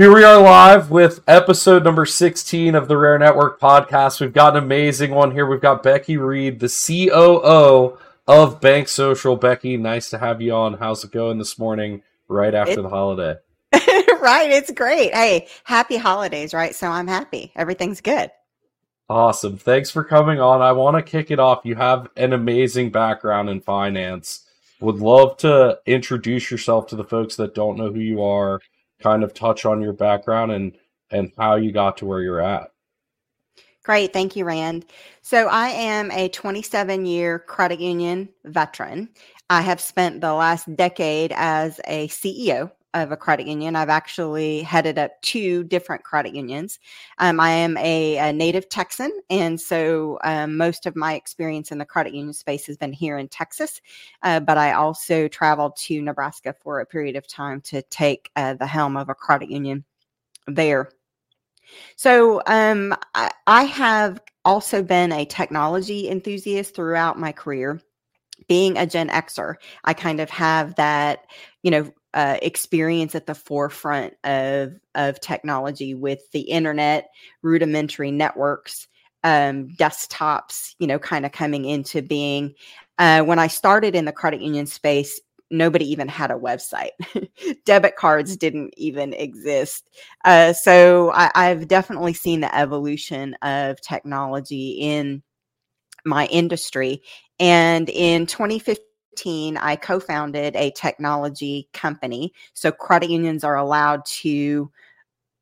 Here 0.00 0.14
we 0.14 0.24
are 0.24 0.40
live 0.40 0.90
with 0.90 1.20
episode 1.28 1.84
number 1.84 2.06
16 2.06 2.74
of 2.74 2.88
the 2.88 2.96
Rare 2.96 3.18
Network 3.18 3.60
podcast. 3.60 4.18
We've 4.18 4.32
got 4.32 4.56
an 4.56 4.64
amazing 4.64 5.10
one 5.10 5.30
here. 5.30 5.44
We've 5.44 5.60
got 5.60 5.82
Becky 5.82 6.16
Reed, 6.16 6.58
the 6.58 6.70
COO 6.70 7.98
of 8.26 8.60
Bank 8.62 8.88
Social. 8.88 9.36
Becky, 9.36 9.76
nice 9.76 10.08
to 10.08 10.16
have 10.16 10.40
you 10.40 10.54
on. 10.54 10.78
How's 10.78 11.04
it 11.04 11.10
going 11.10 11.36
this 11.36 11.58
morning, 11.58 12.02
right 12.28 12.54
after 12.54 12.80
it, 12.80 12.82
the 12.82 12.88
holiday? 12.88 13.34
right, 13.74 14.50
it's 14.50 14.72
great. 14.72 15.12
Hey, 15.12 15.48
happy 15.64 15.98
holidays, 15.98 16.54
right? 16.54 16.74
So 16.74 16.88
I'm 16.88 17.06
happy. 17.06 17.52
Everything's 17.54 18.00
good. 18.00 18.30
Awesome. 19.10 19.58
Thanks 19.58 19.90
for 19.90 20.02
coming 20.02 20.40
on. 20.40 20.62
I 20.62 20.72
want 20.72 20.96
to 20.96 21.02
kick 21.02 21.30
it 21.30 21.38
off. 21.38 21.66
You 21.66 21.74
have 21.74 22.08
an 22.16 22.32
amazing 22.32 22.90
background 22.90 23.50
in 23.50 23.60
finance. 23.60 24.46
Would 24.80 24.96
love 24.96 25.36
to 25.38 25.78
introduce 25.84 26.50
yourself 26.50 26.86
to 26.86 26.96
the 26.96 27.04
folks 27.04 27.36
that 27.36 27.54
don't 27.54 27.76
know 27.76 27.92
who 27.92 28.00
you 28.00 28.22
are, 28.22 28.62
kind 29.00 29.24
of 29.24 29.34
touch 29.34 29.64
on 29.64 29.80
your 29.80 29.92
background 29.92 30.52
and 30.52 30.76
and 31.10 31.32
how 31.36 31.56
you 31.56 31.72
got 31.72 31.96
to 31.98 32.06
where 32.06 32.20
you're 32.20 32.40
at. 32.40 32.70
Great. 33.82 34.12
Thank 34.12 34.36
you, 34.36 34.44
Rand. 34.44 34.84
So, 35.22 35.48
I 35.48 35.70
am 35.70 36.10
a 36.12 36.28
27 36.28 37.06
year 37.06 37.38
credit 37.38 37.80
union 37.80 38.28
veteran. 38.44 39.08
I 39.48 39.62
have 39.62 39.80
spent 39.80 40.20
the 40.20 40.32
last 40.32 40.74
decade 40.76 41.32
as 41.34 41.80
a 41.88 42.06
CEO 42.08 42.70
of 42.94 43.12
a 43.12 43.16
credit 43.16 43.46
union. 43.46 43.76
I've 43.76 43.88
actually 43.88 44.62
headed 44.62 44.98
up 44.98 45.20
two 45.22 45.64
different 45.64 46.02
credit 46.02 46.34
unions. 46.34 46.78
Um, 47.18 47.38
I 47.38 47.50
am 47.50 47.76
a, 47.76 48.18
a, 48.18 48.32
native 48.32 48.68
Texan, 48.68 49.12
and 49.30 49.60
so 49.60 50.18
um, 50.24 50.56
most 50.56 50.86
of 50.86 50.96
my 50.96 51.14
experience 51.14 51.70
in 51.72 51.78
the 51.78 51.84
credit 51.84 52.14
union 52.14 52.32
space 52.32 52.66
has 52.66 52.76
been 52.76 52.92
here 52.92 53.18
in 53.18 53.28
Texas. 53.28 53.80
Uh, 54.22 54.40
but 54.40 54.58
I 54.58 54.72
also 54.72 55.28
traveled 55.28 55.76
to 55.76 56.02
Nebraska 56.02 56.54
for 56.60 56.80
a 56.80 56.86
period 56.86 57.16
of 57.16 57.26
time 57.26 57.60
to 57.62 57.82
take 57.82 58.30
uh, 58.36 58.54
the 58.54 58.66
helm 58.66 58.96
of 58.96 59.08
a 59.08 59.14
credit 59.14 59.50
union 59.50 59.84
there. 60.46 60.90
So 61.96 62.42
um, 62.46 62.94
I, 63.14 63.30
I 63.46 63.64
have 63.64 64.20
also 64.44 64.82
been 64.82 65.12
a 65.12 65.24
technology 65.24 66.08
enthusiast 66.08 66.74
throughout 66.74 67.18
my 67.18 67.30
career 67.30 67.80
being 68.48 68.76
a 68.76 68.86
Gen 68.86 69.08
Xer, 69.08 69.54
I 69.84 69.94
kind 69.94 70.20
of 70.20 70.30
have 70.30 70.74
that, 70.76 71.26
you 71.62 71.70
know, 71.70 71.92
uh, 72.14 72.36
experience 72.42 73.14
at 73.14 73.26
the 73.26 73.34
forefront 73.34 74.14
of 74.24 74.72
of 74.94 75.20
technology 75.20 75.94
with 75.94 76.20
the 76.32 76.40
internet, 76.40 77.10
rudimentary 77.42 78.10
networks, 78.10 78.88
um, 79.24 79.68
desktops, 79.68 80.74
you 80.78 80.86
know, 80.86 80.98
kind 80.98 81.24
of 81.24 81.32
coming 81.32 81.64
into 81.64 82.02
being. 82.02 82.54
Uh, 82.98 83.22
when 83.22 83.38
I 83.38 83.46
started 83.46 83.94
in 83.94 84.04
the 84.04 84.12
credit 84.12 84.42
union 84.42 84.66
space, 84.66 85.20
nobody 85.50 85.90
even 85.90 86.08
had 86.08 86.30
a 86.30 86.34
website. 86.34 86.90
Debit 87.64 87.96
cards 87.96 88.36
didn't 88.36 88.74
even 88.76 89.12
exist. 89.14 89.88
Uh, 90.24 90.52
so 90.52 91.10
I, 91.12 91.30
I've 91.34 91.68
definitely 91.68 92.14
seen 92.14 92.40
the 92.40 92.54
evolution 92.54 93.34
of 93.42 93.80
technology 93.80 94.70
in 94.80 95.22
my 96.04 96.26
industry. 96.26 97.02
And 97.38 97.88
in 97.88 98.26
2015, 98.26 98.84
I 99.60 99.76
co 99.76 100.00
founded 100.00 100.56
a 100.56 100.70
technology 100.70 101.68
company. 101.72 102.32
So 102.54 102.72
credit 102.72 103.10
unions 103.10 103.44
are 103.44 103.56
allowed 103.56 104.04
to 104.06 104.70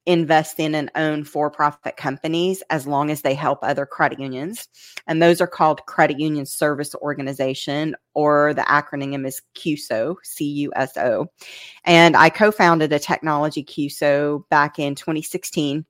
invest 0.09 0.59
in 0.59 0.75
and 0.75 0.91
own 0.95 1.23
for 1.23 1.51
profit 1.51 1.99
companies 1.99 2.63
as 2.71 2.87
long 2.87 3.11
as 3.11 3.21
they 3.21 3.35
help 3.35 3.59
other 3.63 3.85
credit 3.85 4.19
unions. 4.19 4.67
And 5.07 5.23
those 5.23 5.39
are 5.43 5.47
called 5.47 5.85
Credit 5.85 6.19
Union 6.19 6.47
Service 6.47 6.95
Organization, 6.95 7.95
or 8.15 8.55
the 8.55 8.63
acronym 8.63 9.27
is 9.27 9.43
CUSO, 9.55 10.17
C 10.23 10.47
U 10.47 10.73
S 10.77 10.97
O. 10.97 11.27
And 11.85 12.17
I 12.17 12.31
co 12.31 12.51
founded 12.51 12.93
a 12.93 12.99
technology 12.99 13.63
CUSO 13.63 14.49
back 14.49 14.79
in 14.79 14.95
2016 14.95 15.85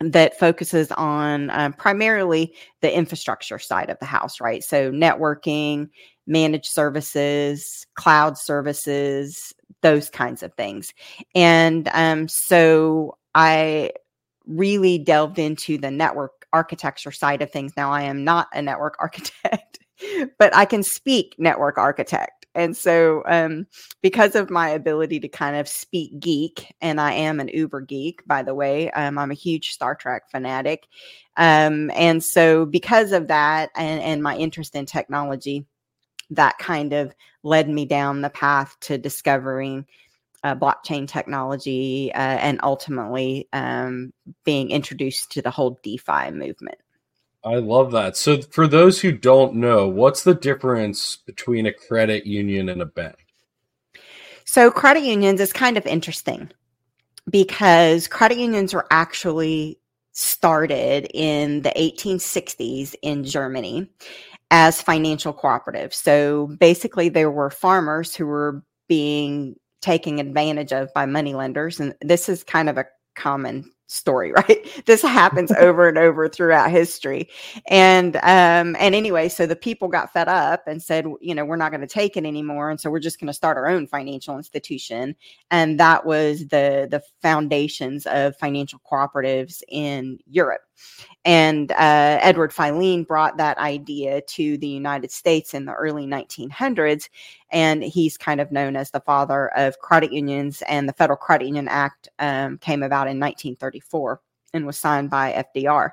that 0.00 0.38
focuses 0.38 0.92
on 0.92 1.50
um, 1.50 1.72
primarily 1.72 2.54
the 2.82 2.94
infrastructure 2.94 3.58
side 3.58 3.88
of 3.88 3.98
the 3.98 4.06
house, 4.06 4.40
right? 4.40 4.62
So, 4.62 4.90
networking, 4.90 5.88
managed 6.26 6.66
services, 6.66 7.86
cloud 7.94 8.36
services, 8.36 9.54
those 9.82 10.10
kinds 10.10 10.42
of 10.42 10.52
things. 10.54 10.92
And 11.34 11.88
um, 11.92 12.28
so 12.28 13.16
I 13.34 13.92
really 14.46 14.98
delved 14.98 15.38
into 15.38 15.78
the 15.78 15.90
network 15.90 16.46
architecture 16.52 17.12
side 17.12 17.42
of 17.42 17.50
things. 17.50 17.72
Now, 17.76 17.92
I 17.92 18.02
am 18.02 18.24
not 18.24 18.48
a 18.52 18.62
network 18.62 18.96
architect, 19.00 19.78
but 20.38 20.54
I 20.54 20.64
can 20.64 20.82
speak 20.82 21.34
network 21.38 21.78
architect. 21.78 22.35
And 22.56 22.74
so, 22.74 23.22
um, 23.26 23.66
because 24.00 24.34
of 24.34 24.48
my 24.48 24.70
ability 24.70 25.20
to 25.20 25.28
kind 25.28 25.56
of 25.56 25.68
speak 25.68 26.18
geek, 26.18 26.74
and 26.80 26.98
I 26.98 27.12
am 27.12 27.38
an 27.38 27.48
uber 27.48 27.82
geek, 27.82 28.26
by 28.26 28.42
the 28.42 28.54
way, 28.54 28.90
um, 28.92 29.18
I'm 29.18 29.30
a 29.30 29.34
huge 29.34 29.72
Star 29.72 29.94
Trek 29.94 30.30
fanatic. 30.30 30.88
Um, 31.36 31.90
and 31.94 32.24
so, 32.24 32.64
because 32.64 33.12
of 33.12 33.28
that 33.28 33.70
and, 33.76 34.00
and 34.00 34.22
my 34.22 34.36
interest 34.36 34.74
in 34.74 34.86
technology, 34.86 35.66
that 36.30 36.56
kind 36.56 36.94
of 36.94 37.14
led 37.42 37.68
me 37.68 37.84
down 37.84 38.22
the 38.22 38.30
path 38.30 38.74
to 38.80 38.96
discovering 38.96 39.86
uh, 40.42 40.54
blockchain 40.54 41.06
technology 41.06 42.10
uh, 42.14 42.18
and 42.18 42.58
ultimately 42.62 43.48
um, 43.52 44.12
being 44.44 44.70
introduced 44.70 45.30
to 45.32 45.42
the 45.42 45.50
whole 45.50 45.78
DeFi 45.82 46.30
movement. 46.30 46.78
I 47.46 47.54
love 47.56 47.92
that. 47.92 48.16
So, 48.16 48.42
for 48.42 48.66
those 48.66 49.00
who 49.00 49.12
don't 49.12 49.54
know, 49.54 49.86
what's 49.86 50.24
the 50.24 50.34
difference 50.34 51.16
between 51.16 51.66
a 51.66 51.72
credit 51.72 52.26
union 52.26 52.68
and 52.68 52.82
a 52.82 52.86
bank? 52.86 53.16
So, 54.44 54.70
credit 54.70 55.04
unions 55.04 55.40
is 55.40 55.52
kind 55.52 55.76
of 55.76 55.86
interesting 55.86 56.50
because 57.30 58.08
credit 58.08 58.38
unions 58.38 58.74
were 58.74 58.86
actually 58.90 59.78
started 60.10 61.08
in 61.14 61.62
the 61.62 61.72
1860s 61.76 62.96
in 63.02 63.22
Germany 63.22 63.88
as 64.50 64.80
financial 64.82 65.32
cooperatives. 65.32 65.94
So 65.94 66.48
basically, 66.58 67.08
there 67.08 67.30
were 67.30 67.50
farmers 67.50 68.14
who 68.14 68.26
were 68.26 68.64
being 68.88 69.56
taken 69.82 70.18
advantage 70.18 70.72
of 70.72 70.92
by 70.94 71.06
money 71.06 71.34
lenders. 71.34 71.78
And 71.78 71.94
this 72.00 72.28
is 72.28 72.42
kind 72.42 72.68
of 72.68 72.78
a 72.78 72.86
common 73.14 73.70
story, 73.86 74.32
right? 74.36 74.84
This 74.86 75.02
happens 75.02 75.50
over 75.58 75.88
and 75.88 75.98
over 75.98 76.28
throughout 76.28 76.70
history. 76.70 77.28
And 77.68 78.16
um 78.16 78.76
and 78.78 78.94
anyway, 78.94 79.28
so 79.28 79.46
the 79.46 79.56
people 79.56 79.88
got 79.88 80.12
fed 80.12 80.28
up 80.28 80.64
and 80.66 80.82
said, 80.82 81.06
you 81.20 81.34
know, 81.34 81.44
we're 81.44 81.56
not 81.56 81.70
going 81.70 81.80
to 81.80 81.86
take 81.86 82.16
it 82.16 82.24
anymore 82.24 82.70
and 82.70 82.80
so 82.80 82.90
we're 82.90 83.00
just 83.00 83.20
going 83.20 83.28
to 83.28 83.32
start 83.34 83.56
our 83.56 83.68
own 83.68 83.86
financial 83.86 84.36
institution. 84.36 85.14
And 85.50 85.78
that 85.80 86.04
was 86.06 86.48
the 86.48 86.88
the 86.90 87.02
foundations 87.22 88.06
of 88.06 88.36
financial 88.36 88.80
cooperatives 88.90 89.62
in 89.68 90.18
Europe. 90.26 90.62
And 91.24 91.72
uh, 91.72 92.18
Edward 92.22 92.52
Filene 92.52 93.06
brought 93.06 93.36
that 93.36 93.58
idea 93.58 94.20
to 94.20 94.58
the 94.58 94.68
United 94.68 95.10
States 95.10 95.54
in 95.54 95.64
the 95.64 95.72
early 95.72 96.06
1900s. 96.06 97.08
And 97.50 97.82
he's 97.82 98.16
kind 98.16 98.40
of 98.40 98.52
known 98.52 98.76
as 98.76 98.90
the 98.90 99.00
father 99.00 99.48
of 99.56 99.78
credit 99.80 100.12
unions. 100.12 100.62
And 100.68 100.88
the 100.88 100.92
Federal 100.92 101.16
Credit 101.16 101.46
Union 101.46 101.68
Act 101.68 102.08
um, 102.18 102.58
came 102.58 102.82
about 102.82 103.08
in 103.08 103.18
1934 103.18 104.20
and 104.54 104.66
was 104.66 104.78
signed 104.78 105.10
by 105.10 105.44
FDR. 105.54 105.90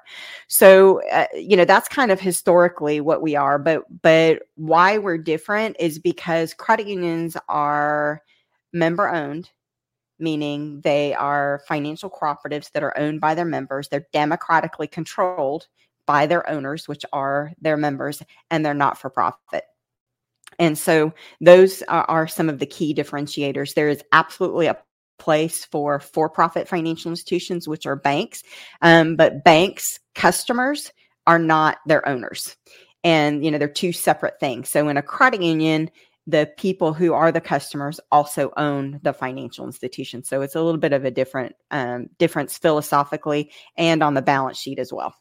So, 0.47 1.01
uh, 1.09 1.25
you 1.35 1.57
know, 1.57 1.65
that's 1.65 1.89
kind 1.89 2.11
of 2.11 2.19
historically 2.19 3.01
what 3.01 3.21
we 3.21 3.35
are. 3.35 3.59
But, 3.59 3.83
but 4.01 4.44
why 4.55 5.00
we're 5.00 5.17
different 5.17 5.75
is 5.79 6.00
because 6.00 6.53
credit 6.53 6.88
unions 6.88 7.35
are 7.50 8.21
member 8.71 9.09
owned 9.09 9.50
meaning 10.19 10.81
they 10.81 11.13
are 11.13 11.62
financial 11.68 12.09
cooperatives 12.09 12.72
that 12.72 12.84
are 12.84 12.97
owned 12.97 13.22
by 13.22 13.35
their 13.35 13.46
members. 13.46 13.88
They're 13.88 14.07
democratically 14.13 14.88
controlled 14.88 15.68
by 16.06 16.25
their 16.25 16.50
owners, 16.50 16.88
which 16.88 17.06
are 17.13 17.51
their 17.62 17.78
members, 17.78 18.22
and 18.51 18.66
they're 18.66 18.74
not 18.74 18.97
for 18.97 19.09
profit. 19.09 19.63
And 20.59 20.78
so 20.78 21.13
those 21.41 21.81
are, 21.84 22.06
are, 22.09 22.28
some 22.28 22.50
of 22.50 22.59
the 22.59 22.66
key 22.66 22.94
differentiators. 22.94 23.74
There 23.74 23.90
is 23.90 24.03
absolutely 24.12 24.68
a 24.68 24.78
place 25.18 25.66
for 25.66 26.00
for 26.00 26.30
profit 26.30 26.68
financial 26.68 27.09
institutions, 27.09 27.68
which 27.68 27.86
are 27.86 27.95
banks, 27.95 28.44
um, 28.81 29.15
but 29.15 29.44
banks' 29.44 30.00
customers 30.15 30.92
are 31.25 31.39
not 31.39 31.77
their 31.88 32.07
owners. 32.07 32.56
And, 33.04 33.44
you 33.44 33.51
know, 33.51 33.57
they're 33.57 33.68
two 33.68 33.92
separate 33.92 34.39
things. 34.39 34.69
So 34.69 34.88
in 34.88 34.98
a 34.98 35.01
credit 35.01 35.42
union, 35.42 35.89
the 36.25 36.50
people 36.58 36.94
who 36.94 37.14
are 37.14 37.31
the 37.31 37.42
customers 37.42 38.00
also 38.12 38.52
own 38.56 39.00
the 39.04 39.14
financial 39.14 39.66
institution. 39.66 40.24
So 40.24 40.42
it's 40.42 40.56
a 40.56 40.62
little 40.62 40.80
bit 40.80 40.94
of 40.94 41.04
a 41.04 41.12
different 41.12 41.56
um, 41.72 42.10
difference 42.18 42.58
philosophically 42.58 43.52
and 43.78 44.02
on 44.02 44.14
the 44.14 44.22
balance 44.22 44.58
sheet 44.58 44.80
as 44.80 44.94
well. 44.94 45.14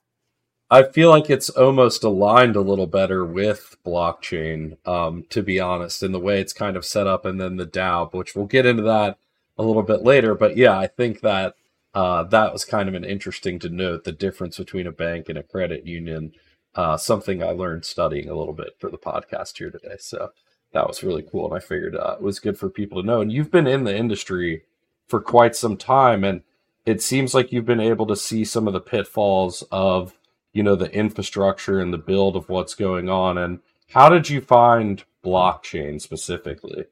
I 0.71 0.85
feel 0.85 1.11
like 1.11 1.29
it's 1.29 1.51
almost 1.51 2.03
aligned 2.03 2.57
a 2.57 2.63
little 2.63 2.87
better 2.87 3.27
with 3.27 3.77
blockchain, 3.85 4.79
um, 4.89 5.25
to 5.29 5.43
be 5.43 5.61
honest, 5.61 6.03
in 6.03 6.13
the 6.13 6.19
way 6.19 6.41
it's 6.41 6.55
kind 6.55 6.79
of 6.79 6.87
set 6.87 7.07
up, 7.07 7.27
and 7.27 7.39
then 7.39 7.57
the 7.57 7.67
DAO, 7.67 8.11
which 8.15 8.35
we'll 8.35 8.47
get 8.47 8.65
into 8.65 8.85
that 8.85 9.19
a 9.59 9.63
little 9.63 9.83
bit 9.83 10.03
later. 10.03 10.35
But 10.35 10.57
yeah, 10.57 10.79
I 10.79 10.87
think 10.87 11.21
that 11.21 11.57
uh, 11.93 12.23
that 12.25 12.55
was 12.55 12.65
kind 12.65 12.89
of 12.89 12.95
an 12.95 13.05
interesting 13.05 13.59
to 13.59 13.69
note 13.69 14.05
the 14.05 14.13
difference 14.13 14.57
between 14.57 14.87
a 14.87 14.93
bank 14.93 15.29
and 15.29 15.37
a 15.37 15.43
credit 15.43 15.87
union. 15.87 16.33
Uh, 16.75 16.97
something 16.97 17.43
I 17.43 17.51
learned 17.51 17.85
studying 17.85 18.31
a 18.31 18.35
little 18.35 18.55
bit 18.55 18.71
for 18.79 18.89
the 18.89 18.97
podcast 18.97 19.59
here 19.59 19.71
today. 19.71 19.97
So 19.99 20.31
that 20.73 20.87
was 20.87 21.03
really 21.03 21.23
cool, 21.23 21.47
and 21.47 21.55
I 21.55 21.65
figured 21.65 21.97
uh, 21.97 22.17
it 22.19 22.23
was 22.23 22.41
good 22.41 22.59
for 22.59 22.69
people 22.69 23.01
to 23.01 23.07
know. 23.07 23.21
And 23.21 23.33
you've 23.33 23.51
been 23.51 23.67
in 23.67 23.85
the 23.85 23.97
industry 23.97 24.65
for 25.07 25.21
quite 25.21 25.55
some 25.55 25.77
time, 25.77 26.25
and 26.25 26.43
it 26.87 27.03
seems 27.03 27.35
like 27.35 27.53
you've 27.53 27.67
been 27.67 27.81
able 27.81 28.07
to 28.07 28.17
see 28.17 28.45
some 28.45 28.67
of 28.67 28.73
the 28.73 28.81
pitfalls 28.81 29.63
of 29.71 30.15
you 30.53 30.63
know 30.63 30.77
the 30.77 30.93
infrastructure 30.93 31.81
and 31.81 31.93
the 31.93 31.99
build 31.99 32.37
of 32.37 32.49
what's 32.49 32.75
going 32.75 33.09
on 33.09 33.39
and 33.39 33.61
how 33.91 34.09
did 34.09 34.29
you 34.29 34.41
find 34.41 35.05
blockchain 35.25 36.01
specifically 36.01 36.85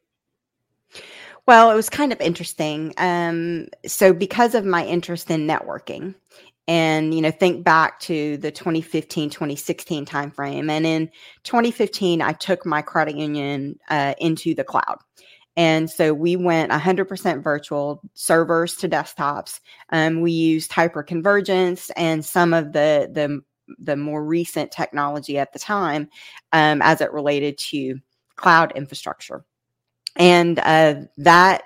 well 1.47 1.71
it 1.71 1.75
was 1.75 1.91
kind 1.91 2.13
of 2.13 2.21
interesting 2.21 2.95
um, 2.99 3.69
so 3.87 4.13
because 4.13 4.55
of 4.55 4.65
my 4.65 4.85
interest 4.85 5.31
in 5.31 5.47
networking 5.47 6.15
and 6.71 7.13
you 7.13 7.21
know 7.21 7.33
think 7.33 7.65
back 7.65 7.99
to 7.99 8.37
the 8.37 8.51
2015 8.53 9.29
2016 9.29 10.07
timeframe 10.07 10.71
and 10.71 10.87
in 10.87 11.11
2015 11.43 12.23
i 12.23 12.33
took 12.33 12.65
my 12.65 12.81
credit 12.81 13.17
union 13.17 13.77
uh, 13.91 14.15
into 14.19 14.55
the 14.55 14.65
cloud 14.65 14.97
and 15.57 15.91
so 15.91 16.15
we 16.15 16.37
went 16.37 16.71
100% 16.71 17.43
virtual, 17.43 18.01
servers 18.15 18.77
to 18.77 18.89
desktops. 18.89 19.61
Um, 19.91 20.21
we 20.21 20.31
used 20.31 20.71
hyperconvergence 20.71 21.91
and 21.97 22.25
some 22.25 22.55
of 22.55 22.73
the 22.73 23.11
the 23.13 23.43
the 23.79 23.97
more 23.97 24.25
recent 24.25 24.73
technology 24.73 25.39
at 25.39 25.53
the 25.53 25.59
time 25.59 26.09
um, 26.53 26.81
as 26.83 27.01
it 27.01 27.13
related 27.13 27.59
to 27.59 27.99
cloud 28.37 28.73
infrastructure. 28.75 29.45
And 30.17 30.59
uh, 30.61 31.03
that 31.19 31.65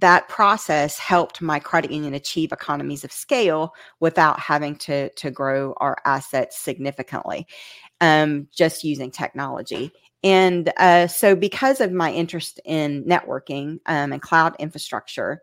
that 0.00 0.28
process 0.28 0.98
helped 0.98 1.40
my 1.40 1.58
credit 1.58 1.90
union 1.90 2.14
achieve 2.14 2.52
economies 2.52 3.04
of 3.04 3.12
scale 3.12 3.74
without 4.00 4.38
having 4.38 4.76
to 4.76 5.08
to 5.10 5.30
grow 5.30 5.74
our 5.78 5.96
assets 6.04 6.58
significantly 6.58 7.46
um, 8.00 8.46
just 8.52 8.84
using 8.84 9.10
technology 9.10 9.92
and 10.26 10.72
uh, 10.76 11.06
so, 11.06 11.36
because 11.36 11.80
of 11.80 11.92
my 11.92 12.10
interest 12.10 12.58
in 12.64 13.04
networking 13.04 13.78
um, 13.86 14.12
and 14.12 14.20
cloud 14.20 14.56
infrastructure, 14.58 15.40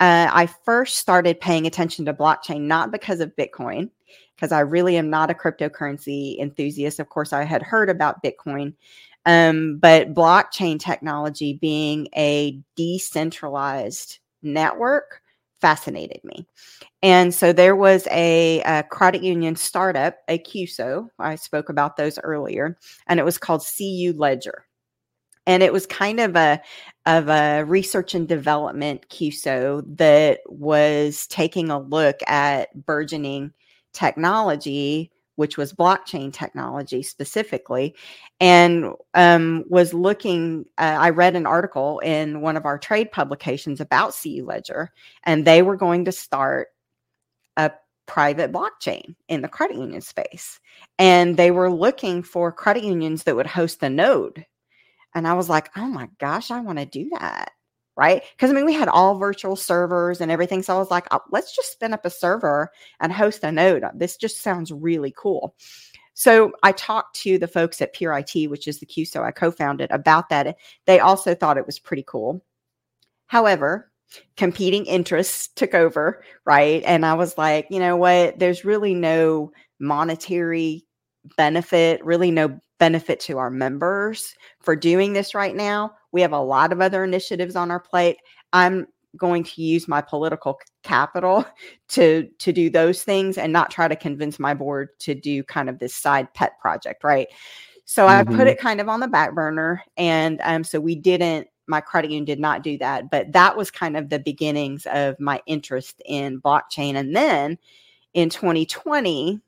uh, 0.00 0.28
I 0.32 0.46
first 0.64 0.96
started 0.96 1.40
paying 1.40 1.66
attention 1.66 2.06
to 2.06 2.14
blockchain, 2.14 2.62
not 2.62 2.90
because 2.90 3.20
of 3.20 3.36
Bitcoin, 3.36 3.90
because 4.34 4.50
I 4.50 4.60
really 4.60 4.96
am 4.96 5.10
not 5.10 5.30
a 5.30 5.34
cryptocurrency 5.34 6.38
enthusiast. 6.38 7.00
Of 7.00 7.10
course, 7.10 7.32
I 7.32 7.44
had 7.44 7.62
heard 7.62 7.90
about 7.90 8.22
Bitcoin, 8.22 8.72
um, 9.26 9.78
but 9.78 10.14
blockchain 10.14 10.78
technology 10.78 11.54
being 11.54 12.08
a 12.16 12.58
decentralized 12.76 14.18
network 14.42 15.22
fascinated 15.60 16.22
me. 16.24 16.46
And 17.02 17.34
so 17.34 17.52
there 17.52 17.74
was 17.74 18.06
a, 18.10 18.60
a, 18.62 18.82
credit 18.82 19.22
union 19.22 19.56
startup, 19.56 20.18
a 20.28 20.38
CUSO. 20.38 21.08
I 21.18 21.36
spoke 21.36 21.70
about 21.70 21.96
those 21.96 22.18
earlier, 22.18 22.76
and 23.06 23.18
it 23.18 23.24
was 23.24 23.38
called 23.38 23.64
CU 23.64 24.12
Ledger. 24.14 24.66
And 25.46 25.62
it 25.62 25.72
was 25.72 25.86
kind 25.86 26.20
of 26.20 26.36
a 26.36 26.60
of 27.06 27.28
a 27.28 27.64
research 27.64 28.14
and 28.14 28.28
development 28.28 29.08
CUSO 29.08 29.82
that 29.96 30.40
was 30.46 31.26
taking 31.28 31.70
a 31.70 31.78
look 31.78 32.16
at 32.26 32.74
burgeoning 32.86 33.52
technology 33.94 35.10
which 35.36 35.56
was 35.56 35.72
blockchain 35.72 36.32
technology 36.32 37.02
specifically, 37.02 37.94
and 38.40 38.86
um, 39.14 39.64
was 39.68 39.94
looking. 39.94 40.64
Uh, 40.78 40.96
I 40.98 41.10
read 41.10 41.36
an 41.36 41.46
article 41.46 41.98
in 42.00 42.40
one 42.40 42.56
of 42.56 42.66
our 42.66 42.78
trade 42.78 43.12
publications 43.12 43.80
about 43.80 44.16
CU 44.20 44.44
Ledger, 44.44 44.92
and 45.24 45.44
they 45.44 45.62
were 45.62 45.76
going 45.76 46.04
to 46.06 46.12
start 46.12 46.68
a 47.56 47.72
private 48.06 48.52
blockchain 48.52 49.14
in 49.28 49.42
the 49.42 49.48
credit 49.48 49.76
union 49.76 50.00
space. 50.00 50.60
And 50.98 51.36
they 51.36 51.50
were 51.50 51.70
looking 51.70 52.22
for 52.22 52.52
credit 52.52 52.84
unions 52.84 53.24
that 53.24 53.36
would 53.36 53.46
host 53.46 53.82
a 53.82 53.90
node. 53.90 54.44
And 55.14 55.26
I 55.26 55.34
was 55.34 55.48
like, 55.48 55.70
oh 55.76 55.86
my 55.86 56.08
gosh, 56.18 56.50
I 56.50 56.60
want 56.60 56.78
to 56.78 56.86
do 56.86 57.08
that 57.10 57.52
right? 57.96 58.22
Because 58.32 58.50
I 58.50 58.54
mean, 58.54 58.66
we 58.66 58.72
had 58.72 58.88
all 58.88 59.16
virtual 59.16 59.56
servers 59.56 60.20
and 60.20 60.30
everything. 60.30 60.62
So 60.62 60.74
I 60.74 60.78
was 60.78 60.90
like, 60.90 61.06
oh, 61.10 61.20
let's 61.30 61.54
just 61.54 61.72
spin 61.72 61.94
up 61.94 62.04
a 62.04 62.10
server 62.10 62.70
and 63.00 63.12
host 63.12 63.44
a 63.44 63.52
node. 63.52 63.84
Uh, 63.84 63.92
this 63.94 64.16
just 64.16 64.42
sounds 64.42 64.72
really 64.72 65.14
cool. 65.16 65.54
So 66.14 66.52
I 66.62 66.72
talked 66.72 67.16
to 67.22 67.38
the 67.38 67.48
folks 67.48 67.82
at 67.82 67.92
Pure 67.92 68.18
IT, 68.18 68.48
which 68.48 68.68
is 68.68 68.78
the 68.78 68.86
CUSO 68.86 69.22
I 69.22 69.32
co-founded, 69.32 69.90
about 69.90 70.28
that. 70.28 70.56
They 70.86 71.00
also 71.00 71.34
thought 71.34 71.58
it 71.58 71.66
was 71.66 71.78
pretty 71.80 72.04
cool. 72.06 72.40
However, 73.26 73.90
competing 74.36 74.86
interests 74.86 75.48
took 75.48 75.74
over, 75.74 76.22
right? 76.44 76.82
And 76.86 77.04
I 77.04 77.14
was 77.14 77.36
like, 77.36 77.66
you 77.70 77.80
know 77.80 77.96
what? 77.96 78.38
There's 78.38 78.64
really 78.64 78.94
no 78.94 79.50
monetary 79.80 80.84
benefit, 81.36 82.04
really 82.04 82.30
no 82.30 82.60
benefit 82.78 83.18
to 83.20 83.38
our 83.38 83.50
members 83.50 84.34
for 84.60 84.76
doing 84.76 85.12
this 85.12 85.34
right 85.34 85.54
now 85.54 85.94
we 86.14 86.20
have 86.22 86.32
a 86.32 86.40
lot 86.40 86.72
of 86.72 86.80
other 86.80 87.02
initiatives 87.02 87.56
on 87.56 87.72
our 87.72 87.80
plate. 87.80 88.18
I'm 88.52 88.86
going 89.16 89.42
to 89.42 89.62
use 89.62 89.88
my 89.88 90.00
political 90.00 90.58
capital 90.84 91.44
to 91.88 92.28
to 92.38 92.52
do 92.52 92.70
those 92.70 93.02
things 93.02 93.36
and 93.36 93.52
not 93.52 93.70
try 93.70 93.88
to 93.88 93.96
convince 93.96 94.38
my 94.38 94.54
board 94.54 94.88
to 95.00 95.14
do 95.14 95.42
kind 95.42 95.68
of 95.68 95.80
this 95.80 95.94
side 95.94 96.32
pet 96.32 96.52
project, 96.60 97.02
right? 97.02 97.26
So 97.84 98.06
mm-hmm. 98.06 98.20
I 98.20 98.24
put 98.24 98.32
mm-hmm. 98.34 98.46
it 98.46 98.60
kind 98.60 98.80
of 98.80 98.88
on 98.88 99.00
the 99.00 99.08
back 99.08 99.34
burner, 99.34 99.82
and 99.96 100.40
um, 100.44 100.64
so 100.64 100.80
we 100.80 100.94
didn't. 100.94 101.48
My 101.66 101.80
credit 101.80 102.10
union 102.10 102.26
did 102.26 102.40
not 102.40 102.62
do 102.62 102.78
that, 102.78 103.10
but 103.10 103.32
that 103.32 103.56
was 103.56 103.70
kind 103.70 103.96
of 103.96 104.10
the 104.10 104.18
beginnings 104.18 104.86
of 104.92 105.18
my 105.18 105.40
interest 105.46 106.00
in 106.04 106.40
blockchain. 106.40 106.94
And 106.94 107.16
then 107.16 107.58
in 108.12 108.28
2020, 108.28 109.40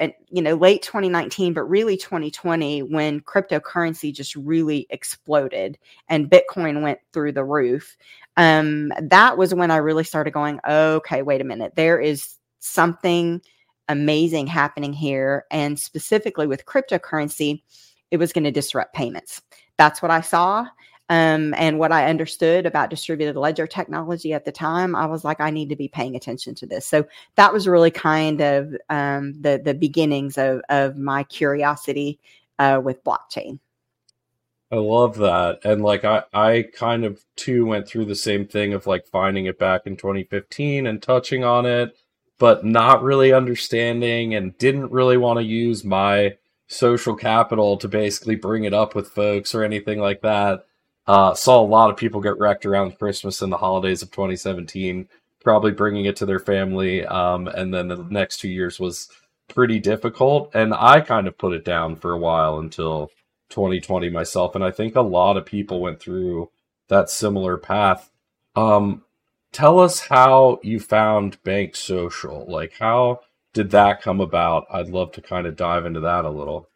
and 0.00 0.12
you 0.30 0.42
know 0.42 0.54
late 0.54 0.82
2019 0.82 1.52
but 1.52 1.62
really 1.64 1.96
2020 1.96 2.82
when 2.82 3.20
cryptocurrency 3.20 4.12
just 4.12 4.34
really 4.36 4.86
exploded 4.90 5.78
and 6.08 6.30
bitcoin 6.30 6.82
went 6.82 6.98
through 7.12 7.32
the 7.32 7.44
roof. 7.44 7.96
Um, 8.36 8.92
that 9.00 9.38
was 9.38 9.54
when 9.54 9.70
i 9.70 9.76
really 9.76 10.04
started 10.04 10.32
going 10.32 10.60
okay 10.68 11.22
wait 11.22 11.40
a 11.40 11.44
minute 11.44 11.74
there 11.76 12.00
is 12.00 12.36
something 12.58 13.40
amazing 13.88 14.46
happening 14.46 14.92
here 14.92 15.44
and 15.50 15.78
specifically 15.78 16.46
with 16.46 16.66
cryptocurrency 16.66 17.62
it 18.10 18.16
was 18.16 18.32
going 18.32 18.44
to 18.44 18.52
disrupt 18.52 18.94
payments. 18.94 19.42
That's 19.76 20.00
what 20.00 20.10
i 20.10 20.20
saw 20.20 20.66
um, 21.10 21.52
and 21.58 21.78
what 21.78 21.92
I 21.92 22.08
understood 22.08 22.64
about 22.64 22.88
distributed 22.88 23.36
ledger 23.36 23.66
technology 23.66 24.32
at 24.32 24.46
the 24.46 24.52
time, 24.52 24.96
I 24.96 25.04
was 25.04 25.22
like, 25.22 25.38
I 25.38 25.50
need 25.50 25.68
to 25.68 25.76
be 25.76 25.88
paying 25.88 26.16
attention 26.16 26.54
to 26.56 26.66
this. 26.66 26.86
So 26.86 27.06
that 27.34 27.52
was 27.52 27.68
really 27.68 27.90
kind 27.90 28.40
of 28.40 28.74
um, 28.88 29.34
the 29.40 29.60
the 29.62 29.74
beginnings 29.74 30.38
of 30.38 30.62
of 30.70 30.96
my 30.96 31.24
curiosity 31.24 32.18
uh, 32.58 32.80
with 32.82 33.04
blockchain. 33.04 33.58
I 34.72 34.76
love 34.76 35.18
that, 35.18 35.60
and 35.64 35.82
like 35.82 36.04
I 36.06 36.24
I 36.32 36.68
kind 36.74 37.04
of 37.04 37.22
too 37.36 37.66
went 37.66 37.86
through 37.86 38.06
the 38.06 38.14
same 38.14 38.46
thing 38.46 38.72
of 38.72 38.86
like 38.86 39.06
finding 39.06 39.44
it 39.44 39.58
back 39.58 39.82
in 39.86 39.96
2015 39.96 40.86
and 40.86 41.02
touching 41.02 41.44
on 41.44 41.66
it, 41.66 41.94
but 42.38 42.64
not 42.64 43.02
really 43.02 43.30
understanding 43.30 44.34
and 44.34 44.56
didn't 44.56 44.90
really 44.90 45.18
want 45.18 45.38
to 45.38 45.44
use 45.44 45.84
my 45.84 46.38
social 46.66 47.14
capital 47.14 47.76
to 47.76 47.88
basically 47.88 48.36
bring 48.36 48.64
it 48.64 48.72
up 48.72 48.94
with 48.94 49.10
folks 49.10 49.54
or 49.54 49.62
anything 49.62 50.00
like 50.00 50.22
that. 50.22 50.64
Uh, 51.06 51.34
saw 51.34 51.60
a 51.60 51.66
lot 51.66 51.90
of 51.90 51.96
people 51.96 52.20
get 52.20 52.38
wrecked 52.38 52.64
around 52.64 52.98
Christmas 52.98 53.42
and 53.42 53.52
the 53.52 53.58
holidays 53.58 54.02
of 54.02 54.10
2017, 54.10 55.08
probably 55.42 55.72
bringing 55.72 56.06
it 56.06 56.16
to 56.16 56.26
their 56.26 56.38
family. 56.38 57.04
Um, 57.04 57.46
and 57.48 57.72
then 57.72 57.88
the 57.88 58.06
next 58.10 58.38
two 58.38 58.48
years 58.48 58.80
was 58.80 59.08
pretty 59.48 59.78
difficult. 59.78 60.50
And 60.54 60.72
I 60.74 61.00
kind 61.00 61.26
of 61.28 61.36
put 61.36 61.52
it 61.52 61.64
down 61.64 61.96
for 61.96 62.12
a 62.12 62.18
while 62.18 62.58
until 62.58 63.10
2020 63.50 64.08
myself. 64.10 64.54
And 64.54 64.64
I 64.64 64.70
think 64.70 64.96
a 64.96 65.02
lot 65.02 65.36
of 65.36 65.44
people 65.44 65.80
went 65.80 66.00
through 66.00 66.50
that 66.88 67.10
similar 67.10 67.56
path. 67.56 68.10
Um, 68.56 69.04
tell 69.52 69.78
us 69.80 70.00
how 70.00 70.58
you 70.62 70.80
found 70.80 71.42
Bank 71.42 71.76
Social. 71.76 72.46
Like, 72.48 72.74
how 72.78 73.20
did 73.52 73.70
that 73.70 74.02
come 74.02 74.20
about? 74.20 74.66
I'd 74.70 74.88
love 74.88 75.12
to 75.12 75.22
kind 75.22 75.46
of 75.46 75.56
dive 75.56 75.86
into 75.86 76.00
that 76.00 76.24
a 76.24 76.30
little. 76.30 76.68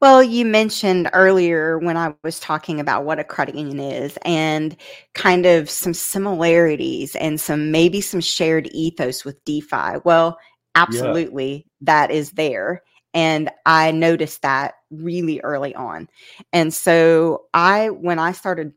Well, 0.00 0.22
you 0.22 0.44
mentioned 0.44 1.10
earlier 1.12 1.78
when 1.78 1.96
I 1.96 2.14
was 2.22 2.38
talking 2.38 2.78
about 2.78 3.04
what 3.04 3.18
a 3.18 3.24
credit 3.24 3.56
union 3.56 3.80
is 3.80 4.16
and 4.22 4.76
kind 5.14 5.44
of 5.44 5.68
some 5.68 5.92
similarities 5.92 7.16
and 7.16 7.40
some 7.40 7.72
maybe 7.72 8.00
some 8.00 8.20
shared 8.20 8.68
ethos 8.72 9.24
with 9.24 9.44
DeFi. 9.44 9.98
Well, 10.04 10.38
absolutely, 10.76 11.54
yeah. 11.54 11.62
that 11.80 12.10
is 12.12 12.30
there. 12.32 12.82
And 13.12 13.50
I 13.66 13.90
noticed 13.90 14.42
that 14.42 14.74
really 14.90 15.40
early 15.40 15.74
on. 15.74 16.08
And 16.52 16.72
so 16.72 17.46
I, 17.52 17.90
when 17.90 18.20
I 18.20 18.32
started 18.32 18.72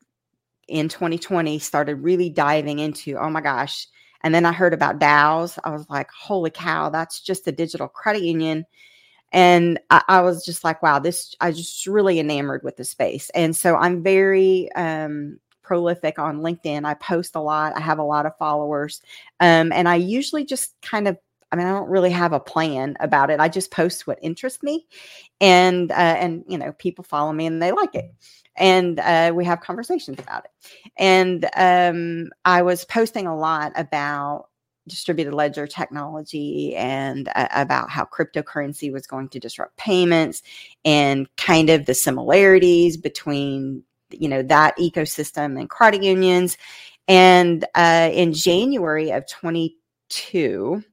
in 0.68 0.90
2020, 0.90 1.60
started 1.60 1.96
really 1.96 2.30
diving 2.30 2.80
into, 2.80 3.18
oh 3.18 3.30
my 3.30 3.42
gosh. 3.42 3.88
And 4.24 4.34
then 4.34 4.46
I 4.46 4.52
heard 4.54 4.74
about 4.74 5.00
DAOs. 5.00 5.60
I 5.64 5.70
was 5.70 5.88
like, 5.90 6.10
holy 6.10 6.50
cow, 6.50 6.90
that's 6.90 7.22
just 7.22 7.48
a 7.48 7.52
digital 7.52 7.88
credit 7.88 8.24
union 8.24 8.66
and 9.32 9.80
I, 9.90 10.04
I, 10.08 10.22
was 10.22 10.46
just 10.46 10.64
like 10.64 10.82
wow 10.82 11.00
this 11.00 11.36
i 11.40 11.52
just 11.52 11.88
really 11.88 12.20
enamored 12.20 12.64
with 12.64 12.78
the 12.78 12.86
space 12.86 13.30
and 13.32 13.56
so 13.56 13.76
i'm 13.76 14.04
very 14.04 14.72
um, 14.74 15.40
prolific 15.62 16.20
on 16.20 16.42
linkedin 16.42 16.86
i 16.86 16.94
post 16.96 17.36
a 17.36 17.42
lot 17.42 17.76
i 17.76 17.80
have 17.80 18.00
a 18.00 18.04
lot 18.04 18.26
of 18.26 18.38
followers 18.38 19.02
um, 19.40 19.72
and 19.72 19.88
i 19.88 19.96
usually 19.96 20.46
just 20.46 20.76
kind 20.82 21.08
of 21.08 21.18
I 21.52 21.58
mean, 21.58 21.68
I 21.68 21.72
don't 21.72 21.90
really 21.90 22.12
have 22.12 22.32
a 22.32 22.40
plan 22.40 22.96
about 23.02 23.30
it. 23.30 23.42
I 23.42 23.50
just 23.50 23.72
post 23.72 24.08
what 24.08 24.20
interests 24.22 24.64
me, 24.64 24.88
and 25.42 25.92
uh, 25.92 25.96
and 25.96 26.46
you 26.48 26.58
know, 26.58 26.72
people 26.72 27.04
follow 27.04 27.34
me 27.34 27.46
and 27.46 27.62
they 27.62 27.74
like 27.74 27.94
it. 27.94 28.14
and 28.56 29.00
uh, 29.00 29.32
we 29.36 29.46
have 29.46 29.60
conversations 29.62 30.20
about 30.20 30.46
it. 30.46 30.52
And 30.98 31.50
um, 31.56 32.30
I 32.46 32.62
was 32.62 32.86
posting 32.86 33.28
a 33.28 33.36
lot 33.36 33.72
about 33.76 34.48
distributed 34.92 35.34
ledger 35.34 35.66
technology 35.66 36.76
and 36.76 37.30
uh, 37.34 37.48
about 37.56 37.90
how 37.90 38.06
cryptocurrency 38.06 38.92
was 38.92 39.08
going 39.08 39.30
to 39.30 39.40
disrupt 39.40 39.76
payments 39.78 40.44
and 40.86 41.28
kind 41.38 41.72
of 41.72 41.86
the 41.86 41.96
similarities 41.96 42.98
between 42.98 43.84
you 44.12 44.28
know 44.28 44.44
that 44.44 44.78
ecosystem 44.78 45.60
and 45.60 45.70
credit 45.70 46.04
unions. 46.04 46.58
And 47.08 47.66
uh, 47.74 48.12
in 48.14 48.34
january 48.34 49.12
of 49.12 49.28
22 49.28 50.84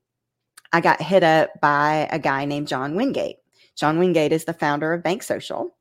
i 0.72 0.80
got 0.80 1.02
hit 1.02 1.22
up 1.22 1.50
by 1.60 2.08
a 2.10 2.18
guy 2.18 2.44
named 2.44 2.68
john 2.68 2.94
wingate. 2.94 3.36
John 3.76 3.98
wingate 3.98 4.32
is 4.32 4.44
the 4.44 4.54
founder 4.54 4.92
of 4.92 5.02
bank 5.02 5.22
social 5.22 5.76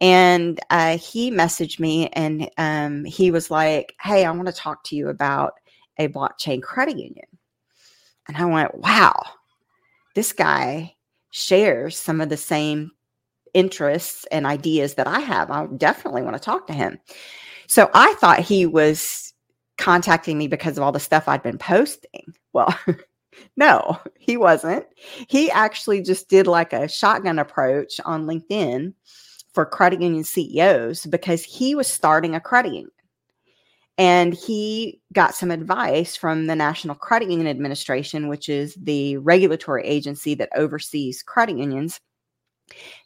and 0.00 0.60
uh, 0.70 0.96
he 0.96 1.30
messaged 1.30 1.80
me 1.80 2.06
and 2.08 2.48
um, 2.56 3.04
he 3.04 3.30
was 3.30 3.50
like 3.50 3.94
hey 4.00 4.24
i 4.24 4.30
want 4.30 4.46
to 4.46 4.52
talk 4.52 4.84
to 4.84 4.96
you 4.96 5.08
about 5.08 5.54
a 5.98 6.08
blockchain 6.08 6.62
credit 6.62 6.96
union 6.96 7.26
and 8.28 8.36
I 8.36 8.44
went, 8.44 8.76
wow, 8.76 9.14
this 10.14 10.32
guy 10.32 10.94
shares 11.30 11.98
some 11.98 12.20
of 12.20 12.28
the 12.28 12.36
same 12.36 12.90
interests 13.54 14.26
and 14.30 14.46
ideas 14.46 14.94
that 14.94 15.06
I 15.06 15.20
have. 15.20 15.50
I 15.50 15.66
definitely 15.76 16.22
want 16.22 16.36
to 16.36 16.42
talk 16.42 16.66
to 16.66 16.72
him. 16.72 16.98
So 17.66 17.90
I 17.94 18.14
thought 18.14 18.40
he 18.40 18.66
was 18.66 19.32
contacting 19.78 20.36
me 20.36 20.48
because 20.48 20.76
of 20.76 20.84
all 20.84 20.92
the 20.92 21.00
stuff 21.00 21.28
I'd 21.28 21.42
been 21.42 21.58
posting. 21.58 22.34
Well, 22.52 22.76
no, 23.56 23.98
he 24.18 24.36
wasn't. 24.36 24.86
He 25.28 25.50
actually 25.50 26.02
just 26.02 26.28
did 26.28 26.46
like 26.46 26.72
a 26.72 26.88
shotgun 26.88 27.38
approach 27.38 28.00
on 28.04 28.26
LinkedIn 28.26 28.92
for 29.52 29.64
credit 29.64 30.02
union 30.02 30.24
CEOs 30.24 31.06
because 31.06 31.44
he 31.44 31.74
was 31.74 31.86
starting 31.86 32.34
a 32.34 32.40
credit 32.40 32.72
union. 32.72 32.90
And 33.98 34.32
he 34.32 35.00
got 35.12 35.34
some 35.34 35.50
advice 35.50 36.14
from 36.16 36.46
the 36.46 36.54
National 36.54 36.94
Credit 36.94 37.30
Union 37.30 37.48
Administration, 37.48 38.28
which 38.28 38.48
is 38.48 38.74
the 38.76 39.16
regulatory 39.18 39.84
agency 39.84 40.34
that 40.34 40.50
oversees 40.54 41.22
credit 41.22 41.58
unions. 41.58 42.00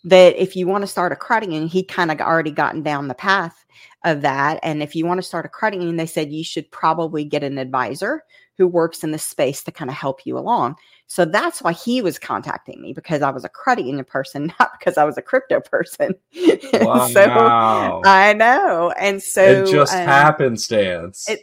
That 0.05 0.37
if 0.37 0.55
you 0.55 0.67
want 0.67 0.83
to 0.83 0.89
start 0.89 1.13
a 1.13 1.17
credit 1.17 1.51
union, 1.51 1.69
he 1.69 1.83
kind 1.83 2.11
of 2.11 2.21
already 2.21 2.51
gotten 2.51 2.83
down 2.83 3.09
the 3.09 3.15
path 3.15 3.65
of 4.05 4.21
that. 4.23 4.61
And 4.63 4.83
if 4.83 4.95
you 4.95 5.07
want 5.07 5.19
to 5.19 5.27
start 5.27 5.47
a 5.47 5.49
credit 5.49 5.79
union, 5.79 5.97
they 5.97 6.07
said 6.07 6.33
you 6.33 6.45
should 6.45 6.71
probably 6.71 7.25
get 7.25 7.45
an 7.45 7.59
advisor 7.59 8.25
who 8.59 8.67
works 8.67 9.03
in 9.03 9.13
the 9.13 9.19
space 9.19 9.63
to 9.65 9.73
kind 9.73 9.91
of 9.91 9.97
help 9.97 10.27
you 10.27 10.37
along. 10.37 10.77
So 11.13 11.27
that's 11.27 11.61
why 11.61 11.73
he 11.75 12.01
was 12.01 12.19
contacting 12.19 12.81
me 12.81 12.95
because 12.95 13.21
I 13.21 13.29
was 13.29 13.45
a 13.45 13.49
credit 13.51 13.85
union 13.85 14.07
person, 14.07 14.47
not 14.59 14.79
because 14.79 14.97
I 14.97 15.05
was 15.05 15.19
a 15.19 15.23
crypto 15.23 15.61
person. 15.61 16.15
Wow. 16.73 17.09
so 17.09 18.09
I 18.09 18.33
know. 18.33 18.95
And 18.99 19.23
so 19.23 19.43
it 19.43 19.71
just 19.71 19.93
um, 19.93 20.07
happenstance. 20.07 21.29
It 21.29 21.41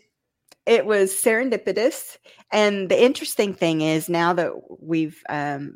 it 0.65 0.87
was 0.87 1.11
serendipitous. 1.11 2.17
And 2.51 2.89
the 2.89 2.99
interesting 2.99 3.53
thing 3.53 3.81
is 3.81 4.09
now 4.09 4.33
that 4.33 4.53
we've 4.81 5.21
um, 5.29 5.75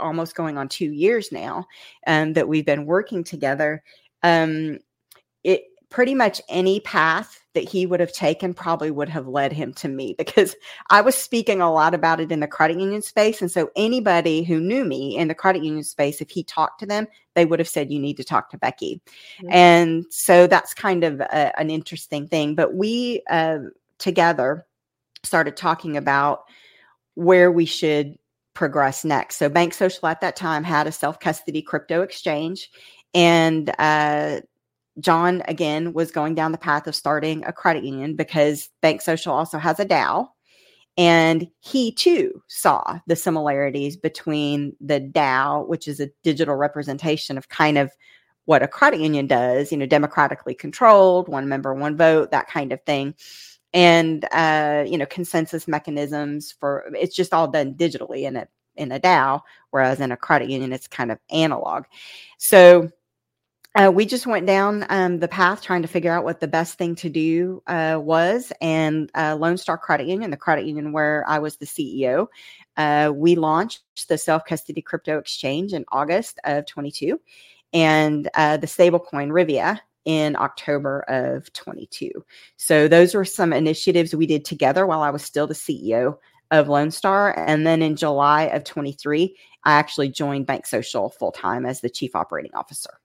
almost 0.00 0.34
going 0.34 0.56
on 0.56 0.66
two 0.66 0.90
years 0.90 1.30
now 1.30 1.66
um, 2.06 2.32
that 2.32 2.48
we've 2.48 2.64
been 2.64 2.86
working 2.86 3.22
together, 3.24 3.82
um, 4.22 4.78
it 5.42 5.64
pretty 5.90 6.14
much 6.14 6.40
any 6.48 6.80
path 6.80 7.43
that 7.54 7.68
he 7.68 7.86
would 7.86 8.00
have 8.00 8.12
taken 8.12 8.52
probably 8.52 8.90
would 8.90 9.08
have 9.08 9.26
led 9.26 9.52
him 9.52 9.72
to 9.74 9.88
me 9.88 10.14
because 10.18 10.54
I 10.90 11.00
was 11.00 11.14
speaking 11.14 11.60
a 11.60 11.72
lot 11.72 11.94
about 11.94 12.20
it 12.20 12.30
in 12.30 12.40
the 12.40 12.46
credit 12.46 12.78
union 12.78 13.02
space. 13.02 13.40
And 13.40 13.50
so 13.50 13.70
anybody 13.76 14.42
who 14.42 14.60
knew 14.60 14.84
me 14.84 15.16
in 15.16 15.28
the 15.28 15.34
credit 15.34 15.64
union 15.64 15.84
space, 15.84 16.20
if 16.20 16.30
he 16.30 16.42
talked 16.42 16.80
to 16.80 16.86
them, 16.86 17.06
they 17.34 17.46
would 17.46 17.58
have 17.58 17.68
said, 17.68 17.90
You 17.90 18.00
need 18.00 18.16
to 18.18 18.24
talk 18.24 18.50
to 18.50 18.58
Becky. 18.58 19.00
Mm-hmm. 19.38 19.52
And 19.52 20.04
so 20.10 20.46
that's 20.46 20.74
kind 20.74 21.04
of 21.04 21.20
a, 21.20 21.58
an 21.58 21.70
interesting 21.70 22.28
thing. 22.28 22.54
But 22.54 22.74
we 22.74 23.22
uh, 23.30 23.58
together 23.98 24.66
started 25.22 25.56
talking 25.56 25.96
about 25.96 26.44
where 27.14 27.50
we 27.50 27.64
should 27.64 28.18
progress 28.54 29.04
next. 29.04 29.36
So 29.36 29.48
Bank 29.48 29.74
Social 29.74 30.08
at 30.08 30.20
that 30.20 30.36
time 30.36 30.64
had 30.64 30.86
a 30.86 30.92
self 30.92 31.20
custody 31.20 31.62
crypto 31.62 32.02
exchange. 32.02 32.70
And 33.12 33.72
uh, 33.78 34.40
John 35.00 35.42
again 35.46 35.92
was 35.92 36.10
going 36.10 36.34
down 36.34 36.52
the 36.52 36.58
path 36.58 36.86
of 36.86 36.94
starting 36.94 37.44
a 37.44 37.52
credit 37.52 37.84
union 37.84 38.16
because 38.16 38.68
Bank 38.80 39.00
Social 39.00 39.32
also 39.32 39.58
has 39.58 39.80
a 39.80 39.84
DAO. 39.84 40.28
And 40.96 41.48
he 41.58 41.92
too 41.92 42.40
saw 42.46 43.00
the 43.08 43.16
similarities 43.16 43.96
between 43.96 44.76
the 44.80 45.00
DAO, 45.00 45.66
which 45.66 45.88
is 45.88 45.98
a 45.98 46.10
digital 46.22 46.54
representation 46.54 47.36
of 47.36 47.48
kind 47.48 47.78
of 47.78 47.90
what 48.44 48.62
a 48.62 48.68
credit 48.68 49.00
union 49.00 49.26
does, 49.26 49.72
you 49.72 49.78
know, 49.78 49.86
democratically 49.86 50.54
controlled, 50.54 51.28
one 51.28 51.48
member, 51.48 51.74
one 51.74 51.96
vote, 51.96 52.30
that 52.30 52.46
kind 52.46 52.72
of 52.72 52.80
thing. 52.82 53.14
And 53.72 54.24
uh, 54.30 54.84
you 54.86 54.96
know, 54.96 55.06
consensus 55.06 55.66
mechanisms 55.66 56.54
for 56.60 56.84
it's 56.94 57.16
just 57.16 57.34
all 57.34 57.48
done 57.48 57.74
digitally 57.74 58.22
in 58.22 58.36
a 58.36 58.46
in 58.76 58.92
a 58.92 59.00
DAO, 59.00 59.40
whereas 59.70 60.00
in 60.00 60.12
a 60.12 60.16
credit 60.16 60.48
union 60.48 60.72
it's 60.72 60.86
kind 60.86 61.10
of 61.10 61.18
analog. 61.30 61.84
So 62.38 62.90
uh, 63.74 63.90
we 63.92 64.06
just 64.06 64.26
went 64.26 64.46
down 64.46 64.86
um, 64.88 65.18
the 65.18 65.28
path 65.28 65.60
trying 65.60 65.82
to 65.82 65.88
figure 65.88 66.12
out 66.12 66.22
what 66.22 66.38
the 66.38 66.46
best 66.46 66.78
thing 66.78 66.94
to 66.94 67.08
do 67.08 67.62
uh, 67.66 67.98
was. 68.00 68.52
And 68.60 69.10
uh, 69.16 69.36
Lone 69.36 69.56
Star 69.56 69.76
Credit 69.76 70.06
Union, 70.06 70.30
the 70.30 70.36
credit 70.36 70.64
union 70.64 70.92
where 70.92 71.24
I 71.26 71.40
was 71.40 71.56
the 71.56 71.66
CEO, 71.66 72.28
uh, 72.76 73.12
we 73.14 73.34
launched 73.34 73.82
the 74.08 74.16
self 74.16 74.44
custody 74.44 74.80
crypto 74.80 75.18
exchange 75.18 75.72
in 75.72 75.84
August 75.90 76.38
of 76.44 76.66
22 76.66 77.20
and 77.72 78.28
uh, 78.34 78.56
the 78.56 78.68
stablecoin 78.68 79.30
Rivia 79.30 79.80
in 80.04 80.36
October 80.36 81.00
of 81.08 81.52
22. 81.54 82.10
So 82.56 82.86
those 82.86 83.14
were 83.14 83.24
some 83.24 83.52
initiatives 83.52 84.14
we 84.14 84.26
did 84.26 84.44
together 84.44 84.86
while 84.86 85.02
I 85.02 85.10
was 85.10 85.24
still 85.24 85.48
the 85.48 85.54
CEO 85.54 86.18
of 86.52 86.68
Lone 86.68 86.92
Star. 86.92 87.36
And 87.38 87.66
then 87.66 87.82
in 87.82 87.96
July 87.96 88.44
of 88.44 88.62
23, 88.62 89.34
I 89.64 89.72
actually 89.72 90.10
joined 90.10 90.46
Bank 90.46 90.66
Social 90.66 91.08
full 91.08 91.32
time 91.32 91.66
as 91.66 91.80
the 91.80 91.90
chief 91.90 92.14
operating 92.14 92.54
officer. 92.54 93.00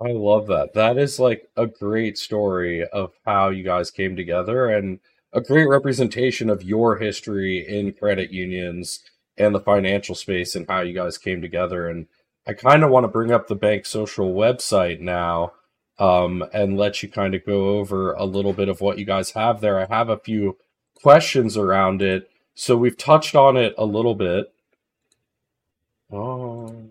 I 0.00 0.10
love 0.10 0.46
that. 0.48 0.74
That 0.74 0.98
is 0.98 1.18
like 1.18 1.48
a 1.56 1.66
great 1.66 2.18
story 2.18 2.86
of 2.86 3.12
how 3.24 3.50
you 3.50 3.62
guys 3.62 3.90
came 3.90 4.16
together 4.16 4.68
and 4.68 5.00
a 5.32 5.40
great 5.40 5.68
representation 5.68 6.50
of 6.50 6.62
your 6.62 6.96
history 6.96 7.66
in 7.66 7.92
credit 7.92 8.30
unions 8.30 9.00
and 9.36 9.54
the 9.54 9.60
financial 9.60 10.14
space 10.14 10.54
and 10.54 10.66
how 10.68 10.80
you 10.80 10.94
guys 10.94 11.18
came 11.18 11.40
together. 11.40 11.88
And 11.88 12.06
I 12.46 12.52
kind 12.52 12.84
of 12.84 12.90
want 12.90 13.04
to 13.04 13.08
bring 13.08 13.32
up 13.32 13.48
the 13.48 13.54
Bank 13.54 13.86
Social 13.86 14.34
website 14.34 15.00
now 15.00 15.52
um, 15.98 16.44
and 16.52 16.76
let 16.76 17.02
you 17.02 17.08
kind 17.08 17.34
of 17.34 17.44
go 17.46 17.78
over 17.78 18.12
a 18.12 18.24
little 18.24 18.52
bit 18.52 18.68
of 18.68 18.80
what 18.80 18.98
you 18.98 19.04
guys 19.04 19.32
have 19.32 19.60
there. 19.60 19.78
I 19.78 19.86
have 19.86 20.08
a 20.08 20.18
few 20.18 20.56
questions 21.02 21.56
around 21.56 22.02
it. 22.02 22.30
So 22.54 22.76
we've 22.76 22.96
touched 22.96 23.34
on 23.34 23.56
it 23.56 23.74
a 23.76 23.84
little 23.84 24.14
bit. 24.14 24.52
Oh, 26.12 26.83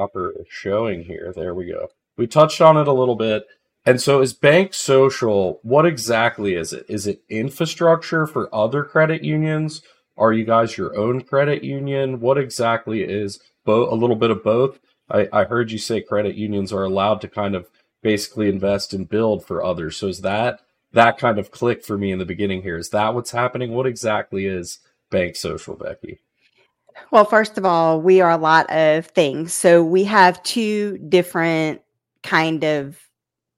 proper 0.00 0.34
showing 0.48 1.04
here. 1.04 1.30
There 1.36 1.54
we 1.54 1.66
go. 1.66 1.88
We 2.16 2.26
touched 2.26 2.62
on 2.62 2.78
it 2.78 2.88
a 2.88 2.92
little 2.92 3.16
bit. 3.16 3.44
And 3.84 4.00
so 4.00 4.22
is 4.22 4.32
Bank 4.32 4.72
Social, 4.72 5.60
what 5.62 5.84
exactly 5.84 6.54
is 6.54 6.72
it? 6.72 6.86
Is 6.88 7.06
it 7.06 7.22
infrastructure 7.28 8.26
for 8.26 8.54
other 8.54 8.82
credit 8.82 9.22
unions? 9.22 9.82
Are 10.16 10.32
you 10.32 10.44
guys 10.44 10.78
your 10.78 10.96
own 10.96 11.20
credit 11.22 11.62
union? 11.64 12.20
What 12.20 12.38
exactly 12.38 13.02
is 13.02 13.40
both 13.66 13.92
a 13.92 13.94
little 13.94 14.16
bit 14.16 14.30
of 14.30 14.42
both? 14.42 14.78
I, 15.10 15.28
I 15.32 15.44
heard 15.44 15.70
you 15.70 15.78
say 15.78 16.00
credit 16.00 16.34
unions 16.34 16.72
are 16.72 16.84
allowed 16.84 17.20
to 17.22 17.28
kind 17.28 17.54
of 17.54 17.68
basically 18.02 18.48
invest 18.48 18.94
and 18.94 19.08
build 19.08 19.44
for 19.44 19.62
others. 19.62 19.98
So 19.98 20.08
is 20.08 20.22
that 20.22 20.60
that 20.92 21.18
kind 21.18 21.38
of 21.38 21.50
click 21.50 21.84
for 21.84 21.98
me 21.98 22.10
in 22.10 22.18
the 22.18 22.24
beginning 22.24 22.62
here? 22.62 22.78
Is 22.78 22.88
that 22.90 23.14
what's 23.14 23.32
happening? 23.32 23.72
What 23.72 23.86
exactly 23.86 24.46
is 24.46 24.78
Bank 25.10 25.36
Social, 25.36 25.74
Becky? 25.74 26.20
Well, 27.10 27.24
first 27.24 27.58
of 27.58 27.64
all, 27.64 28.00
we 28.00 28.20
are 28.20 28.30
a 28.30 28.36
lot 28.36 28.70
of 28.70 29.06
things. 29.06 29.52
So 29.52 29.82
we 29.82 30.04
have 30.04 30.42
two 30.42 30.98
different 31.08 31.82
kind 32.22 32.64
of 32.64 32.98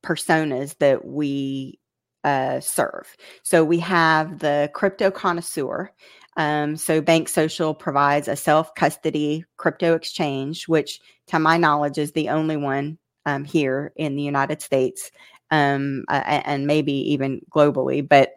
personas 0.05 0.79
that 0.79 1.05
we 1.05 1.79
uh, 2.25 2.61
serve. 2.61 3.17
So 3.43 3.65
we 3.65 3.79
have 3.81 4.39
the 4.39 4.71
crypto 4.75 5.11
connoisseur. 5.11 5.91
Um, 6.37 6.77
so 6.77 7.01
Bank 7.01 7.29
Social 7.29 7.75
provides 7.75 8.29
a 8.29 8.37
self 8.37 8.75
custody 8.75 9.45
crypto 9.57 9.95
exchange, 9.95 10.67
which, 10.67 11.01
to 11.29 11.39
my 11.39 11.57
knowledge, 11.57 11.99
is 11.99 12.13
the 12.13 12.31
only 12.31 12.57
one 12.57 12.99
um, 13.27 13.45
here 13.45 13.93
in 13.97 14.17
the 14.17 14.23
United 14.23 14.63
States 14.63 15.11
um, 15.51 16.05
uh, 16.09 16.23
and 16.27 16.67
maybe 16.67 16.93
even 17.13 17.41
globally, 17.55 18.07
but 18.07 18.33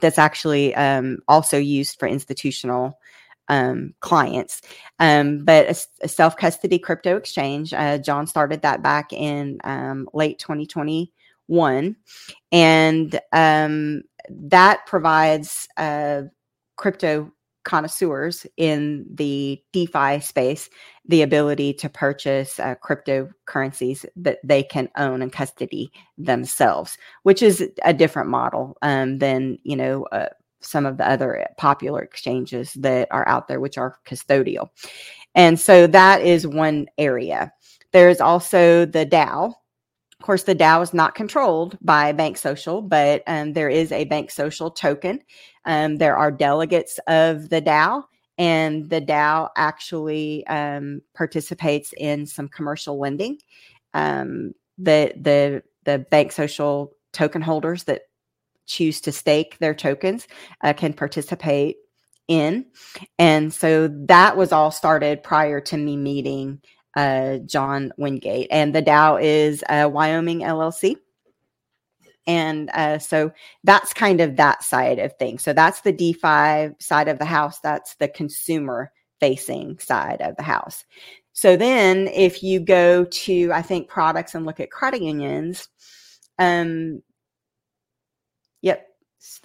that's 0.00 0.18
actually 0.18 0.74
um, 0.74 1.18
also 1.28 1.58
used 1.58 1.98
for 1.98 2.08
institutional 2.08 2.98
um, 3.50 3.92
clients. 4.00 4.62
Um, 5.00 5.44
but 5.44 5.66
a, 5.66 6.04
a 6.04 6.08
self 6.08 6.36
custody 6.36 6.78
crypto 6.78 7.16
exchange, 7.16 7.74
uh, 7.74 7.98
John 7.98 8.26
started 8.26 8.62
that 8.62 8.82
back 8.82 9.12
in 9.12 9.58
um, 9.64 10.08
late 10.14 10.38
2021. 10.38 11.96
And 12.52 13.20
um, 13.32 14.02
that 14.30 14.86
provides 14.86 15.68
uh, 15.76 16.22
crypto 16.76 17.32
connoisseurs 17.64 18.46
in 18.56 19.04
the 19.12 19.60
DeFi 19.72 20.20
space 20.20 20.70
the 21.06 21.22
ability 21.22 21.74
to 21.74 21.88
purchase 21.88 22.58
uh, 22.60 22.74
cryptocurrencies 22.82 24.06
that 24.16 24.38
they 24.44 24.62
can 24.62 24.88
own 24.96 25.22
and 25.22 25.32
custody 25.32 25.92
themselves, 26.16 26.96
which 27.24 27.42
is 27.42 27.68
a 27.84 27.92
different 27.92 28.28
model 28.28 28.76
um, 28.82 29.18
than 29.18 29.58
you 29.64 29.76
know 29.76 30.04
uh, 30.12 30.28
some 30.60 30.86
of 30.86 30.96
the 30.96 31.08
other 31.08 31.46
popular 31.58 32.02
exchanges 32.02 32.72
that 32.74 33.08
are 33.10 33.26
out 33.28 33.48
there, 33.48 33.60
which 33.60 33.78
are 33.78 33.96
custodial. 34.06 34.68
And 35.34 35.58
so 35.58 35.86
that 35.86 36.22
is 36.22 36.46
one 36.46 36.86
area. 36.98 37.52
There's 37.92 38.20
also 38.20 38.86
the 38.86 39.06
DAO. 39.06 39.54
Of 40.20 40.26
course, 40.26 40.42
the 40.42 40.54
DAO 40.54 40.82
is 40.82 40.92
not 40.92 41.14
controlled 41.14 41.78
by 41.80 42.12
Bank 42.12 42.36
Social, 42.36 42.82
but 42.82 43.22
um, 43.26 43.52
there 43.52 43.70
is 43.70 43.90
a 43.90 44.04
Bank 44.04 44.30
Social 44.30 44.70
token. 44.70 45.20
Um, 45.64 45.96
there 45.96 46.16
are 46.16 46.30
delegates 46.30 46.98
of 47.06 47.48
the 47.48 47.62
DAO, 47.62 48.04
and 48.38 48.88
the 48.90 49.00
DAO 49.00 49.48
actually 49.56 50.46
um, 50.46 51.00
participates 51.14 51.94
in 51.96 52.26
some 52.26 52.48
commercial 52.48 52.98
lending. 52.98 53.38
Um, 53.94 54.52
the 54.78 55.12
the 55.16 55.62
the 55.84 56.00
Bank 56.10 56.32
Social 56.32 56.92
token 57.12 57.42
holders 57.42 57.84
that 57.84 58.02
choose 58.70 59.00
to 59.02 59.12
stake 59.12 59.58
their 59.58 59.74
tokens 59.74 60.28
uh, 60.62 60.72
can 60.72 60.92
participate 60.92 61.76
in. 62.28 62.64
And 63.18 63.52
so 63.52 63.88
that 64.06 64.36
was 64.36 64.52
all 64.52 64.70
started 64.70 65.22
prior 65.22 65.60
to 65.62 65.76
me 65.76 65.96
meeting 65.96 66.60
uh, 66.96 67.38
John 67.38 67.92
Wingate. 67.98 68.48
And 68.50 68.74
the 68.74 68.82
DAO 68.82 69.20
is 69.20 69.64
uh, 69.68 69.88
Wyoming 69.92 70.40
LLC. 70.40 70.96
And 72.26 72.70
uh, 72.74 72.98
so 72.98 73.32
that's 73.64 73.92
kind 73.92 74.20
of 74.20 74.36
that 74.36 74.62
side 74.62 75.00
of 75.00 75.16
things. 75.18 75.42
So 75.42 75.52
that's 75.52 75.80
the 75.80 75.92
DeFi 75.92 76.74
side 76.78 77.08
of 77.08 77.18
the 77.18 77.24
house. 77.24 77.58
That's 77.60 77.96
the 77.96 78.08
consumer 78.08 78.92
facing 79.18 79.78
side 79.80 80.20
of 80.20 80.36
the 80.36 80.42
house. 80.42 80.84
So 81.32 81.56
then 81.56 82.08
if 82.08 82.42
you 82.42 82.60
go 82.60 83.04
to, 83.04 83.52
I 83.52 83.62
think, 83.62 83.88
products 83.88 84.34
and 84.34 84.46
look 84.46 84.60
at 84.60 84.70
credit 84.70 85.02
unions, 85.02 85.68
um, 86.38 87.02
yep, 88.62 88.86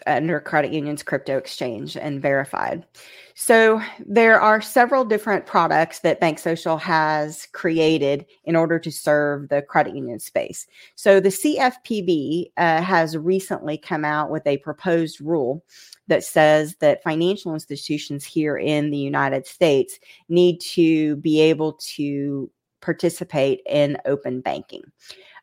under 0.07 0.39
credit 0.39 0.71
union's 0.71 1.03
crypto 1.03 1.37
exchange 1.37 1.97
and 1.97 2.21
verified. 2.21 2.85
So 3.33 3.81
there 4.05 4.39
are 4.39 4.61
several 4.61 5.03
different 5.03 5.45
products 5.45 5.99
that 5.99 6.21
Bank 6.21 6.39
Social 6.39 6.77
has 6.77 7.47
created 7.51 8.25
in 8.45 8.55
order 8.55 8.79
to 8.79 8.91
serve 8.91 9.49
the 9.49 9.61
credit 9.61 9.93
union 9.93 10.19
space. 10.19 10.65
So 10.95 11.19
the 11.19 11.29
CFPB 11.29 12.51
uh, 12.55 12.81
has 12.81 13.17
recently 13.17 13.77
come 13.77 14.05
out 14.05 14.29
with 14.29 14.47
a 14.47 14.57
proposed 14.59 15.19
rule 15.19 15.65
that 16.07 16.23
says 16.23 16.75
that 16.79 17.03
financial 17.03 17.53
institutions 17.53 18.23
here 18.23 18.57
in 18.57 18.91
the 18.91 18.97
United 18.97 19.45
States 19.45 19.99
need 20.29 20.59
to 20.61 21.17
be 21.17 21.41
able 21.41 21.73
to 21.95 22.49
participate 22.79 23.61
in 23.65 23.97
open 24.05 24.39
banking. 24.39 24.83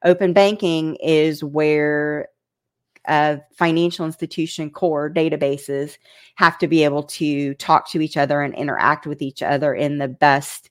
Open 0.05 0.33
banking 0.33 0.97
is 0.97 1.45
where 1.45 2.29
of 3.09 3.40
financial 3.52 4.06
institution 4.06 4.71
core 4.71 5.12
databases 5.12 5.99
have 6.37 6.59
to 6.59 6.68
be 6.68 6.85
able 6.85 7.02
to 7.02 7.54
talk 7.54 7.88
to 7.90 8.00
each 8.00 8.16
other 8.16 8.42
and 8.42 8.54
interact 8.54 9.06
with 9.06 9.23
each 9.23 9.42
other 9.42 9.75
in 9.75 9.99
the 9.99 10.09
best 10.09 10.71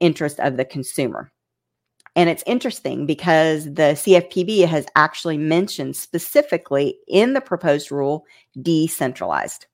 interest 0.00 0.40
of 0.40 0.56
the 0.56 0.64
consumer. 0.64 1.32
And 2.14 2.28
it's 2.28 2.44
interesting 2.46 3.06
because 3.06 3.64
the 3.64 3.94
CFPB 3.94 4.66
has 4.66 4.86
actually 4.96 5.38
mentioned 5.38 5.96
specifically 5.96 6.98
in 7.08 7.32
the 7.32 7.40
proposed 7.40 7.90
rule 7.90 8.26
decentralized. 8.60 9.66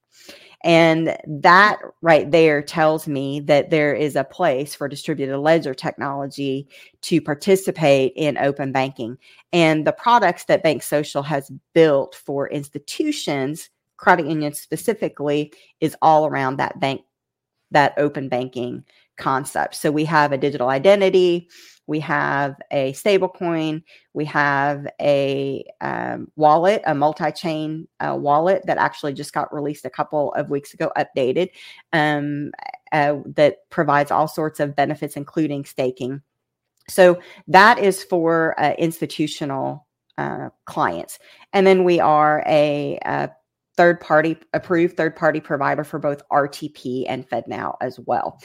And 0.64 1.16
that 1.26 1.78
right 2.02 2.30
there 2.30 2.62
tells 2.62 3.06
me 3.06 3.40
that 3.40 3.70
there 3.70 3.94
is 3.94 4.16
a 4.16 4.24
place 4.24 4.74
for 4.74 4.88
distributed 4.88 5.38
ledger 5.38 5.72
technology 5.72 6.66
to 7.02 7.20
participate 7.20 8.12
in 8.16 8.36
open 8.38 8.72
banking. 8.72 9.18
And 9.52 9.86
the 9.86 9.92
products 9.92 10.44
that 10.46 10.64
Bank 10.64 10.82
Social 10.82 11.22
has 11.22 11.52
built 11.74 12.16
for 12.16 12.48
institutions, 12.50 13.70
credit 13.98 14.26
unions 14.26 14.58
specifically, 14.58 15.52
is 15.80 15.96
all 16.02 16.26
around 16.26 16.56
that 16.56 16.80
bank, 16.80 17.02
that 17.70 17.94
open 17.96 18.28
banking 18.28 18.84
concept. 19.16 19.76
So 19.76 19.92
we 19.92 20.04
have 20.06 20.32
a 20.32 20.38
digital 20.38 20.70
identity, 20.70 21.48
we 21.88 21.98
have 22.00 22.60
a 22.70 22.92
stablecoin, 22.92 23.82
we 24.12 24.26
have 24.26 24.86
a 25.00 25.64
um, 25.80 26.30
wallet, 26.36 26.82
a 26.86 26.94
multi-chain 26.94 27.88
uh, 27.98 28.14
wallet 28.16 28.62
that 28.66 28.76
actually 28.76 29.14
just 29.14 29.32
got 29.32 29.52
released 29.52 29.86
a 29.86 29.90
couple 29.90 30.32
of 30.34 30.50
weeks 30.50 30.74
ago, 30.74 30.92
updated, 30.98 31.48
um, 31.94 32.52
uh, 32.92 33.16
that 33.24 33.68
provides 33.70 34.10
all 34.10 34.28
sorts 34.28 34.60
of 34.60 34.76
benefits, 34.76 35.16
including 35.16 35.64
staking. 35.64 36.20
So 36.90 37.20
that 37.48 37.78
is 37.78 38.04
for 38.04 38.54
uh, 38.60 38.74
institutional 38.78 39.86
uh, 40.18 40.50
clients, 40.66 41.18
and 41.54 41.66
then 41.66 41.84
we 41.84 42.00
are 42.00 42.44
a, 42.46 42.98
a 43.04 43.30
third 43.78 44.00
party 44.00 44.36
approved 44.52 44.96
third 44.96 45.14
party 45.16 45.40
provider 45.40 45.84
for 45.84 45.98
both 45.98 46.20
RTP 46.30 47.04
and 47.08 47.28
FedNow 47.28 47.76
as 47.80 47.98
well. 48.00 48.40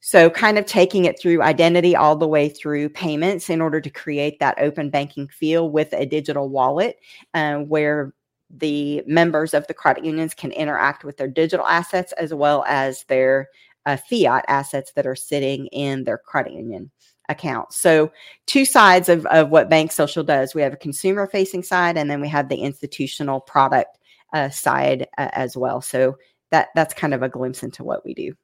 So, 0.00 0.30
kind 0.30 0.58
of 0.58 0.66
taking 0.66 1.06
it 1.06 1.20
through 1.20 1.42
identity 1.42 1.96
all 1.96 2.14
the 2.14 2.28
way 2.28 2.48
through 2.48 2.90
payments 2.90 3.50
in 3.50 3.60
order 3.60 3.80
to 3.80 3.90
create 3.90 4.38
that 4.38 4.60
open 4.60 4.90
banking 4.90 5.26
feel 5.28 5.70
with 5.70 5.92
a 5.92 6.06
digital 6.06 6.48
wallet 6.48 6.98
uh, 7.34 7.56
where 7.58 8.14
the 8.50 9.02
members 9.06 9.54
of 9.54 9.66
the 9.66 9.74
credit 9.74 10.04
unions 10.04 10.34
can 10.34 10.52
interact 10.52 11.04
with 11.04 11.16
their 11.16 11.28
digital 11.28 11.66
assets 11.66 12.12
as 12.12 12.32
well 12.32 12.64
as 12.66 13.04
their 13.04 13.48
uh, 13.86 13.96
fiat 13.96 14.44
assets 14.48 14.92
that 14.92 15.06
are 15.06 15.16
sitting 15.16 15.66
in 15.68 16.04
their 16.04 16.18
credit 16.18 16.52
union 16.52 16.90
account. 17.28 17.72
So, 17.72 18.12
two 18.46 18.64
sides 18.64 19.08
of, 19.08 19.26
of 19.26 19.50
what 19.50 19.68
Bank 19.68 19.92
Social 19.92 20.22
does 20.22 20.54
we 20.54 20.62
have 20.62 20.72
a 20.72 20.76
consumer 20.76 21.26
facing 21.26 21.62
side, 21.62 21.96
and 21.98 22.10
then 22.10 22.20
we 22.20 22.28
have 22.28 22.48
the 22.48 22.56
institutional 22.56 23.40
product 23.40 23.98
uh, 24.32 24.48
side 24.48 25.08
uh, 25.18 25.28
as 25.32 25.56
well. 25.56 25.80
So, 25.80 26.16
that 26.50 26.68
that's 26.74 26.94
kind 26.94 27.14
of 27.14 27.22
a 27.22 27.28
glimpse 27.28 27.62
into 27.62 27.82
what 27.82 28.04
we 28.04 28.14
do. 28.14 28.34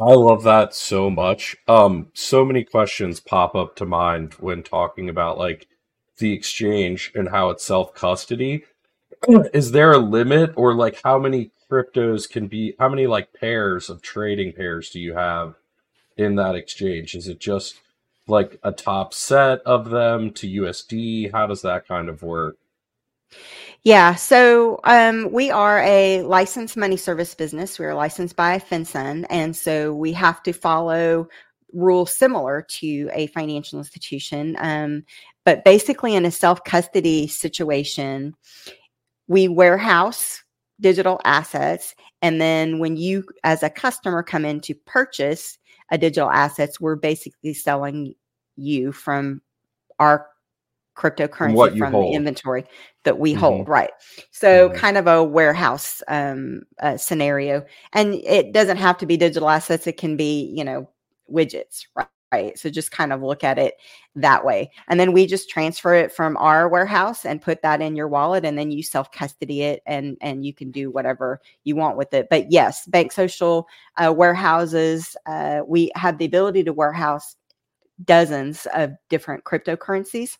I 0.00 0.12
love 0.14 0.44
that 0.44 0.74
so 0.74 1.10
much. 1.10 1.56
Um, 1.66 2.08
so 2.14 2.44
many 2.44 2.62
questions 2.62 3.18
pop 3.18 3.56
up 3.56 3.74
to 3.76 3.84
mind 3.84 4.34
when 4.34 4.62
talking 4.62 5.08
about 5.08 5.38
like 5.38 5.66
the 6.18 6.32
exchange 6.32 7.10
and 7.14 7.28
how 7.28 7.50
it's 7.50 7.64
self 7.64 7.94
custody. 7.94 8.64
Is 9.52 9.72
there 9.72 9.92
a 9.92 9.98
limit 9.98 10.52
or 10.54 10.74
like 10.74 11.00
how 11.02 11.18
many 11.18 11.50
cryptos 11.70 12.30
can 12.30 12.46
be 12.46 12.74
how 12.78 12.88
many 12.88 13.06
like 13.06 13.32
pairs 13.32 13.90
of 13.90 14.00
trading 14.00 14.52
pairs 14.52 14.90
do 14.90 15.00
you 15.00 15.14
have 15.14 15.54
in 16.16 16.36
that 16.36 16.54
exchange? 16.54 17.16
Is 17.16 17.26
it 17.26 17.40
just 17.40 17.80
like 18.28 18.60
a 18.62 18.70
top 18.70 19.12
set 19.12 19.60
of 19.62 19.90
them 19.90 20.30
to 20.34 20.62
USD? 20.62 21.32
How 21.32 21.46
does 21.48 21.62
that 21.62 21.88
kind 21.88 22.08
of 22.08 22.22
work? 22.22 22.56
Yeah, 23.84 24.16
so 24.16 24.80
um, 24.84 25.30
we 25.32 25.50
are 25.50 25.80
a 25.80 26.22
licensed 26.22 26.76
money 26.76 26.96
service 26.96 27.34
business. 27.34 27.78
We 27.78 27.84
are 27.86 27.94
licensed 27.94 28.36
by 28.36 28.58
FinCEN, 28.58 29.24
and 29.30 29.54
so 29.56 29.94
we 29.94 30.12
have 30.12 30.42
to 30.42 30.52
follow 30.52 31.28
rules 31.72 32.12
similar 32.12 32.66
to 32.68 33.10
a 33.12 33.28
financial 33.28 33.78
institution. 33.78 34.56
Um, 34.58 35.04
but 35.44 35.64
basically, 35.64 36.14
in 36.14 36.24
a 36.24 36.30
self 36.30 36.64
custody 36.64 37.28
situation, 37.28 38.34
we 39.28 39.46
warehouse 39.46 40.42
digital 40.80 41.20
assets, 41.24 41.94
and 42.20 42.40
then 42.40 42.80
when 42.80 42.96
you, 42.96 43.24
as 43.44 43.62
a 43.62 43.70
customer, 43.70 44.22
come 44.22 44.44
in 44.44 44.60
to 44.62 44.74
purchase 44.74 45.56
a 45.90 45.98
digital 45.98 46.30
assets, 46.30 46.80
we're 46.80 46.96
basically 46.96 47.54
selling 47.54 48.14
you 48.56 48.92
from 48.92 49.40
our 49.98 50.26
cryptocurrency 50.98 51.78
from 51.78 51.92
hold. 51.92 52.12
the 52.12 52.16
inventory 52.16 52.64
that 53.04 53.18
we 53.18 53.30
mm-hmm. 53.30 53.40
hold 53.40 53.68
right 53.68 53.90
so 54.30 54.68
mm-hmm. 54.68 54.78
kind 54.78 54.98
of 54.98 55.06
a 55.06 55.22
warehouse 55.22 56.02
um, 56.08 56.62
uh, 56.82 56.96
scenario 56.96 57.64
and 57.92 58.14
it 58.14 58.52
doesn't 58.52 58.76
have 58.76 58.98
to 58.98 59.06
be 59.06 59.16
digital 59.16 59.48
assets 59.48 59.86
it 59.86 59.96
can 59.96 60.16
be 60.16 60.52
you 60.54 60.64
know 60.64 60.88
widgets 61.30 61.86
right 61.94 62.08
right 62.32 62.58
so 62.58 62.68
just 62.68 62.90
kind 62.90 63.12
of 63.12 63.22
look 63.22 63.42
at 63.44 63.58
it 63.58 63.74
that 64.14 64.44
way 64.44 64.70
and 64.88 64.98
then 64.98 65.12
we 65.12 65.26
just 65.26 65.48
transfer 65.48 65.94
it 65.94 66.12
from 66.12 66.36
our 66.36 66.68
warehouse 66.68 67.24
and 67.24 67.42
put 67.42 67.62
that 67.62 67.80
in 67.80 67.96
your 67.96 68.08
wallet 68.08 68.44
and 68.44 68.58
then 68.58 68.70
you 68.70 68.82
self 68.82 69.10
custody 69.12 69.62
it 69.62 69.82
and 69.86 70.16
and 70.20 70.44
you 70.44 70.52
can 70.52 70.70
do 70.70 70.90
whatever 70.90 71.40
you 71.64 71.76
want 71.76 71.96
with 71.96 72.12
it 72.12 72.28
but 72.30 72.50
yes 72.50 72.86
bank 72.86 73.12
social 73.12 73.66
uh, 73.96 74.12
warehouses 74.12 75.16
uh, 75.26 75.60
we 75.66 75.90
have 75.94 76.18
the 76.18 76.24
ability 76.24 76.62
to 76.62 76.72
warehouse 76.72 77.36
dozens 78.04 78.66
of 78.74 78.92
different 79.08 79.44
cryptocurrencies 79.44 80.36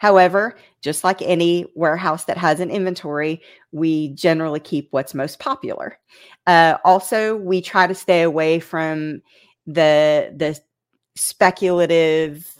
However, 0.00 0.56
just 0.80 1.04
like 1.04 1.20
any 1.20 1.66
warehouse 1.74 2.24
that 2.24 2.38
has 2.38 2.58
an 2.58 2.70
inventory, 2.70 3.42
we 3.70 4.08
generally 4.14 4.58
keep 4.58 4.88
what's 4.92 5.12
most 5.12 5.38
popular. 5.38 5.98
Uh, 6.46 6.78
also, 6.86 7.36
we 7.36 7.60
try 7.60 7.86
to 7.86 7.94
stay 7.94 8.22
away 8.22 8.60
from 8.60 9.20
the 9.66 10.32
the 10.34 10.58
speculative 11.16 12.50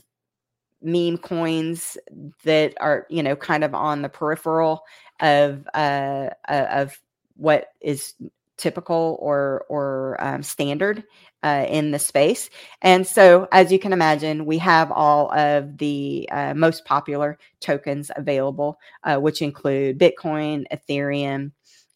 meme 0.82 1.16
coins 1.16 1.96
that 2.44 2.74
are 2.78 3.06
you 3.08 3.22
know 3.22 3.36
kind 3.36 3.64
of 3.64 3.74
on 3.74 4.02
the 4.02 4.10
peripheral 4.10 4.82
of 5.20 5.66
uh, 5.72 6.28
of 6.46 7.00
what 7.36 7.68
is 7.80 8.12
typical 8.60 9.16
or 9.20 9.64
or 9.68 10.16
um, 10.20 10.42
standard 10.42 11.04
uh, 11.42 11.66
in 11.68 11.90
the 11.90 11.98
space. 11.98 12.50
And 12.82 13.06
so, 13.06 13.48
as 13.52 13.72
you 13.72 13.78
can 13.78 13.92
imagine, 13.92 14.46
we 14.46 14.58
have 14.58 14.92
all 14.92 15.32
of 15.32 15.78
the 15.78 16.28
uh, 16.30 16.54
most 16.54 16.84
popular 16.84 17.38
tokens 17.60 18.10
available, 18.14 18.78
uh, 19.04 19.16
which 19.16 19.42
include 19.42 19.98
Bitcoin, 19.98 20.64
Ethereum, 20.72 21.52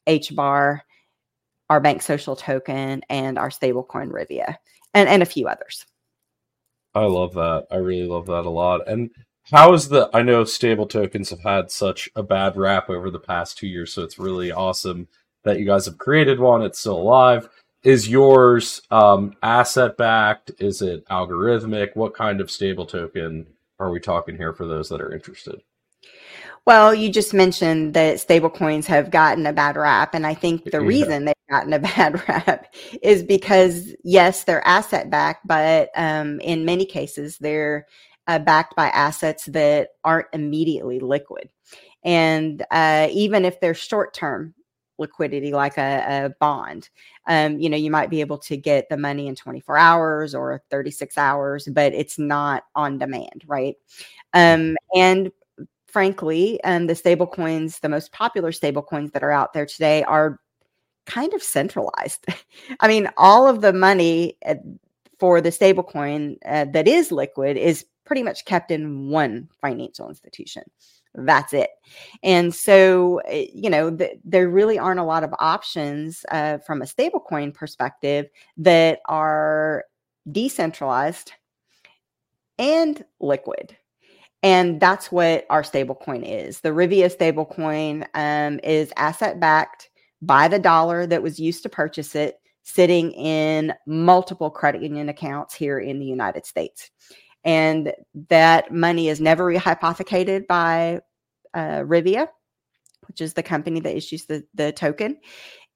HBAR, 0.06 0.80
our 1.70 1.80
Bank 1.80 2.02
Social 2.02 2.36
token, 2.36 3.02
and 3.08 3.38
our 3.38 3.50
stablecoin 3.50 4.10
Rivia, 4.10 4.56
and, 4.94 5.08
and 5.08 5.22
a 5.22 5.26
few 5.26 5.46
others. 5.46 5.86
I 6.94 7.04
love 7.04 7.34
that. 7.34 7.66
I 7.70 7.76
really 7.76 8.06
love 8.06 8.26
that 8.26 8.46
a 8.46 8.50
lot. 8.50 8.88
And 8.88 9.10
how 9.50 9.74
is 9.74 9.88
the? 9.88 10.08
I 10.14 10.22
know 10.22 10.44
stable 10.44 10.86
tokens 10.86 11.30
have 11.30 11.42
had 11.42 11.70
such 11.70 12.08
a 12.16 12.22
bad 12.22 12.56
rap 12.56 12.88
over 12.88 13.10
the 13.10 13.20
past 13.20 13.58
two 13.58 13.66
years, 13.66 13.92
so 13.92 14.02
it's 14.02 14.18
really 14.18 14.50
awesome 14.50 15.08
that 15.44 15.58
you 15.58 15.66
guys 15.66 15.86
have 15.86 15.98
created 15.98 16.40
one. 16.40 16.62
It's 16.62 16.78
still 16.78 16.98
alive 16.98 17.48
is 17.84 18.08
yours 18.08 18.80
um, 18.90 19.36
asset 19.42 19.96
backed? 19.96 20.50
Is 20.58 20.82
it 20.82 21.06
algorithmic? 21.08 21.94
What 21.94 22.14
kind 22.14 22.40
of 22.40 22.50
stable 22.50 22.86
token 22.86 23.46
are 23.78 23.90
we 23.90 24.00
talking 24.00 24.36
here 24.36 24.54
for 24.54 24.66
those 24.66 24.88
that 24.88 25.02
are 25.02 25.12
interested? 25.12 25.60
Well, 26.66 26.94
you 26.94 27.10
just 27.10 27.34
mentioned 27.34 27.92
that 27.92 28.16
stablecoins 28.16 28.86
have 28.86 29.10
gotten 29.10 29.46
a 29.46 29.52
bad 29.52 29.76
rap. 29.76 30.14
And 30.14 30.26
I 30.26 30.32
think 30.32 30.64
the 30.64 30.80
yeah. 30.80 30.88
reason 30.88 31.24
they've 31.26 31.34
gotten 31.50 31.74
a 31.74 31.78
bad 31.96 32.26
rap 32.26 32.74
is 33.02 33.22
because, 33.22 33.94
yes, 34.02 34.44
they're 34.44 34.66
asset 34.66 35.10
backed, 35.10 35.46
but 35.46 35.90
um, 35.94 36.40
in 36.40 36.64
many 36.64 36.86
cases, 36.86 37.36
they're 37.36 37.86
uh, 38.26 38.38
backed 38.38 38.74
by 38.76 38.88
assets 38.88 39.44
that 39.46 39.90
aren't 40.04 40.28
immediately 40.32 41.00
liquid. 41.00 41.50
And 42.02 42.64
uh, 42.70 43.08
even 43.10 43.44
if 43.44 43.60
they're 43.60 43.74
short 43.74 44.14
term 44.14 44.54
liquidity 44.98 45.52
like 45.52 45.78
a, 45.78 46.26
a 46.26 46.30
bond. 46.40 46.88
Um, 47.26 47.58
you 47.58 47.68
know, 47.68 47.76
you 47.76 47.90
might 47.90 48.10
be 48.10 48.20
able 48.20 48.38
to 48.38 48.56
get 48.56 48.88
the 48.88 48.96
money 48.96 49.26
in 49.26 49.34
24 49.34 49.76
hours 49.76 50.34
or 50.34 50.62
36 50.70 51.18
hours, 51.18 51.68
but 51.72 51.92
it's 51.92 52.18
not 52.18 52.64
on 52.74 52.98
demand, 52.98 53.44
right? 53.46 53.76
Um, 54.32 54.76
and 54.94 55.30
frankly, 55.86 56.62
um, 56.64 56.86
the 56.86 56.94
stable 56.94 57.26
coins, 57.26 57.78
the 57.80 57.88
most 57.88 58.12
popular 58.12 58.52
stable 58.52 58.82
coins 58.82 59.12
that 59.12 59.22
are 59.22 59.32
out 59.32 59.52
there 59.52 59.66
today 59.66 60.02
are 60.04 60.40
kind 61.06 61.34
of 61.34 61.42
centralized. 61.42 62.26
I 62.80 62.88
mean, 62.88 63.08
all 63.16 63.48
of 63.48 63.60
the 63.60 63.72
money 63.72 64.36
uh, 64.46 64.56
for 65.18 65.40
the 65.40 65.52
stable 65.52 65.84
coin 65.84 66.36
uh, 66.44 66.66
that 66.72 66.88
is 66.88 67.12
liquid 67.12 67.56
is 67.56 67.84
pretty 68.04 68.22
much 68.22 68.44
kept 68.44 68.70
in 68.70 69.08
one 69.08 69.48
financial 69.60 70.08
institution 70.08 70.62
that's 71.14 71.52
it. 71.52 71.70
And 72.22 72.54
so, 72.54 73.18
eh, 73.26 73.46
you 73.54 73.70
know, 73.70 73.94
th- 73.94 74.18
there 74.24 74.48
really 74.48 74.78
aren't 74.78 75.00
a 75.00 75.04
lot 75.04 75.24
of 75.24 75.34
options 75.38 76.24
uh, 76.30 76.58
from 76.58 76.82
a 76.82 76.86
stablecoin 76.86 77.54
perspective 77.54 78.26
that 78.56 79.00
are 79.06 79.84
decentralized 80.30 81.32
and 82.58 83.04
liquid. 83.20 83.76
And 84.42 84.78
that's 84.80 85.10
what 85.10 85.46
our 85.48 85.62
stablecoin 85.62 86.22
is. 86.24 86.60
The 86.60 86.70
Rivia 86.70 87.14
stablecoin 87.14 88.06
um, 88.14 88.60
is 88.62 88.92
asset 88.96 89.40
backed 89.40 89.90
by 90.20 90.48
the 90.48 90.58
dollar 90.58 91.06
that 91.06 91.22
was 91.22 91.38
used 91.38 91.62
to 91.62 91.68
purchase 91.68 92.14
it, 92.14 92.36
sitting 92.62 93.12
in 93.12 93.72
multiple 93.86 94.50
credit 94.50 94.82
union 94.82 95.08
accounts 95.08 95.54
here 95.54 95.78
in 95.78 95.98
the 95.98 96.06
United 96.06 96.44
States 96.44 96.90
and 97.44 97.92
that 98.28 98.72
money 98.72 99.08
is 99.08 99.20
never 99.20 99.44
rehypothecated 99.44 100.46
by 100.46 101.00
uh, 101.52 101.80
Rivia, 101.80 102.28
which 103.06 103.20
is 103.20 103.34
the 103.34 103.42
company 103.42 103.80
that 103.80 103.96
issues 103.96 104.24
the, 104.24 104.44
the 104.54 104.72
token. 104.72 105.18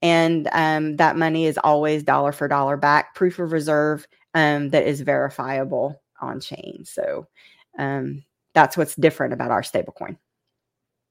And 0.00 0.48
um, 0.52 0.96
that 0.96 1.16
money 1.16 1.46
is 1.46 1.59
always 1.62 2.02
dollar 2.02 2.33
for 2.33 2.48
dollar 2.48 2.76
back, 2.76 3.14
proof 3.14 3.38
of 3.38 3.52
reserve 3.52 4.07
um, 4.35 4.70
that 4.70 4.87
is 4.87 5.00
verifiable 5.00 6.00
on 6.20 6.40
chain. 6.40 6.85
So 6.85 7.26
um, 7.78 8.24
that's 8.54 8.76
what's 8.76 8.94
different 8.96 9.33
about 9.33 9.50
our 9.50 9.62
stablecoin. 9.62 10.16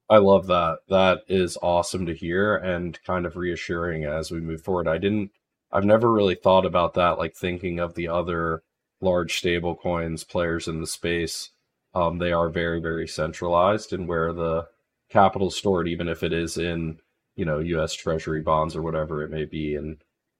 I 0.10 0.18
love 0.18 0.48
that. 0.48 0.80
That 0.88 1.20
is 1.28 1.58
awesome 1.62 2.06
to 2.06 2.16
hear 2.16 2.58
and 2.58 2.98
kind 3.04 3.26
of 3.26 3.36
reassuring 3.36 4.06
as 4.06 4.32
we 4.32 4.40
move 4.40 4.62
forward. 4.62 4.88
I 4.88 4.98
didn't, 4.98 5.32
I've 5.72 5.86
never 5.86 6.12
really 6.12 6.36
thought 6.36 6.66
about 6.66 6.94
that, 6.94 7.18
like 7.18 7.36
thinking 7.36 7.80
of 7.80 7.94
the 7.94 8.08
other 8.08 8.64
large 9.02 9.38
stable 9.38 9.76
coins 9.76 10.24
players 10.24 10.68
in 10.68 10.82
the 10.82 10.88
space 10.88 11.52
um, 11.94 12.18
they 12.18 12.32
are 12.32 12.50
very 12.50 12.80
very 12.80 13.08
centralized 13.08 13.94
and 13.94 14.08
where 14.08 14.34
the 14.34 14.68
capital 15.10 15.50
stored 15.50 15.88
even 15.88 16.08
if 16.08 16.24
it 16.24 16.34
is 16.34 16.58
in 16.58 17.00
you 17.38 17.46
know 17.46 17.62
us 17.62 17.94
treasury 17.94 18.42
bonds 18.42 18.76
or 18.76 18.82
whatever 18.82 19.24
it 19.24 19.32
may 19.32 19.46
be. 19.46 19.76
And 19.76 19.98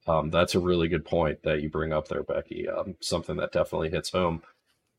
um, 0.08 0.30
that's 0.30 0.56
a 0.56 0.60
really 0.60 0.90
good 0.90 1.06
point 1.06 1.44
that 1.44 1.62
you 1.62 1.70
bring 1.70 1.94
up 1.94 2.10
there 2.10 2.24
becky. 2.24 2.68
Um, 2.68 2.96
something 3.00 3.38
that 3.38 3.54
definitely 3.54 3.92
hits 3.92 4.10
home. 4.10 4.42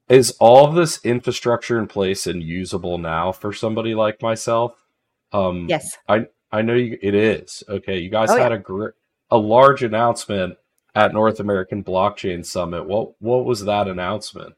Is 0.09 0.31
all 0.41 0.67
of 0.67 0.75
this 0.75 1.05
infrastructure 1.05 1.79
in 1.79 1.87
place 1.87 2.27
and 2.27 2.43
usable 2.43 2.97
now 2.97 3.31
for 3.33 3.53
somebody 3.53 3.95
like 3.95 4.23
myself? 4.23 4.87
Um, 5.33 5.67
yes. 5.69 5.99
I 6.09 6.27
i 6.51 6.63
know 6.63 6.75
you, 6.75 6.97
it 7.03 7.15
is. 7.15 7.63
Okay 7.69 7.99
you 7.99 8.09
guys 8.09 8.31
oh, 8.31 8.39
had 8.39 8.53
yeah. 8.53 8.59
a 8.59 8.61
great 8.61 8.95
a 9.31 9.37
large 9.37 9.83
announcement 9.83 10.57
at 10.99 11.13
North 11.13 11.39
American 11.39 11.85
Blockchain 11.85 12.45
Summit. 12.45 12.87
What 12.87 13.13
what 13.21 13.45
was 13.45 13.65
that 13.65 13.87
announcement? 13.87 14.55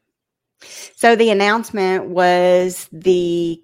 So 0.95 1.15
the 1.15 1.29
announcement 1.29 2.07
was 2.07 2.89
the 2.91 3.61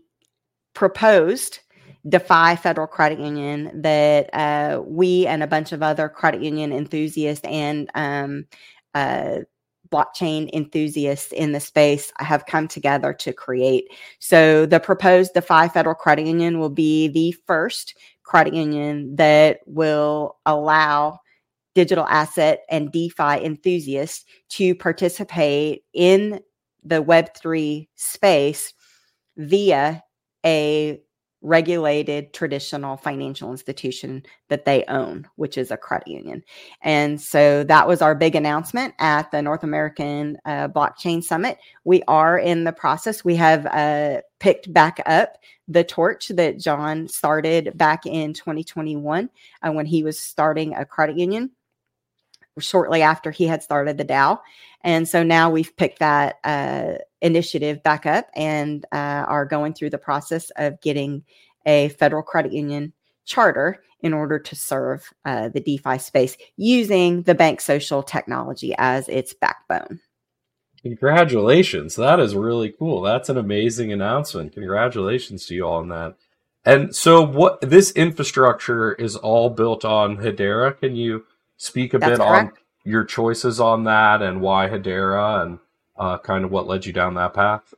proposed 0.76 1.60
DeFi 2.08 2.56
Federal 2.56 2.86
Credit 2.86 3.20
Union 3.20 3.82
that 3.82 4.30
uh, 4.34 4.82
we 4.86 5.26
and 5.26 5.42
a 5.42 5.48
bunch 5.48 5.72
of 5.72 5.82
other 5.82 6.08
credit 6.08 6.44
union 6.44 6.72
enthusiasts 6.72 7.46
and 7.46 7.90
um, 7.96 8.46
uh, 8.94 9.40
blockchain 9.90 10.48
enthusiasts 10.54 11.32
in 11.32 11.54
the 11.54 11.60
space 11.60 12.12
have 12.20 12.46
come 12.46 12.68
together 12.68 13.12
to 13.14 13.34
create. 13.34 13.86
So 14.20 14.68
the 14.68 14.80
proposed 14.80 15.34
DeFi 15.34 15.70
Federal 15.70 15.96
Credit 15.96 16.28
Union 16.28 16.60
will 16.60 16.70
be 16.70 17.08
the 17.08 17.32
first 17.48 17.98
credit 18.24 18.54
union 18.54 19.16
that 19.16 19.62
will 19.66 20.38
allow 20.46 21.20
digital 21.78 22.08
asset 22.08 22.62
and 22.72 22.92
DeFi 22.92 23.46
enthusiasts 23.46 24.26
to 24.50 24.74
participate 24.74 25.84
in 25.94 26.40
the 26.84 27.04
Web3 27.04 27.88
space 27.94 28.74
via 29.38 30.04
a 30.44 31.00
regulated 31.44 32.34
traditional 32.34 32.98
financial 32.98 33.52
institution 33.52 34.24
that 34.50 34.66
they 34.66 34.86
own, 34.88 35.28
which 35.36 35.56
is 35.56 35.70
a 35.70 35.78
credit 35.78 36.08
union. 36.08 36.42
And 36.82 37.22
so 37.22 37.64
that 37.66 37.88
was 37.88 38.02
our 38.02 38.16
big 38.16 38.34
announcement 38.34 38.96
at 38.98 39.30
the 39.30 39.44
North 39.44 39.64
American 39.64 40.40
uh, 40.46 40.70
Blockchain 40.70 41.24
Summit. 41.24 41.60
We 41.84 42.02
are 42.08 42.40
in 42.40 42.64
the 42.64 42.74
process, 42.74 43.24
we 43.24 43.36
have 43.36 43.68
uh, 43.68 44.22
picked 44.40 44.74
back 44.74 45.00
up 45.06 45.38
the 45.68 45.84
torch 45.84 46.30
that 46.30 46.58
John 46.58 47.08
started 47.08 47.78
back 47.78 48.08
in 48.08 48.34
2021 48.34 49.30
uh, 49.62 49.72
when 49.72 49.86
he 49.86 50.02
was 50.02 50.18
starting 50.18 50.74
a 50.74 50.84
credit 50.84 51.20
union 51.20 51.52
shortly 52.60 53.02
after 53.02 53.32
he 53.32 53.48
had 53.48 53.64
started 53.64 53.98
the 53.98 54.06
DAO. 54.06 54.40
And 54.82 55.08
so 55.08 55.24
now 55.24 55.50
we've 55.50 55.76
picked 55.76 56.00
that 56.00 56.36
uh, 56.44 56.94
initiative 57.22 57.84
back 57.84 58.06
up 58.06 58.28
and 58.36 58.86
uh, 58.92 59.26
are 59.28 59.46
going 59.46 59.74
through 59.74 59.90
the 59.90 59.98
process 59.98 60.52
of 60.58 60.80
getting 60.82 61.24
a 61.66 61.90
federal 61.90 62.24
credit 62.24 62.54
union 62.54 62.94
charter 63.26 63.82
in 64.02 64.14
order 64.14 64.40
to 64.40 64.56
serve 64.56 65.12
uh, 65.26 65.50
the 65.50 65.60
DeFi 65.60 65.98
space 65.98 66.38
using 66.56 67.24
the 67.24 67.36
bank 67.36 67.60
social 67.60 68.04
technology 68.04 68.74
as 68.78 69.10
its 69.10 69.34
backbone. 69.34 70.00
Congratulations. 70.84 71.96
That 71.96 72.20
is 72.20 72.36
really 72.36 72.72
cool. 72.72 73.02
That's 73.02 73.30
an 73.30 73.38
amazing 73.38 73.92
announcement. 73.92 74.54
Congratulations 74.54 75.46
to 75.48 75.56
you 75.56 75.64
all 75.66 75.80
on 75.80 75.90
that. 75.90 76.16
And 76.64 76.96
so 76.96 77.26
what 77.26 77.60
this 77.62 77.92
infrastructure 77.92 78.94
is 78.94 79.16
all 79.16 79.50
built 79.50 79.84
on 79.84 80.18
Hedera. 80.18 80.78
Can 80.80 80.96
you 80.96 81.26
speak 81.58 81.94
a 81.94 82.00
That's 82.00 82.18
bit 82.18 82.26
correct. 82.26 82.58
on 82.58 82.64
your 82.84 83.04
choices 83.04 83.60
on 83.60 83.84
that 83.84 84.22
and 84.22 84.42
why 84.42 84.70
Hedera 84.70 85.44
and 85.44 85.60
uh, 85.98 86.18
kind 86.20 86.46
of 86.46 86.52
what 86.52 86.68
led 86.68 86.86
you 86.86 86.94
down 86.94 87.16
that 87.16 87.34
path? 87.34 87.74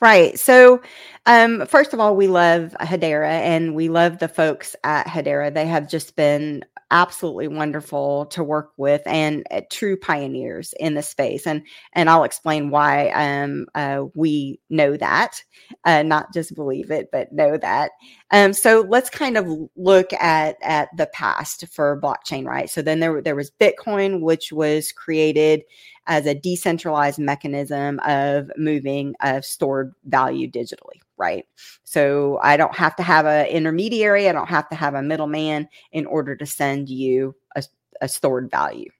Right. 0.00 0.38
So, 0.38 0.82
um, 1.26 1.64
first 1.66 1.92
of 1.92 2.00
all, 2.00 2.16
we 2.16 2.26
love 2.26 2.74
Hedera 2.80 3.28
and 3.28 3.74
we 3.74 3.88
love 3.88 4.18
the 4.18 4.28
folks 4.28 4.74
at 4.82 5.06
Hedera. 5.06 5.54
They 5.54 5.66
have 5.66 5.88
just 5.88 6.16
been 6.16 6.64
absolutely 6.92 7.48
wonderful 7.48 8.26
to 8.26 8.44
work 8.44 8.70
with 8.76 9.02
and 9.06 9.44
uh, 9.50 9.62
true 9.70 9.96
pioneers 9.96 10.74
in 10.78 10.94
the 10.94 11.02
space. 11.02 11.46
And 11.46 11.66
and 11.94 12.08
I'll 12.08 12.22
explain 12.22 12.70
why 12.70 13.08
um, 13.10 13.66
uh, 13.74 14.04
we 14.14 14.60
know 14.70 14.96
that, 14.96 15.42
uh, 15.84 16.02
not 16.02 16.32
just 16.32 16.54
believe 16.54 16.90
it, 16.90 17.08
but 17.10 17.32
know 17.32 17.56
that. 17.56 17.90
Um, 18.30 18.52
so 18.52 18.86
let's 18.88 19.10
kind 19.10 19.36
of 19.36 19.48
look 19.74 20.12
at 20.12 20.56
at 20.62 20.90
the 20.96 21.06
past 21.06 21.66
for 21.68 22.00
blockchain, 22.00 22.46
right? 22.46 22.70
So 22.70 22.82
then 22.82 23.00
there 23.00 23.20
there 23.20 23.36
was 23.36 23.50
Bitcoin, 23.50 24.20
which 24.20 24.52
was 24.52 24.92
created 24.92 25.64
as 26.06 26.26
a 26.26 26.34
decentralized 26.34 27.18
mechanism 27.18 28.00
of 28.06 28.50
moving 28.56 29.14
of 29.20 29.44
stored 29.44 29.92
value 30.04 30.50
digitally 30.50 31.00
right? 31.18 31.46
So 31.84 32.40
I 32.42 32.56
don't 32.56 32.74
have 32.74 32.96
to 32.96 33.02
have 33.04 33.26
an 33.26 33.46
intermediary, 33.46 34.28
I 34.28 34.32
don't 34.32 34.48
have 34.48 34.68
to 34.70 34.74
have 34.74 34.94
a 34.94 35.02
middleman 35.02 35.68
in 35.92 36.04
order 36.06 36.34
to 36.34 36.46
send 36.46 36.88
you 36.88 37.36
a 37.54 37.62
a 38.00 38.08
stored 38.08 38.50
value 38.50 38.90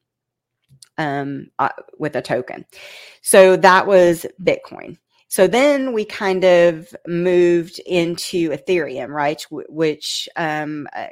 um, 0.96 1.48
uh, 1.58 1.70
with 1.98 2.16
a 2.16 2.22
token. 2.22 2.64
So 3.20 3.56
that 3.56 3.86
was 3.86 4.24
Bitcoin. 4.42 4.96
So 5.28 5.46
then 5.46 5.92
we 5.92 6.04
kind 6.04 6.44
of 6.44 6.94
moved 7.06 7.80
into 7.80 8.50
Ethereum, 8.50 9.08
right? 9.08 9.44
Which 9.50 10.28
um, 10.36 10.86
uh, 10.94 11.06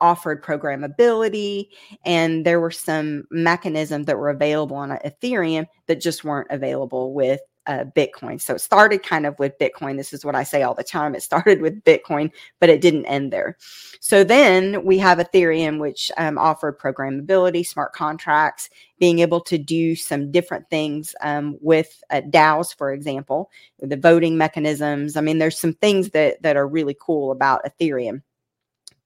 offered 0.00 0.44
programmability, 0.44 1.68
and 2.04 2.44
there 2.44 2.60
were 2.60 2.70
some 2.70 3.24
mechanisms 3.30 4.06
that 4.06 4.18
were 4.18 4.30
available 4.30 4.76
on 4.76 4.90
Ethereum 5.04 5.66
that 5.86 6.00
just 6.00 6.24
weren't 6.24 6.48
available 6.50 7.14
with 7.14 7.40
uh, 7.66 7.84
Bitcoin. 7.96 8.40
So 8.40 8.54
it 8.54 8.60
started 8.60 9.02
kind 9.02 9.26
of 9.26 9.38
with 9.38 9.58
Bitcoin. 9.58 9.96
This 9.96 10.12
is 10.12 10.24
what 10.24 10.34
I 10.34 10.42
say 10.42 10.62
all 10.62 10.74
the 10.74 10.84
time. 10.84 11.14
It 11.14 11.22
started 11.22 11.60
with 11.60 11.82
Bitcoin, 11.84 12.30
but 12.60 12.68
it 12.68 12.80
didn't 12.80 13.06
end 13.06 13.32
there. 13.32 13.56
So 14.00 14.24
then 14.24 14.84
we 14.84 14.98
have 14.98 15.18
Ethereum, 15.18 15.78
which 15.80 16.10
um, 16.16 16.38
offered 16.38 16.78
programmability, 16.78 17.66
smart 17.66 17.92
contracts, 17.92 18.68
being 18.98 19.20
able 19.20 19.40
to 19.42 19.58
do 19.58 19.96
some 19.96 20.30
different 20.30 20.68
things 20.68 21.14
um, 21.22 21.56
with 21.60 22.02
uh, 22.10 22.20
DAOs, 22.28 22.76
for 22.76 22.92
example, 22.92 23.50
the 23.80 23.96
voting 23.96 24.36
mechanisms. 24.36 25.16
I 25.16 25.20
mean, 25.20 25.38
there's 25.38 25.58
some 25.58 25.74
things 25.74 26.10
that 26.10 26.42
that 26.42 26.56
are 26.56 26.68
really 26.68 26.96
cool 27.00 27.32
about 27.32 27.64
Ethereum. 27.64 28.22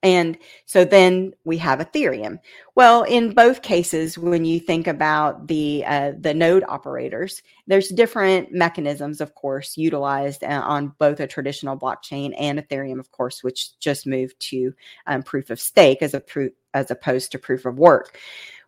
And 0.03 0.39
so 0.65 0.85
then 0.85 1.33
we 1.45 1.59
have 1.59 1.81
Ethereum. 1.81 2.39
Well, 2.77 3.03
in 3.03 3.35
both 3.35 3.63
cases, 3.63 4.17
when 4.17 4.45
you 4.45 4.61
think 4.61 4.87
about 4.87 5.49
the 5.49 5.85
uh, 5.85 6.13
the 6.21 6.33
node 6.33 6.63
operators, 6.69 7.43
there's 7.67 7.89
different 7.89 8.53
mechanisms, 8.53 9.21
of 9.21 9.35
course, 9.35 9.77
utilized 9.77 10.45
uh, 10.45 10.63
on 10.65 10.95
both 10.99 11.19
a 11.19 11.27
traditional 11.27 11.77
blockchain 11.77 12.33
and 12.39 12.61
Ethereum, 12.61 13.01
of 13.01 13.11
course, 13.11 13.43
which 13.43 13.77
just 13.81 14.07
moved 14.07 14.39
to 14.39 14.73
um, 15.09 15.25
proof 15.25 15.51
of 15.51 15.61
stake 15.61 16.01
as 16.01 16.15
a 16.15 16.21
proof 16.21 16.53
as 16.75 16.93
opposed 16.93 17.33
to 17.33 17.39
proof 17.39 17.67
of 17.67 17.79
work. 17.79 18.17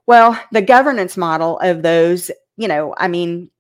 Well, 0.06 0.36
the 0.50 0.62
governance 0.62 1.16
model 1.16 1.60
of 1.60 1.82
those, 1.82 2.32
you 2.56 2.66
know, 2.66 2.94
I 2.98 3.06
mean, 3.06 3.50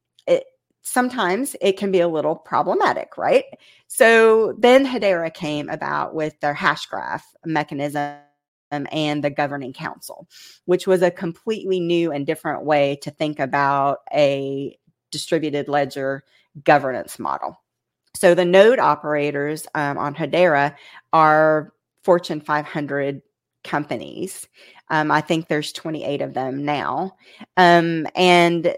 sometimes 0.82 1.56
it 1.60 1.76
can 1.76 1.90
be 1.92 2.00
a 2.00 2.08
little 2.08 2.36
problematic, 2.36 3.16
right? 3.16 3.44
So 3.86 4.54
then 4.58 4.86
Hedera 4.86 5.32
came 5.32 5.68
about 5.68 6.14
with 6.14 6.38
their 6.40 6.54
Hashgraph 6.54 7.22
mechanism 7.44 8.16
and 8.70 9.24
the 9.24 9.30
governing 9.30 9.72
council, 9.72 10.28
which 10.64 10.86
was 10.86 11.02
a 11.02 11.10
completely 11.10 11.80
new 11.80 12.12
and 12.12 12.26
different 12.26 12.64
way 12.64 12.96
to 13.02 13.10
think 13.10 13.40
about 13.40 13.98
a 14.12 14.78
distributed 15.10 15.68
ledger 15.68 16.24
governance 16.64 17.18
model. 17.18 17.60
So 18.14 18.34
the 18.34 18.44
node 18.44 18.78
operators 18.78 19.66
um, 19.74 19.98
on 19.98 20.14
Hedera 20.14 20.74
are 21.12 21.72
Fortune 22.02 22.40
500 22.40 23.22
companies. 23.64 24.48
Um, 24.88 25.10
I 25.10 25.20
think 25.20 25.48
there's 25.48 25.72
28 25.72 26.22
of 26.22 26.34
them 26.34 26.64
now. 26.64 27.16
Um, 27.56 28.06
and 28.14 28.74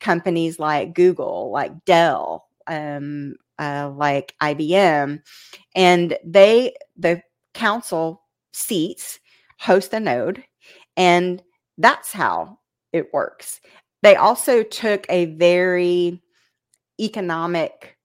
companies 0.00 0.58
like 0.58 0.94
Google, 0.94 1.50
like 1.52 1.84
Dell, 1.84 2.46
um, 2.66 3.36
uh, 3.58 3.90
like 3.94 4.34
IBM, 4.40 5.20
and 5.74 6.18
they 6.24 6.74
the 6.96 7.22
council 7.54 8.22
seats 8.52 9.20
host 9.58 9.92
a 9.94 10.00
node, 10.00 10.44
and 10.96 11.42
that's 11.78 12.12
how 12.12 12.58
it 12.92 13.12
works. 13.12 13.60
They 14.02 14.16
also 14.16 14.62
took 14.62 15.06
a 15.08 15.26
very 15.26 16.22
economic, 17.00 17.96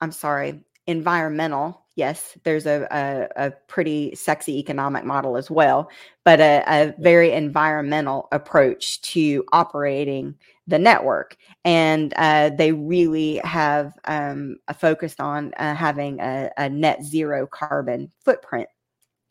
I'm 0.00 0.12
sorry, 0.12 0.64
environmental. 0.86 1.79
Yes, 1.96 2.38
there's 2.44 2.66
a, 2.66 2.86
a, 2.90 3.46
a 3.46 3.50
pretty 3.66 4.14
sexy 4.14 4.58
economic 4.58 5.04
model 5.04 5.36
as 5.36 5.50
well, 5.50 5.90
but 6.24 6.40
a, 6.40 6.62
a 6.66 6.94
very 6.98 7.32
environmental 7.32 8.28
approach 8.32 9.00
to 9.02 9.44
operating 9.52 10.36
the 10.68 10.78
network. 10.78 11.36
And 11.64 12.14
uh, 12.16 12.50
they 12.50 12.72
really 12.72 13.38
have 13.38 13.92
um, 14.04 14.56
focused 14.78 15.20
on 15.20 15.52
uh, 15.58 15.74
having 15.74 16.20
a, 16.20 16.50
a, 16.56 16.68
net 16.68 17.02
zero 17.02 17.46
carbon 17.46 18.10
footprint, 18.24 18.68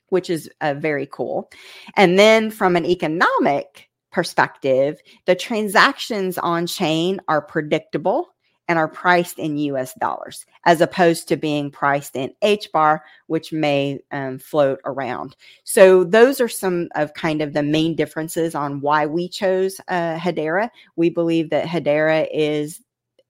which 0.10 0.30
is 0.30 0.50
uh, 0.60 0.74
very 0.74 1.08
cool. 1.08 1.50
And 1.96 2.20
then 2.20 2.52
from 2.52 2.76
an 2.76 2.86
economic 2.86 3.90
perspective, 4.12 5.00
the 5.26 5.36
transactions 5.36 6.38
on 6.38 6.68
chain 6.68 7.22
are 7.30 7.42
predictable 7.42 8.30
and 8.70 8.78
are 8.78 8.88
priced 8.88 9.40
in 9.40 9.58
US 9.58 9.94
dollars 9.96 10.46
as 10.66 10.80
opposed 10.80 11.28
to 11.28 11.36
being 11.36 11.72
priced 11.72 12.16
in 12.16 12.32
H 12.44 12.72
bar, 12.72 13.04
which 13.28 13.52
may 13.52 14.00
um, 14.12 14.38
float 14.38 14.80
around. 14.86 15.36
So, 15.66 16.06
those 16.06 16.40
are 16.40 16.48
some 16.48 16.88
of 16.96 17.14
kind 17.16 17.42
of 17.42 17.54
the 17.54 17.64
main 17.64 17.96
differences 17.96 18.56
on 18.56 18.80
why 18.80 19.08
we 19.08 19.28
chose 19.28 19.82
uh, 19.90 20.18
Hedera. 20.18 20.70
We 20.96 21.10
believe 21.10 21.50
that 21.50 21.66
Hedera 21.66 22.28
is 22.32 22.82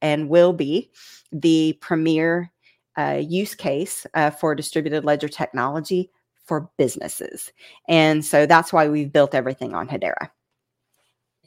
and 0.01 0.29
will 0.29 0.53
be 0.53 0.91
the 1.31 1.77
premier 1.81 2.51
uh, 2.97 3.21
use 3.25 3.55
case 3.55 4.05
uh, 4.13 4.29
for 4.29 4.53
distributed 4.53 5.05
ledger 5.05 5.29
technology 5.29 6.11
for 6.45 6.69
businesses. 6.77 7.53
And 7.87 8.25
so 8.25 8.45
that's 8.45 8.73
why 8.73 8.89
we've 8.89 9.11
built 9.11 9.33
everything 9.33 9.73
on 9.73 9.87
Hedera. 9.87 10.29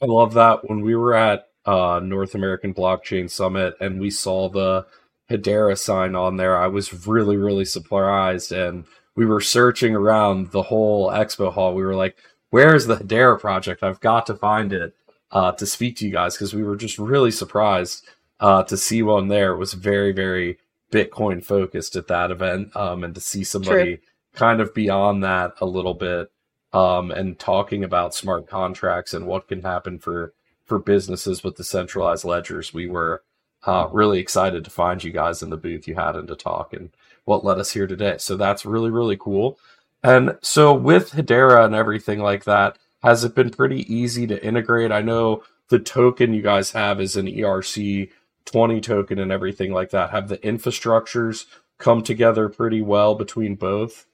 I 0.01 0.05
love 0.05 0.33
that. 0.33 0.67
When 0.67 0.81
we 0.81 0.95
were 0.95 1.13
at 1.13 1.49
uh, 1.65 1.99
North 2.03 2.35
American 2.35 2.73
Blockchain 2.73 3.29
Summit 3.29 3.75
and 3.79 3.99
we 3.99 4.09
saw 4.09 4.49
the 4.49 4.85
Hedera 5.29 5.77
sign 5.77 6.15
on 6.15 6.37
there, 6.37 6.57
I 6.57 6.67
was 6.67 7.07
really, 7.07 7.37
really 7.37 7.65
surprised. 7.65 8.51
And 8.51 8.85
we 9.15 9.25
were 9.25 9.41
searching 9.41 9.95
around 9.95 10.51
the 10.51 10.63
whole 10.63 11.09
expo 11.09 11.51
hall. 11.51 11.73
We 11.73 11.83
were 11.83 11.95
like, 11.95 12.17
where's 12.49 12.85
the 12.85 12.97
Hedera 12.97 13.39
project? 13.39 13.83
I've 13.83 13.99
got 13.99 14.25
to 14.27 14.35
find 14.35 14.73
it 14.73 14.93
uh, 15.31 15.53
to 15.53 15.65
speak 15.65 15.97
to 15.97 16.05
you 16.05 16.11
guys 16.11 16.35
because 16.35 16.53
we 16.53 16.63
were 16.63 16.75
just 16.75 16.99
really 16.99 17.31
surprised 17.31 18.07
uh, 18.39 18.63
to 18.63 18.77
see 18.77 19.01
one 19.01 19.29
there. 19.29 19.53
It 19.53 19.57
was 19.57 19.73
very, 19.73 20.11
very 20.11 20.59
Bitcoin 20.91 21.43
focused 21.43 21.95
at 21.95 22.07
that 22.07 22.29
event. 22.29 22.75
Um, 22.75 23.03
and 23.03 23.15
to 23.15 23.21
see 23.21 23.43
somebody 23.43 23.97
True. 23.97 24.05
kind 24.35 24.61
of 24.61 24.73
beyond 24.73 25.23
that 25.23 25.53
a 25.61 25.65
little 25.65 25.95
bit 25.95 26.29
um, 26.73 27.11
and 27.11 27.39
talking 27.39 27.83
about 27.83 28.13
smart 28.13 28.47
contracts 28.47 29.13
and 29.13 29.25
what 29.25 29.47
can 29.47 29.61
happen 29.61 29.99
for 29.99 30.33
for 30.65 30.79
businesses 30.79 31.43
with 31.43 31.55
the 31.55 31.63
centralized 31.63 32.25
ledgers. 32.25 32.73
We 32.73 32.87
were 32.87 33.23
uh, 33.65 33.87
really 33.91 34.19
excited 34.19 34.63
to 34.63 34.71
find 34.71 35.03
you 35.03 35.11
guys 35.11 35.41
in 35.41 35.49
the 35.49 35.57
booth 35.57 35.87
you 35.87 35.95
had 35.95 36.15
and 36.15 36.27
to 36.27 36.35
talk 36.35 36.73
and 36.73 36.89
what 37.25 37.45
led 37.45 37.59
us 37.59 37.71
here 37.71 37.87
today. 37.87 38.15
So 38.17 38.35
that's 38.35 38.65
really, 38.65 38.89
really 38.89 39.17
cool. 39.17 39.57
And 40.03 40.37
so 40.41 40.73
with 40.73 41.11
Hedera 41.11 41.65
and 41.65 41.73
everything 41.73 42.19
like 42.19 42.43
that, 42.43 42.77
has 43.01 43.23
it 43.23 43.35
been 43.35 43.49
pretty 43.49 43.93
easy 43.93 44.27
to 44.27 44.45
integrate? 44.45 44.91
I 44.91 45.01
know 45.01 45.43
the 45.69 45.79
token 45.79 46.33
you 46.33 46.41
guys 46.41 46.71
have 46.71 46.99
is 46.99 47.15
an 47.15 47.27
ERC 47.27 48.09
20 48.45 48.81
token 48.81 49.19
and 49.19 49.31
everything 49.31 49.71
like 49.71 49.91
that. 49.91 50.09
Have 50.11 50.27
the 50.27 50.37
infrastructures 50.39 51.45
come 51.77 52.03
together 52.03 52.49
pretty 52.49 52.81
well 52.81 53.15
between 53.15 53.55
both? 53.55 54.05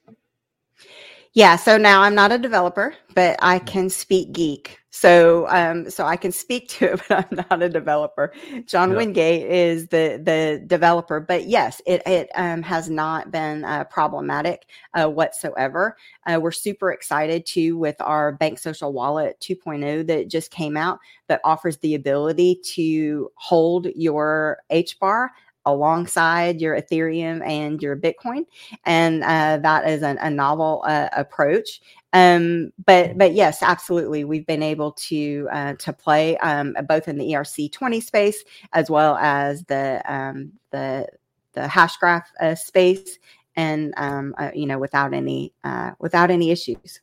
Yeah, 1.33 1.57
so 1.57 1.77
now 1.77 2.01
I'm 2.01 2.15
not 2.15 2.31
a 2.31 2.37
developer, 2.39 2.95
but 3.13 3.37
I 3.41 3.59
can 3.59 3.89
speak 3.89 4.31
geek. 4.31 4.79
So 4.91 5.47
um 5.49 5.87
so 5.89 6.05
I 6.05 6.17
can 6.17 6.31
speak 6.31 6.67
to 6.69 6.93
it, 6.93 7.01
but 7.09 7.25
I'm 7.31 7.45
not 7.49 7.61
a 7.61 7.69
developer. 7.69 8.33
John 8.65 8.91
yeah. 8.91 8.97
Wingate 8.97 9.43
is 9.43 9.87
the 9.89 10.19
the 10.21 10.63
developer, 10.65 11.19
but 11.19 11.45
yes, 11.47 11.81
it 11.85 12.01
it 12.07 12.31
um, 12.33 12.63
has 12.63 12.89
not 12.89 13.31
been 13.31 13.63
uh, 13.63 13.83
problematic 13.85 14.65
uh, 14.95 15.07
whatsoever. 15.07 15.95
Uh, 16.25 16.39
we're 16.41 16.51
super 16.51 16.91
excited 16.91 17.45
too 17.45 17.77
with 17.77 17.95
our 18.01 18.31
Bank 18.31 18.57
Social 18.57 18.91
Wallet 18.91 19.39
2.0 19.39 20.07
that 20.07 20.27
just 20.29 20.49
came 20.49 20.75
out 20.75 20.97
that 21.27 21.41
offers 21.43 21.77
the 21.77 21.93
ability 21.93 22.59
to 22.73 23.31
hold 23.35 23.87
your 23.95 24.57
HBAR 24.71 25.29
alongside 25.65 26.61
your 26.61 26.79
Ethereum 26.79 27.45
and 27.45 27.81
your 27.81 27.95
Bitcoin, 27.95 28.45
and 28.85 29.23
uh, 29.23 29.57
that 29.57 29.87
is 29.87 30.01
an, 30.01 30.17
a 30.19 30.29
novel 30.29 30.83
uh, 30.85 31.09
approach. 31.13 31.81
Um, 32.13 32.71
but 32.85 33.17
but 33.17 33.33
yes, 33.33 33.61
absolutely, 33.61 34.23
we've 34.23 34.47
been 34.47 34.63
able 34.63 34.93
to 34.93 35.47
uh, 35.51 35.73
to 35.75 35.93
play 35.93 36.37
um, 36.37 36.75
both 36.87 37.07
in 37.07 37.17
the 37.17 37.33
ERC 37.33 37.71
twenty 37.71 38.01
space 38.01 38.43
as 38.73 38.89
well 38.89 39.17
as 39.17 39.63
the 39.65 40.01
um, 40.07 40.51
the 40.71 41.07
the 41.53 41.61
Hashgraph 41.61 42.23
uh, 42.41 42.55
space, 42.55 43.19
and 43.55 43.93
um, 43.97 44.33
uh, 44.37 44.51
you 44.53 44.65
know 44.65 44.79
without 44.79 45.13
any 45.13 45.53
uh, 45.63 45.91
without 45.99 46.31
any 46.31 46.51
issues. 46.51 47.01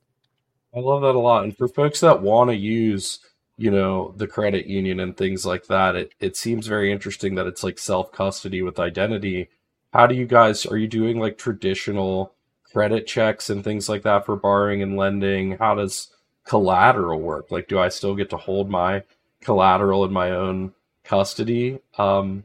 I 0.74 0.80
love 0.80 1.02
that 1.02 1.14
a 1.14 1.18
lot, 1.18 1.44
and 1.44 1.56
for 1.56 1.68
folks 1.68 2.00
that 2.00 2.20
want 2.20 2.50
to 2.50 2.56
use 2.56 3.20
you 3.58 3.70
know 3.70 4.12
the 4.16 4.26
credit 4.26 4.66
union 4.66 5.00
and 5.00 5.16
things 5.16 5.46
like 5.46 5.66
that 5.66 5.96
it 5.96 6.12
it 6.20 6.36
seems 6.36 6.66
very 6.66 6.92
interesting 6.92 7.34
that 7.36 7.46
it's 7.46 7.64
like 7.64 7.78
self 7.78 8.12
custody 8.12 8.62
with 8.62 8.78
identity. 8.78 9.48
How 9.92 10.06
do 10.06 10.14
you 10.14 10.26
guys 10.26 10.66
are 10.66 10.76
you 10.76 10.88
doing 10.88 11.18
like 11.18 11.38
traditional 11.38 12.34
credit 12.72 13.06
checks 13.06 13.48
and 13.50 13.64
things 13.64 13.88
like 13.88 14.02
that 14.02 14.26
for 14.26 14.36
borrowing 14.36 14.82
and 14.82 14.96
lending? 14.96 15.52
How 15.58 15.74
does 15.74 16.08
collateral 16.44 17.20
work? 17.20 17.50
Like 17.50 17.68
do 17.68 17.78
i 17.78 17.88
still 17.88 18.14
get 18.14 18.30
to 18.30 18.36
hold 18.36 18.70
my 18.70 19.04
collateral 19.40 20.04
in 20.04 20.12
my 20.12 20.30
own 20.32 20.74
custody? 21.04 21.80
Um 21.98 22.44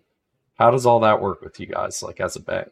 how 0.57 0.71
does 0.71 0.85
all 0.85 0.99
that 1.01 1.21
work 1.21 1.41
with 1.41 1.59
you 1.59 1.65
guys 1.67 2.03
like 2.03 2.19
as 2.21 2.35
a 2.35 2.39
bank 2.39 2.71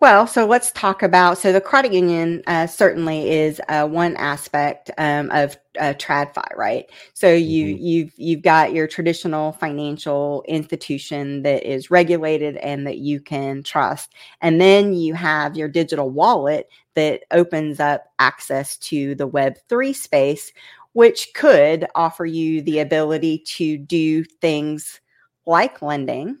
Well, 0.00 0.28
so 0.28 0.46
let's 0.46 0.70
talk 0.70 1.02
about 1.02 1.38
so 1.38 1.52
the 1.52 1.60
credit 1.60 1.92
union 1.92 2.44
uh, 2.46 2.68
certainly 2.68 3.30
is 3.30 3.60
uh, 3.68 3.84
one 3.88 4.14
aspect 4.14 4.92
um, 4.96 5.28
of 5.32 5.56
uh, 5.80 5.94
TradFi, 5.94 6.56
right? 6.56 6.88
So 7.14 7.32
you 7.34 7.74
mm-hmm. 7.74 7.84
you've 7.84 8.12
you've 8.16 8.42
got 8.42 8.72
your 8.72 8.86
traditional 8.86 9.50
financial 9.52 10.44
institution 10.46 11.42
that 11.42 11.68
is 11.68 11.90
regulated 11.90 12.58
and 12.58 12.86
that 12.86 12.98
you 12.98 13.20
can 13.20 13.64
trust, 13.64 14.14
and 14.40 14.60
then 14.60 14.92
you 14.92 15.14
have 15.14 15.56
your 15.56 15.68
digital 15.68 16.10
wallet 16.10 16.68
that 16.94 17.24
opens 17.32 17.80
up 17.80 18.04
access 18.20 18.76
to 18.76 19.16
the 19.16 19.26
Web 19.26 19.56
three 19.68 19.92
space, 19.92 20.52
which 20.92 21.30
could 21.34 21.88
offer 21.96 22.24
you 22.24 22.62
the 22.62 22.78
ability 22.78 23.40
to 23.46 23.76
do 23.76 24.22
things 24.22 25.00
like 25.44 25.82
lending, 25.82 26.38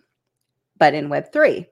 but 0.78 0.94
in 0.94 1.08
Web 1.08 1.32
three 1.32 1.66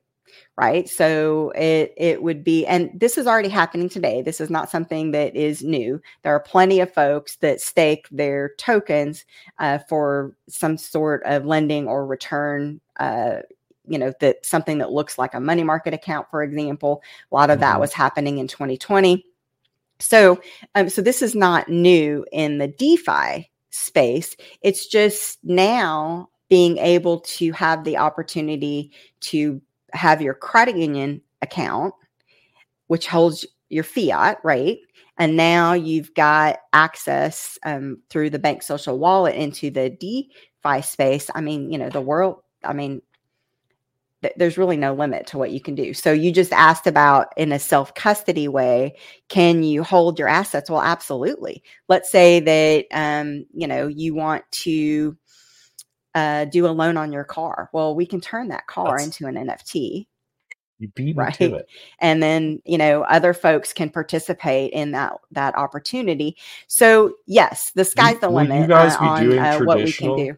right? 0.57 0.89
So 0.89 1.51
it 1.55 1.93
it 1.97 2.23
would 2.23 2.43
be 2.43 2.67
and 2.67 2.91
this 2.95 3.19
is 3.19 3.27
already 3.27 3.49
happening 3.49 3.89
today. 3.89 4.23
This 4.23 4.41
is 4.41 4.51
not 4.51 4.71
something 4.71 5.11
that 5.11 5.37
is 5.37 5.63
new. 5.63 6.01
There 6.23 6.35
are 6.35 6.41
plenty 6.41 6.81
of 6.81 6.93
folks 6.93 7.37
that 7.37 7.61
stake 7.61 8.09
their 8.11 8.55
tokens 8.59 9.25
uh, 9.59 9.79
for 9.89 10.35
some 10.49 10.79
sort 10.79 11.23
of 11.25 11.45
lending 11.45 11.89
or 11.89 12.07
return 12.07 12.81
uh, 12.99 13.41
you 13.89 13.99
know 13.99 14.13
that 14.21 14.45
something 14.45 14.79
that 14.79 14.91
looks 14.91 15.19
like 15.19 15.35
a 15.35 15.41
money 15.41 15.63
market 15.63 15.95
account 15.95 16.29
for 16.31 16.43
example. 16.43 17.03
A 17.31 17.35
lot 17.35 17.51
of 17.51 17.61
that 17.61 17.73
mm-hmm. 17.73 17.81
was 17.81 17.93
happening 17.93 18.39
in 18.39 18.49
2020 18.49 19.25
so 19.99 20.41
um, 20.75 20.89
so 20.89 21.03
this 21.03 21.23
is 21.23 21.35
not 21.35 21.69
new 21.69 22.25
in 22.33 22.59
the 22.59 22.69
defi 22.69 23.51
space. 23.71 24.37
It's 24.63 24.87
just 24.87 25.39
now 25.43 26.29
being 26.49 26.79
able 26.79 27.21
to 27.21 27.53
have 27.53 27.85
the 27.85 27.97
opportunity 27.97 28.93
to 29.21 29.61
have 29.97 30.23
your 30.23 30.35
credit 30.35 30.77
union 30.77 31.23
account, 31.43 31.95
which 32.87 33.07
holds 33.07 33.47
your 33.69 33.85
fiat, 33.85 34.39
right? 34.45 34.79
And 35.19 35.37
now 35.37 35.73
you've 35.73 36.15
got 36.15 36.59
access 36.73 37.59
um, 37.65 37.99
through 38.11 38.31
the 38.31 38.39
bank 38.39 38.63
social 38.63 38.99
wallet 38.99 39.35
into 39.35 39.71
the 39.71 39.91
DeFi 39.91 40.83
space. 40.83 41.31
I 41.35 41.41
mean, 41.41 41.71
you 41.71 41.79
know, 41.79 41.89
the 41.89 42.01
world, 42.01 42.43
I 42.63 42.75
mean, 42.75 43.01
th- 44.23 44.35
there's 44.37 44.59
really 44.59 44.77
no 44.77 44.93
limit 44.93 45.27
to 45.29 45.39
what 45.39 45.53
you 45.53 45.61
can 45.61 45.75
do. 45.75 45.95
So 45.95 46.13
you 46.13 46.33
just 46.33 46.53
asked 46.53 46.87
about 46.87 47.29
in 47.37 47.53
a 47.53 47.59
self 47.59 47.95
custody 47.95 48.49
way, 48.49 48.97
can 49.29 49.63
you 49.63 49.83
hold 49.83 50.19
your 50.19 50.29
assets? 50.29 50.71
Well, 50.71 50.83
absolutely. 50.83 51.63
Let's 51.89 52.11
say 52.11 52.41
that, 52.41 52.87
um, 52.93 53.47
you 53.55 53.67
know, 53.67 53.87
you 53.89 54.15
want 54.15 54.45
to 54.63 55.17
uh, 56.17 56.47
do 56.47 56.67
a 56.67 56.69
loan 56.69 56.97
on 56.97 57.13
your 57.13 57.25
car. 57.25 57.69
Well, 57.75 57.95
we 57.95 58.07
can 58.07 58.23
turn 58.23 58.49
that 58.49 58.67
car 58.67 58.97
That's, 58.97 59.05
into 59.05 59.27
an 59.27 59.35
NFT. 59.35 60.07
You 60.79 60.89
beat 60.89 61.15
me 61.15 61.23
right? 61.23 61.35
to 61.35 61.57
it. 61.57 61.69
And 62.01 62.23
then, 62.23 62.63
you 62.65 62.79
know, 62.79 63.03
other 63.03 63.35
folks 63.35 63.75
can 63.75 63.91
participate 63.91 64.73
in 64.73 64.93
that 64.93 65.13
that 65.33 65.57
opportunity. 65.59 66.39
So 66.69 67.15
yes, 67.27 67.71
the 67.75 67.85
sky's 67.85 68.19
the 68.19 68.31
limit 68.31 68.63
you 68.63 68.67
guys 68.67 68.95
uh, 68.95 69.01
be 69.01 69.07
on 69.07 69.23
doing 69.25 69.39
uh, 69.39 69.59
what 69.61 69.77
we 69.77 69.93
can 69.93 70.17
do. 70.17 70.37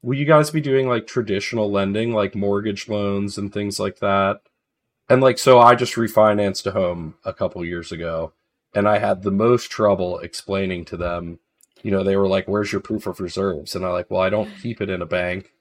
Will 0.00 0.16
you 0.16 0.24
guys 0.24 0.50
be 0.50 0.62
doing 0.62 0.88
like 0.88 1.06
traditional 1.06 1.70
lending, 1.70 2.12
like 2.12 2.34
mortgage 2.34 2.88
loans 2.88 3.36
and 3.36 3.52
things 3.52 3.78
like 3.78 3.98
that? 3.98 4.40
And 5.10 5.20
like, 5.20 5.38
so 5.38 5.58
I 5.58 5.74
just 5.74 5.94
refinanced 5.94 6.66
a 6.66 6.70
home 6.70 7.16
a 7.24 7.34
couple 7.34 7.64
years 7.64 7.92
ago, 7.92 8.32
and 8.74 8.88
I 8.88 8.98
had 8.98 9.22
the 9.22 9.30
most 9.30 9.70
trouble 9.70 10.18
explaining 10.20 10.86
to 10.86 10.96
them 10.96 11.38
you 11.82 11.90
know, 11.90 12.02
they 12.02 12.16
were 12.16 12.28
like, 12.28 12.46
"Where's 12.48 12.72
your 12.72 12.80
proof 12.80 13.06
of 13.06 13.20
reserves?" 13.20 13.74
And 13.74 13.84
I'm 13.84 13.92
like, 13.92 14.10
"Well, 14.10 14.20
I 14.22 14.30
don't 14.30 14.50
keep 14.62 14.80
it 14.80 14.90
in 14.90 15.02
a 15.02 15.06
bank 15.06 15.52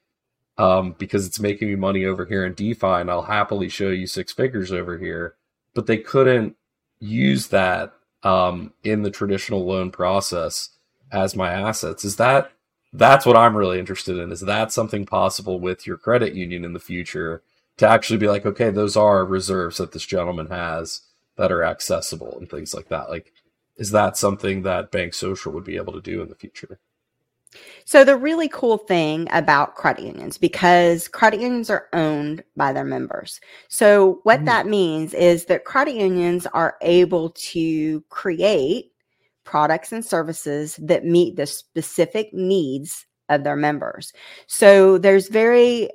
um, 0.58 0.96
because 0.98 1.26
it's 1.28 1.40
making 1.40 1.70
me 1.70 1.76
money 1.76 2.06
over 2.06 2.26
here 2.26 2.46
in 2.46 2.54
DeFi, 2.54 2.88
and 2.88 3.12
I'll 3.12 3.24
happily 3.24 3.70
show 3.70 3.90
you 3.90 4.08
six 4.08 4.34
figures 4.34 4.72
over 4.72 4.98
here." 4.98 5.36
But 5.74 5.88
they 5.88 5.98
couldn't 5.98 6.56
use 7.00 7.48
that 7.48 7.94
um, 8.24 8.74
in 8.84 9.04
the 9.04 9.12
traditional 9.12 9.66
loan 9.66 9.92
process 9.92 10.70
as 11.12 11.36
my 11.36 11.52
assets. 11.52 12.04
Is 12.06 12.16
that 12.18 12.52
that's 12.94 13.26
what 13.26 13.38
I'm 13.38 13.58
really 13.58 13.80
interested 13.80 14.18
in? 14.18 14.32
Is 14.32 14.42
that 14.42 14.72
something 14.72 15.06
possible 15.06 15.60
with 15.60 15.86
your 15.86 15.98
credit 15.98 16.34
union 16.34 16.64
in 16.64 16.74
the 16.74 16.80
future 16.80 17.44
to 17.78 17.88
actually 17.88 18.18
be 18.18 18.28
like, 18.28 18.46
okay, 18.46 18.70
those 18.70 18.96
are 18.96 19.26
reserves 19.26 19.78
that 19.78 19.92
this 19.92 20.06
gentleman 20.06 20.48
has 20.48 21.02
that 21.36 21.52
are 21.52 21.64
accessible 21.64 22.38
and 22.40 22.50
things 22.50 22.74
like 22.74 22.88
that? 22.88 23.10
Like, 23.10 23.34
is 23.78 23.92
that 23.92 24.18
something 24.18 24.64
that 24.64 24.92
Bank 24.92 25.14
Social 25.14 25.52
would 25.52 25.64
be 25.64 25.78
able 25.78 25.94
to 25.94 26.02
do 26.02 26.22
in 26.22 26.30
the 26.30 26.36
future? 26.36 26.80
So 27.86 28.04
the 28.04 28.18
really 28.18 28.50
cool 28.50 28.78
thing 28.78 29.28
about 29.32 29.76
credit 29.76 30.06
unions, 30.06 30.38
because 30.38 31.08
credit 31.08 31.40
unions 31.40 31.70
are 31.70 31.88
owned 31.94 32.44
by 32.58 32.74
their 32.74 32.84
members. 32.84 33.40
So 33.70 34.20
what 34.24 34.42
mm. 34.42 34.46
that 34.46 34.68
means 34.68 35.14
is 35.14 35.46
that 35.46 35.66
credit 35.66 35.96
unions 35.96 36.48
are 36.48 36.76
able 36.82 37.30
to 37.30 38.02
create 38.10 38.92
products 39.44 39.92
and 39.92 40.04
services 40.04 40.76
that 40.82 41.06
meet 41.06 41.36
the 41.36 41.46
specific 41.46 42.34
needs 42.34 43.06
of 43.30 43.44
their 43.44 43.56
members. 43.56 44.12
So 44.48 44.98
there's 44.98 45.30
very 45.30 45.90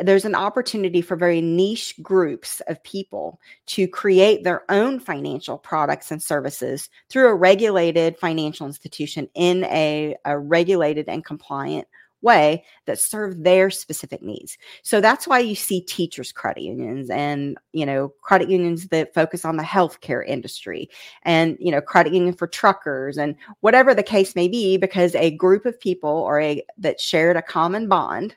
there's 0.00 0.24
an 0.24 0.34
opportunity 0.34 1.02
for 1.02 1.16
very 1.16 1.40
niche 1.40 1.94
groups 2.02 2.60
of 2.68 2.82
people 2.82 3.40
to 3.66 3.86
create 3.86 4.44
their 4.44 4.64
own 4.70 4.98
financial 4.98 5.58
products 5.58 6.10
and 6.10 6.22
services 6.22 6.88
through 7.08 7.28
a 7.28 7.34
regulated 7.34 8.18
financial 8.18 8.66
institution 8.66 9.28
in 9.34 9.64
a, 9.64 10.16
a 10.24 10.38
regulated 10.38 11.08
and 11.08 11.24
compliant 11.24 11.86
way 12.22 12.64
that 12.86 12.98
serve 12.98 13.42
their 13.42 13.70
specific 13.70 14.22
needs. 14.22 14.58
So 14.82 15.00
that's 15.00 15.26
why 15.26 15.38
you 15.38 15.54
see 15.54 15.80
teachers 15.80 16.32
credit 16.32 16.62
unions 16.62 17.08
and 17.10 17.56
you 17.72 17.86
know 17.86 18.12
credit 18.20 18.50
unions 18.50 18.88
that 18.88 19.14
focus 19.14 19.44
on 19.44 19.56
the 19.56 19.62
healthcare 19.62 20.26
industry 20.26 20.90
and 21.22 21.56
you 21.60 21.70
know 21.70 21.80
credit 21.80 22.12
union 22.12 22.34
for 22.34 22.46
truckers 22.46 23.16
and 23.16 23.36
whatever 23.60 23.94
the 23.94 24.02
case 24.02 24.36
may 24.36 24.48
be 24.48 24.76
because 24.76 25.14
a 25.14 25.30
group 25.30 25.64
of 25.64 25.80
people 25.80 26.10
or 26.10 26.40
a 26.40 26.62
that 26.76 27.00
shared 27.00 27.36
a 27.36 27.42
common 27.42 27.88
bond 27.88 28.36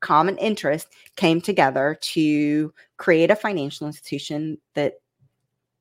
common 0.00 0.36
interest 0.38 0.88
came 1.16 1.40
together 1.40 1.98
to 2.00 2.72
create 2.96 3.30
a 3.30 3.36
financial 3.36 3.86
institution 3.86 4.58
that 4.74 4.94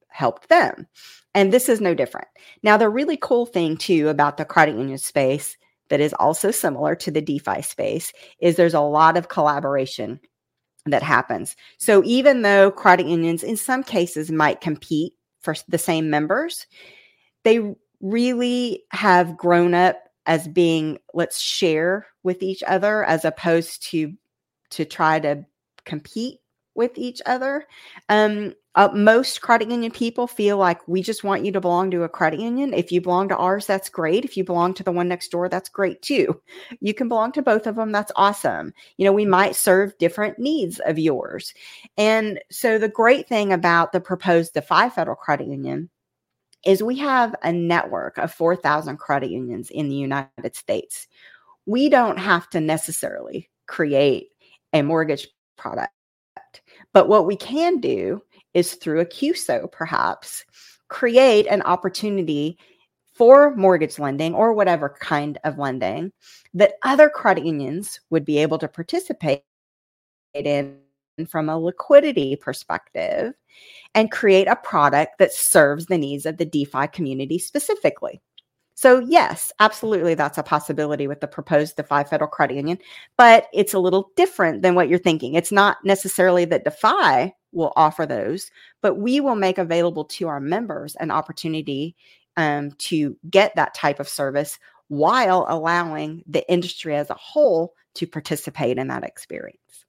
helped 0.10 0.50
them. 0.50 0.88
And 1.36 1.54
this 1.54 1.70
is 1.70 1.80
no 1.80 1.94
different. 1.94 2.28
Now, 2.64 2.78
the 2.78 2.90
really 2.90 3.18
cool 3.18 3.46
thing, 3.46 3.78
too, 3.78 4.10
about 4.10 4.38
the 4.38 4.46
credit 4.46 4.76
union 4.76 4.98
space 4.98 5.56
that 5.90 6.02
is 6.02 6.14
also 6.14 6.52
similar 6.52 6.96
to 6.96 7.12
the 7.12 7.22
DeFi 7.22 7.62
space 7.62 8.12
is 8.40 8.56
there's 8.56 8.74
a 8.74 8.82
lot 8.82 9.18
of 9.18 9.30
collaboration 9.30 10.20
that 10.86 11.04
happens. 11.04 11.56
So, 11.78 12.04
even 12.04 12.42
though 12.42 12.72
credit 12.72 13.06
unions 13.08 13.44
in 13.44 13.58
some 13.58 13.84
cases 13.84 14.32
might 14.32 14.62
compete 14.62 15.14
for 15.42 15.56
the 15.68 15.78
same 15.78 16.10
members, 16.10 16.66
they 17.44 17.76
really 18.02 18.84
have 18.92 19.38
grown 19.38 19.74
up 19.74 20.07
as 20.28 20.48
being 20.48 21.00
let's 21.14 21.40
share 21.40 22.06
with 22.24 22.44
each 22.44 22.62
other 22.64 23.04
as 23.06 23.26
opposed 23.26 23.82
to 23.90 24.14
to 24.70 24.86
try 24.86 25.20
to 25.20 25.46
compete 25.86 26.40
with 26.76 26.98
each 26.98 27.22
other. 27.26 27.66
Um, 28.10 28.54
uh, 28.76 28.90
most 28.94 29.42
credit 29.42 29.72
union 29.72 29.92
people 29.92 30.28
feel 30.28 30.58
like 30.58 30.88
we 30.88 31.02
just 31.02 31.24
want 31.24 31.44
you 31.44 31.52
to 31.52 31.60
belong 31.60 31.90
to 31.90 32.04
a 32.04 32.10
credit 32.10 32.40
union. 32.40 32.76
If 32.76 32.92
you 32.92 33.02
belong 33.02 33.28
to 33.30 33.36
ours, 33.36 33.66
that's 33.66 33.90
great. 33.90 34.24
If 34.24 34.38
you 34.38 34.44
belong 34.44 34.76
to 34.76 34.84
the 34.84 34.92
one 34.92 35.08
next 35.08 35.30
door, 35.30 35.50
that's 35.50 35.68
great 35.68 36.04
too. 36.04 36.40
You 36.80 36.94
can 36.94 37.08
belong 37.08 37.32
to 37.32 37.42
both 37.42 37.66
of 37.66 37.76
them. 37.76 37.92
That's 37.92 38.12
awesome. 38.16 38.72
You 38.98 39.06
know, 39.06 39.14
we 39.14 39.26
might 39.26 39.56
serve 39.56 39.98
different 39.98 40.38
needs 40.38 40.80
of 40.86 41.00
yours. 41.00 41.56
And 41.98 42.40
so 42.52 42.78
the 42.78 42.88
great 42.88 43.28
thing 43.28 43.52
about 43.52 43.94
the 43.94 44.00
proposed 44.00 44.54
DeFi 44.54 44.92
Federal 44.92 45.16
Credit 45.16 45.48
Union 45.48 45.90
is 46.68 46.84
we 46.84 46.98
have 46.98 47.34
a 47.44 47.52
network 47.52 48.18
of 48.18 48.34
4,000 48.34 48.98
credit 48.98 49.32
unions 49.32 49.70
in 49.70 49.88
the 49.88 49.96
United 49.96 50.54
States. 50.54 51.08
We 51.66 51.88
don't 51.88 52.20
have 52.20 52.50
to 52.50 52.60
necessarily 52.60 53.50
create 53.68 54.28
a 54.74 54.82
mortgage 54.82 55.30
product. 55.58 55.94
But 56.92 57.08
what 57.08 57.26
we 57.26 57.38
can 57.38 57.80
do 57.80 58.22
is 58.54 58.74
through 58.74 59.00
a 59.00 59.06
CUSO, 59.06 59.72
perhaps, 59.72 60.44
create 60.90 61.48
an 61.48 61.62
opportunity 61.62 62.58
for 63.14 63.56
mortgage 63.56 63.98
lending 63.98 64.36
or 64.36 64.54
whatever 64.54 64.90
kind 65.00 65.38
of 65.46 65.58
lending 65.58 66.12
that 66.54 66.74
other 66.84 67.10
credit 67.10 67.46
unions 67.46 68.02
would 68.10 68.26
be 68.26 68.40
able 68.40 68.58
to 68.58 68.68
participate 68.68 69.44
in 70.34 70.78
from 71.26 71.50
a 71.50 71.58
liquidity 71.58 72.36
perspective 72.36 73.34
and 73.96 74.12
create 74.12 74.48
a 74.48 74.56
product 74.56 75.18
that 75.18 75.34
serves 75.34 75.88
the 75.88 75.98
needs 75.98 76.26
of 76.26 76.38
the 76.38 76.46
DeFi 76.46 76.88
community 76.88 77.40
specifically. 77.40 78.22
So, 78.76 79.00
yes, 79.00 79.52
absolutely, 79.60 80.14
that's 80.14 80.38
a 80.38 80.44
possibility 80.44 81.08
with 81.08 81.20
the 81.20 81.28
proposed 81.28 81.78
DeFi 81.78 82.04
Federal 82.04 82.30
Credit 82.30 82.58
Union, 82.58 82.78
but 83.18 83.48
it's 83.52 83.74
a 83.74 83.80
little 83.80 84.12
different 84.16 84.62
than 84.62 84.76
what 84.76 84.88
you're 84.88 85.00
thinking. 85.00 85.34
It's 85.34 85.52
not 85.52 85.78
necessarily 85.84 86.46
that 86.46 86.64
DeFi 86.64 87.34
will 87.54 87.74
offer 87.76 88.06
those, 88.06 88.52
but 88.84 89.00
we 89.00 89.20
will 89.20 89.36
make 89.36 89.58
available 89.58 90.06
to 90.06 90.28
our 90.28 90.40
members 90.40 90.96
an 90.98 91.10
opportunity 91.10 91.96
um, 92.36 92.70
to 92.74 93.18
get 93.32 93.56
that 93.56 93.74
type 93.74 94.00
of 94.00 94.08
service 94.08 94.60
while 94.90 95.48
allowing 95.50 96.24
the 96.28 96.48
industry 96.52 96.96
as 96.96 97.10
a 97.10 97.16
whole 97.16 97.74
to 97.96 98.06
participate 98.06 98.78
in 98.78 98.90
that 98.90 99.04
experience. 99.04 99.86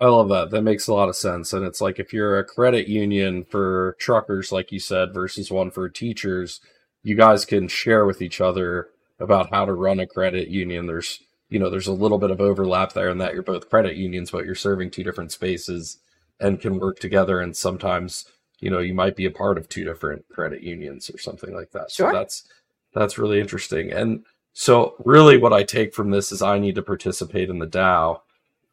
I 0.00 0.06
love 0.06 0.30
that. 0.30 0.50
That 0.50 0.62
makes 0.62 0.88
a 0.88 0.94
lot 0.94 1.10
of 1.10 1.16
sense. 1.16 1.52
And 1.52 1.64
it's 1.64 1.80
like 1.80 1.98
if 1.98 2.12
you're 2.12 2.38
a 2.38 2.44
credit 2.44 2.88
union 2.88 3.44
for 3.44 3.96
truckers, 3.98 4.50
like 4.50 4.72
you 4.72 4.78
said, 4.78 5.12
versus 5.12 5.50
one 5.50 5.70
for 5.70 5.88
teachers, 5.90 6.60
you 7.02 7.14
guys 7.14 7.44
can 7.44 7.68
share 7.68 8.06
with 8.06 8.22
each 8.22 8.40
other 8.40 8.88
about 9.18 9.50
how 9.50 9.66
to 9.66 9.74
run 9.74 10.00
a 10.00 10.06
credit 10.06 10.48
union. 10.48 10.86
There's, 10.86 11.20
you 11.50 11.58
know, 11.58 11.68
there's 11.68 11.86
a 11.86 11.92
little 11.92 12.16
bit 12.16 12.30
of 12.30 12.40
overlap 12.40 12.94
there 12.94 13.10
in 13.10 13.18
that 13.18 13.34
you're 13.34 13.42
both 13.42 13.68
credit 13.68 13.96
unions, 13.96 14.30
but 14.30 14.46
you're 14.46 14.54
serving 14.54 14.90
two 14.90 15.04
different 15.04 15.32
spaces 15.32 15.98
and 16.40 16.60
can 16.60 16.78
work 16.78 16.98
together. 16.98 17.38
And 17.38 17.54
sometimes, 17.54 18.24
you 18.58 18.70
know, 18.70 18.78
you 18.78 18.94
might 18.94 19.16
be 19.16 19.26
a 19.26 19.30
part 19.30 19.58
of 19.58 19.68
two 19.68 19.84
different 19.84 20.26
credit 20.30 20.62
unions 20.62 21.10
or 21.10 21.18
something 21.18 21.54
like 21.54 21.72
that. 21.72 21.90
Sure. 21.90 22.10
So 22.10 22.18
that's, 22.18 22.44
that's 22.94 23.18
really 23.18 23.38
interesting. 23.38 23.92
And 23.92 24.24
so 24.54 24.94
really 25.04 25.36
what 25.36 25.52
I 25.52 25.62
take 25.62 25.94
from 25.94 26.10
this 26.10 26.32
is 26.32 26.40
I 26.40 26.58
need 26.58 26.74
to 26.76 26.82
participate 26.82 27.50
in 27.50 27.58
the 27.58 27.66
DAO 27.66 28.20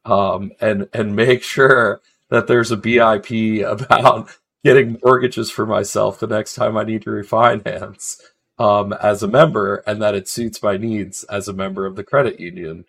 um, 0.04 0.52
and 0.60 0.88
and 0.92 1.16
make 1.16 1.42
sure 1.42 2.00
that 2.30 2.46
there's 2.46 2.70
a 2.70 2.76
BIP 2.76 3.62
about 3.66 4.30
getting 4.64 4.98
mortgages 5.02 5.50
for 5.50 5.66
myself 5.66 6.18
the 6.18 6.26
next 6.26 6.54
time 6.54 6.76
I 6.76 6.84
need 6.84 7.02
to 7.02 7.10
refinance 7.10 8.20
um, 8.58 8.92
as 8.94 9.22
a 9.22 9.28
member, 9.28 9.76
and 9.86 10.02
that 10.02 10.14
it 10.14 10.28
suits 10.28 10.62
my 10.62 10.76
needs 10.76 11.24
as 11.24 11.48
a 11.48 11.52
member 11.52 11.86
of 11.86 11.96
the 11.96 12.04
credit 12.04 12.40
union. 12.40 12.84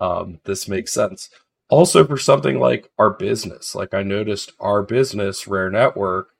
Um, 0.00 0.40
this 0.44 0.68
makes 0.68 0.92
sense. 0.92 1.30
Also, 1.70 2.06
for 2.06 2.16
something 2.16 2.58
like 2.58 2.90
our 2.98 3.10
business, 3.10 3.74
like 3.74 3.92
I 3.92 4.02
noticed, 4.02 4.52
our 4.60 4.82
business, 4.82 5.46
Rare 5.46 5.70
Network, 5.70 6.30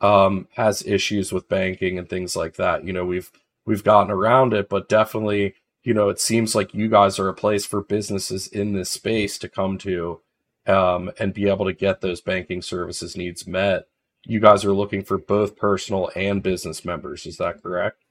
um, 0.00 0.46
has 0.54 0.86
issues 0.86 1.32
with 1.32 1.48
banking 1.48 1.98
and 1.98 2.08
things 2.08 2.36
like 2.36 2.54
that. 2.56 2.84
You 2.84 2.92
know, 2.92 3.04
we've 3.04 3.30
we've 3.66 3.84
gotten 3.84 4.10
around 4.10 4.54
it, 4.54 4.68
but 4.68 4.88
definitely 4.88 5.54
you 5.88 5.94
know, 5.94 6.10
it 6.10 6.20
seems 6.20 6.54
like 6.54 6.74
you 6.74 6.86
guys 6.86 7.18
are 7.18 7.30
a 7.30 7.34
place 7.34 7.64
for 7.64 7.80
businesses 7.80 8.46
in 8.48 8.74
this 8.74 8.90
space 8.90 9.38
to 9.38 9.48
come 9.48 9.78
to 9.78 10.20
um, 10.66 11.10
and 11.18 11.32
be 11.32 11.48
able 11.48 11.64
to 11.64 11.72
get 11.72 12.02
those 12.02 12.20
banking 12.20 12.60
services 12.60 13.16
needs 13.16 13.46
met. 13.46 13.86
You 14.26 14.38
guys 14.38 14.66
are 14.66 14.74
looking 14.74 15.02
for 15.02 15.16
both 15.16 15.56
personal 15.56 16.10
and 16.14 16.42
business 16.42 16.84
members. 16.84 17.24
Is 17.24 17.38
that 17.38 17.62
correct? 17.62 18.04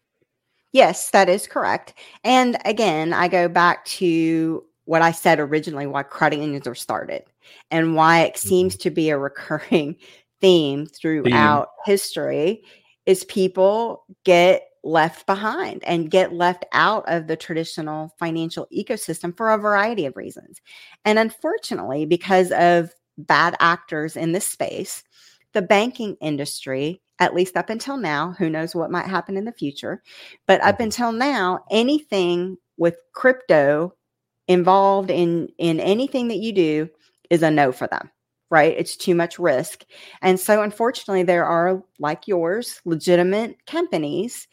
Yes, 0.71 1.11
that 1.11 1.29
is 1.29 1.45
correct. 1.45 1.93
And 2.23 2.57
again, 2.65 3.13
I 3.13 3.27
go 3.27 3.47
back 3.47 3.85
to 3.85 4.65
what 4.85 5.03
I 5.03 5.11
said 5.11 5.39
originally 5.39 5.85
why 5.85 6.01
credit 6.01 6.39
unions 6.39 6.67
were 6.67 6.73
started 6.73 7.25
and 7.69 7.93
why 7.93 8.21
it 8.21 8.37
seems 8.37 8.73
mm-hmm. 8.73 8.81
to 8.81 8.89
be 8.89 9.11
a 9.11 9.19
recurring 9.19 9.97
theme 10.41 10.87
throughout 10.87 11.69
theme. 11.85 11.93
history 11.93 12.63
is 13.05 13.23
people 13.25 14.03
get 14.23 14.63
left 14.87 15.25
behind 15.25 15.83
and 15.83 16.09
get 16.09 16.33
left 16.33 16.65
out 16.71 17.03
of 17.07 17.27
the 17.27 17.35
traditional 17.35 18.13
financial 18.17 18.67
ecosystem 18.73 19.35
for 19.35 19.51
a 19.51 19.57
variety 19.57 20.05
of 20.05 20.15
reasons. 20.15 20.61
And 21.05 21.19
unfortunately, 21.19 22.05
because 22.05 22.51
of 22.53 22.91
bad 23.17 23.55
actors 23.59 24.15
in 24.15 24.31
this 24.31 24.47
space, 24.47 25.03
the 25.53 25.61
banking 25.61 26.15
industry, 26.21 27.01
at 27.19 27.33
least 27.33 27.57
up 27.57 27.69
until 27.69 27.97
now, 27.97 28.33
who 28.37 28.49
knows 28.49 28.75
what 28.75 28.91
might 28.91 29.07
happen 29.07 29.37
in 29.37 29.45
the 29.45 29.51
future, 29.51 30.01
but 30.45 30.61
up 30.61 30.75
mm-hmm. 30.75 30.83
until 30.83 31.11
now, 31.11 31.63
anything 31.69 32.57
with 32.77 32.97
crypto 33.13 33.93
involved 34.47 35.11
in 35.11 35.49
in 35.57 35.79
anything 35.79 36.29
that 36.29 36.37
you 36.37 36.53
do 36.53 36.89
is 37.29 37.43
a 37.43 37.51
no 37.51 37.71
for 37.71 37.87
them 37.87 38.09
right? 38.49 38.75
It's 38.77 38.95
too 38.95 39.15
much 39.15 39.39
risk. 39.39 39.83
And 40.21 40.39
so, 40.39 40.61
unfortunately, 40.61 41.23
there 41.23 41.45
are, 41.45 41.83
like 41.99 42.27
yours, 42.27 42.81
legitimate 42.85 43.57
companies 43.65 44.47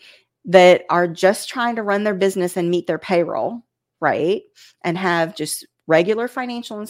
that 0.47 0.85
are 0.91 1.09
just 1.09 1.49
trying 1.49 1.77
to 1.77 1.83
run 1.83 2.05
their 2.05 2.15
business 2.15 2.57
and 2.57 2.71
meet 2.71 2.87
their 2.87 2.99
payroll, 2.99 3.63
right? 4.01 4.43
And 4.83 4.99
have 4.99 5.35
just 5.35 5.67
regular 5.87 6.29
financial 6.29 6.87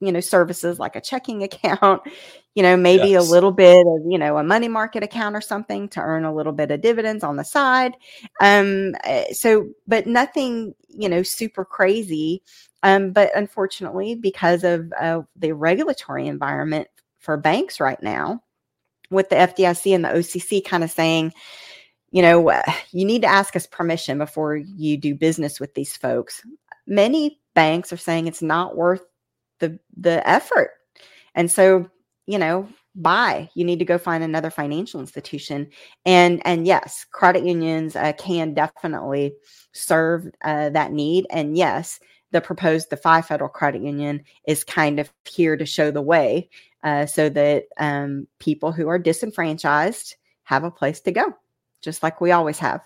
you 0.00 0.12
know 0.12 0.20
services 0.20 0.78
like 0.78 0.96
a 0.96 1.00
checking 1.00 1.42
account 1.44 2.02
you 2.54 2.62
know 2.62 2.76
maybe 2.76 3.10
yes. 3.10 3.26
a 3.26 3.30
little 3.30 3.52
bit 3.52 3.86
of 3.86 4.00
you 4.06 4.18
know 4.18 4.38
a 4.38 4.42
money 4.42 4.68
market 4.68 5.02
account 5.02 5.36
or 5.36 5.40
something 5.40 5.88
to 5.88 6.00
earn 6.00 6.24
a 6.24 6.34
little 6.34 6.52
bit 6.52 6.70
of 6.70 6.80
dividends 6.80 7.22
on 7.22 7.36
the 7.36 7.44
side 7.44 7.94
um 8.40 8.94
eh, 9.04 9.24
so 9.32 9.68
but 9.86 10.06
nothing 10.06 10.74
you 10.88 11.08
know 11.08 11.22
super 11.22 11.64
crazy 11.64 12.42
um 12.82 13.12
but 13.12 13.30
unfortunately 13.36 14.14
because 14.14 14.64
of 14.64 14.92
uh, 14.98 15.20
the 15.36 15.52
regulatory 15.52 16.26
environment 16.26 16.88
for 17.18 17.36
banks 17.36 17.80
right 17.80 18.02
now 18.02 18.42
with 19.10 19.28
the 19.28 19.36
FDIC 19.36 19.94
and 19.94 20.04
the 20.04 20.08
OCC 20.08 20.64
kind 20.64 20.84
of 20.84 20.90
saying 20.90 21.32
you 22.10 22.22
know, 22.22 22.50
you 22.90 23.04
need 23.04 23.22
to 23.22 23.28
ask 23.28 23.54
us 23.56 23.66
permission 23.66 24.18
before 24.18 24.56
you 24.56 24.96
do 24.96 25.14
business 25.14 25.60
with 25.60 25.74
these 25.74 25.96
folks. 25.96 26.42
Many 26.86 27.40
banks 27.54 27.92
are 27.92 27.96
saying 27.96 28.26
it's 28.26 28.42
not 28.42 28.76
worth 28.76 29.04
the 29.60 29.78
the 29.96 30.26
effort. 30.28 30.72
And 31.34 31.50
so, 31.50 31.88
you 32.26 32.38
know, 32.38 32.68
buy. 32.96 33.48
You 33.54 33.64
need 33.64 33.78
to 33.78 33.84
go 33.84 33.98
find 33.98 34.24
another 34.24 34.50
financial 34.50 35.00
institution. 35.00 35.68
And 36.04 36.42
and 36.44 36.66
yes, 36.66 37.06
credit 37.12 37.44
unions 37.44 37.94
uh, 37.94 38.12
can 38.14 38.54
definitely 38.54 39.34
serve 39.72 40.28
uh, 40.42 40.70
that 40.70 40.92
need. 40.92 41.26
And 41.30 41.56
yes, 41.56 42.00
the 42.32 42.40
proposed 42.40 42.90
DeFi 42.90 43.22
Federal 43.22 43.50
Credit 43.50 43.82
Union 43.82 44.24
is 44.46 44.64
kind 44.64 44.98
of 44.98 45.12
here 45.28 45.56
to 45.56 45.66
show 45.66 45.90
the 45.90 46.02
way, 46.02 46.48
uh, 46.82 47.06
so 47.06 47.28
that 47.28 47.64
um, 47.78 48.26
people 48.38 48.72
who 48.72 48.88
are 48.88 48.98
disenfranchised 48.98 50.16
have 50.44 50.64
a 50.64 50.70
place 50.70 51.00
to 51.02 51.12
go 51.12 51.34
just 51.80 52.02
like 52.02 52.20
we 52.20 52.32
always 52.32 52.58
have. 52.58 52.82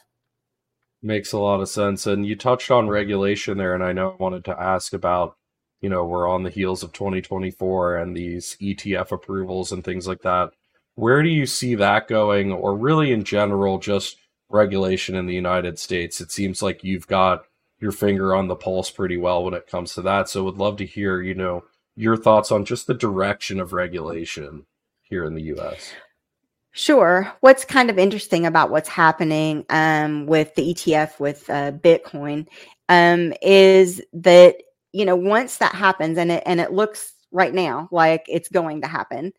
Makes 1.03 1.33
a 1.33 1.39
lot 1.39 1.61
of 1.61 1.69
sense. 1.69 2.07
And 2.07 2.27
you 2.27 2.37
touched 2.37 2.71
on 2.71 2.89
regulation 2.89 3.59
there, 3.59 3.75
and 3.75 3.85
I 3.85 3.93
know 3.93 4.13
I 4.13 4.23
wanted 4.23 4.45
to 4.47 4.61
ask 4.61 4.93
about, 4.93 5.37
you 5.81 5.89
know, 5.89 6.05
we're 6.05 6.29
on 6.29 6.45
the 6.45 6.51
heels 6.51 6.83
of 6.83 6.93
2024 6.93 7.97
and 7.97 8.17
these 8.17 8.57
ETF 8.61 9.13
approvals 9.13 9.71
and 9.71 9.85
things 9.85 10.09
like 10.09 10.23
that. 10.23 10.53
Where 10.95 11.23
do 11.23 11.29
you 11.29 11.45
see 11.45 11.75
that 11.75 12.09
going, 12.09 12.53
or 12.53 12.77
really 12.77 13.13
in 13.13 13.25
general, 13.25 13.79
just 13.79 14.17
regulation 14.49 15.15
in 15.15 15.27
the 15.27 15.35
United 15.35 15.79
States? 15.79 16.21
It 16.21 16.31
seems 16.31 16.63
like 16.63 16.85
you've 16.85 17.07
got 17.07 17.45
your 17.81 17.93
finger 17.93 18.35
on 18.35 18.49
the 18.49 18.57
pulse 18.57 18.91
pretty 18.91 19.17
well 19.17 19.45
when 19.45 19.55
it 19.55 19.67
comes 19.67 19.93
to 19.95 20.03
that. 20.03 20.29
So 20.29 20.45
would 20.45 20.57
love 20.57 20.77
to 20.79 20.87
hear, 20.87 21.21
you 21.21 21.35
know, 21.35 21.65
your 21.97 22.17
thoughts 22.17 22.51
on 22.51 22.65
just 22.65 22.87
the 22.87 22.95
direction 22.95 23.61
of 23.61 23.73
regulation 23.73 24.67
here 25.03 25.25
in 25.25 25.35
the 25.35 25.53
US. 25.55 25.93
Sure. 26.77 27.33
What's 27.39 27.65
kind 27.65 27.89
of 27.89 28.01
interesting 28.01 28.47
about 28.47 28.69
what's 28.69 28.89
happening 28.89 29.65
um, 29.71 30.27
with 30.27 30.53
the 30.57 30.75
ETF 30.75 31.21
with 31.21 31.49
uh, 31.49 31.71
Bitcoin 31.71 32.49
um, 32.89 33.33
is 33.43 34.03
that 34.13 34.57
you 34.93 35.05
know 35.05 35.15
once 35.15 35.59
that 35.59 35.73
happens, 35.73 36.19
and 36.19 36.33
it 36.33 36.43
and 36.45 36.61
it 36.61 36.73
looks 36.73 37.15
right 37.31 37.55
now 37.55 37.89
like 37.93 38.25
it's 38.29 38.49
going 38.49 38.81
to 38.83 38.89
happen. 38.89 39.33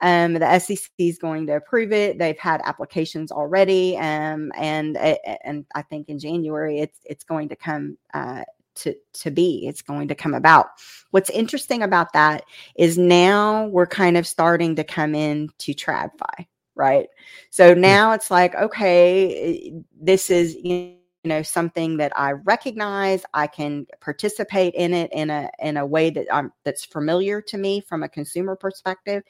Um, 0.00 0.34
the 0.34 0.58
SEC 0.58 0.90
is 0.98 1.16
going 1.18 1.46
to 1.46 1.54
approve 1.56 1.92
it. 1.92 2.18
They've 2.18 2.38
had 2.38 2.60
applications 2.64 3.30
already, 3.30 3.96
um, 3.96 4.50
and 4.58 4.96
and 4.96 5.66
I 5.76 5.82
think 5.82 6.08
in 6.08 6.18
January 6.18 6.80
it's 6.80 6.98
it's 7.04 7.22
going 7.22 7.50
to 7.50 7.56
come 7.56 7.98
uh, 8.14 8.42
to 8.76 8.96
to 9.12 9.30
be. 9.30 9.64
It's 9.68 9.82
going 9.82 10.08
to 10.08 10.16
come 10.16 10.34
about. 10.34 10.66
What's 11.12 11.30
interesting 11.30 11.84
about 11.84 12.14
that 12.14 12.42
is 12.74 12.98
now 12.98 13.68
we're 13.68 13.86
kind 13.86 14.16
of 14.16 14.26
starting 14.26 14.74
to 14.74 14.82
come 14.82 15.14
in 15.14 15.42
into 15.42 15.72
TradFi 15.72 16.46
right? 16.80 17.10
So 17.50 17.74
now 17.74 18.12
it's 18.12 18.30
like, 18.30 18.54
okay, 18.54 19.72
this 20.00 20.30
is 20.30 20.56
you 20.62 20.96
know 21.24 21.42
something 21.42 21.98
that 21.98 22.10
I 22.16 22.32
recognize. 22.32 23.22
I 23.34 23.46
can 23.46 23.86
participate 24.00 24.74
in 24.74 24.94
it 24.94 25.12
in 25.12 25.28
a 25.28 25.50
in 25.58 25.76
a 25.76 25.84
way 25.84 26.08
that 26.10 26.26
I'm 26.32 26.52
that's 26.64 26.84
familiar 26.84 27.42
to 27.42 27.58
me 27.58 27.82
from 27.82 28.02
a 28.02 28.08
consumer 28.08 28.56
perspective. 28.56 29.22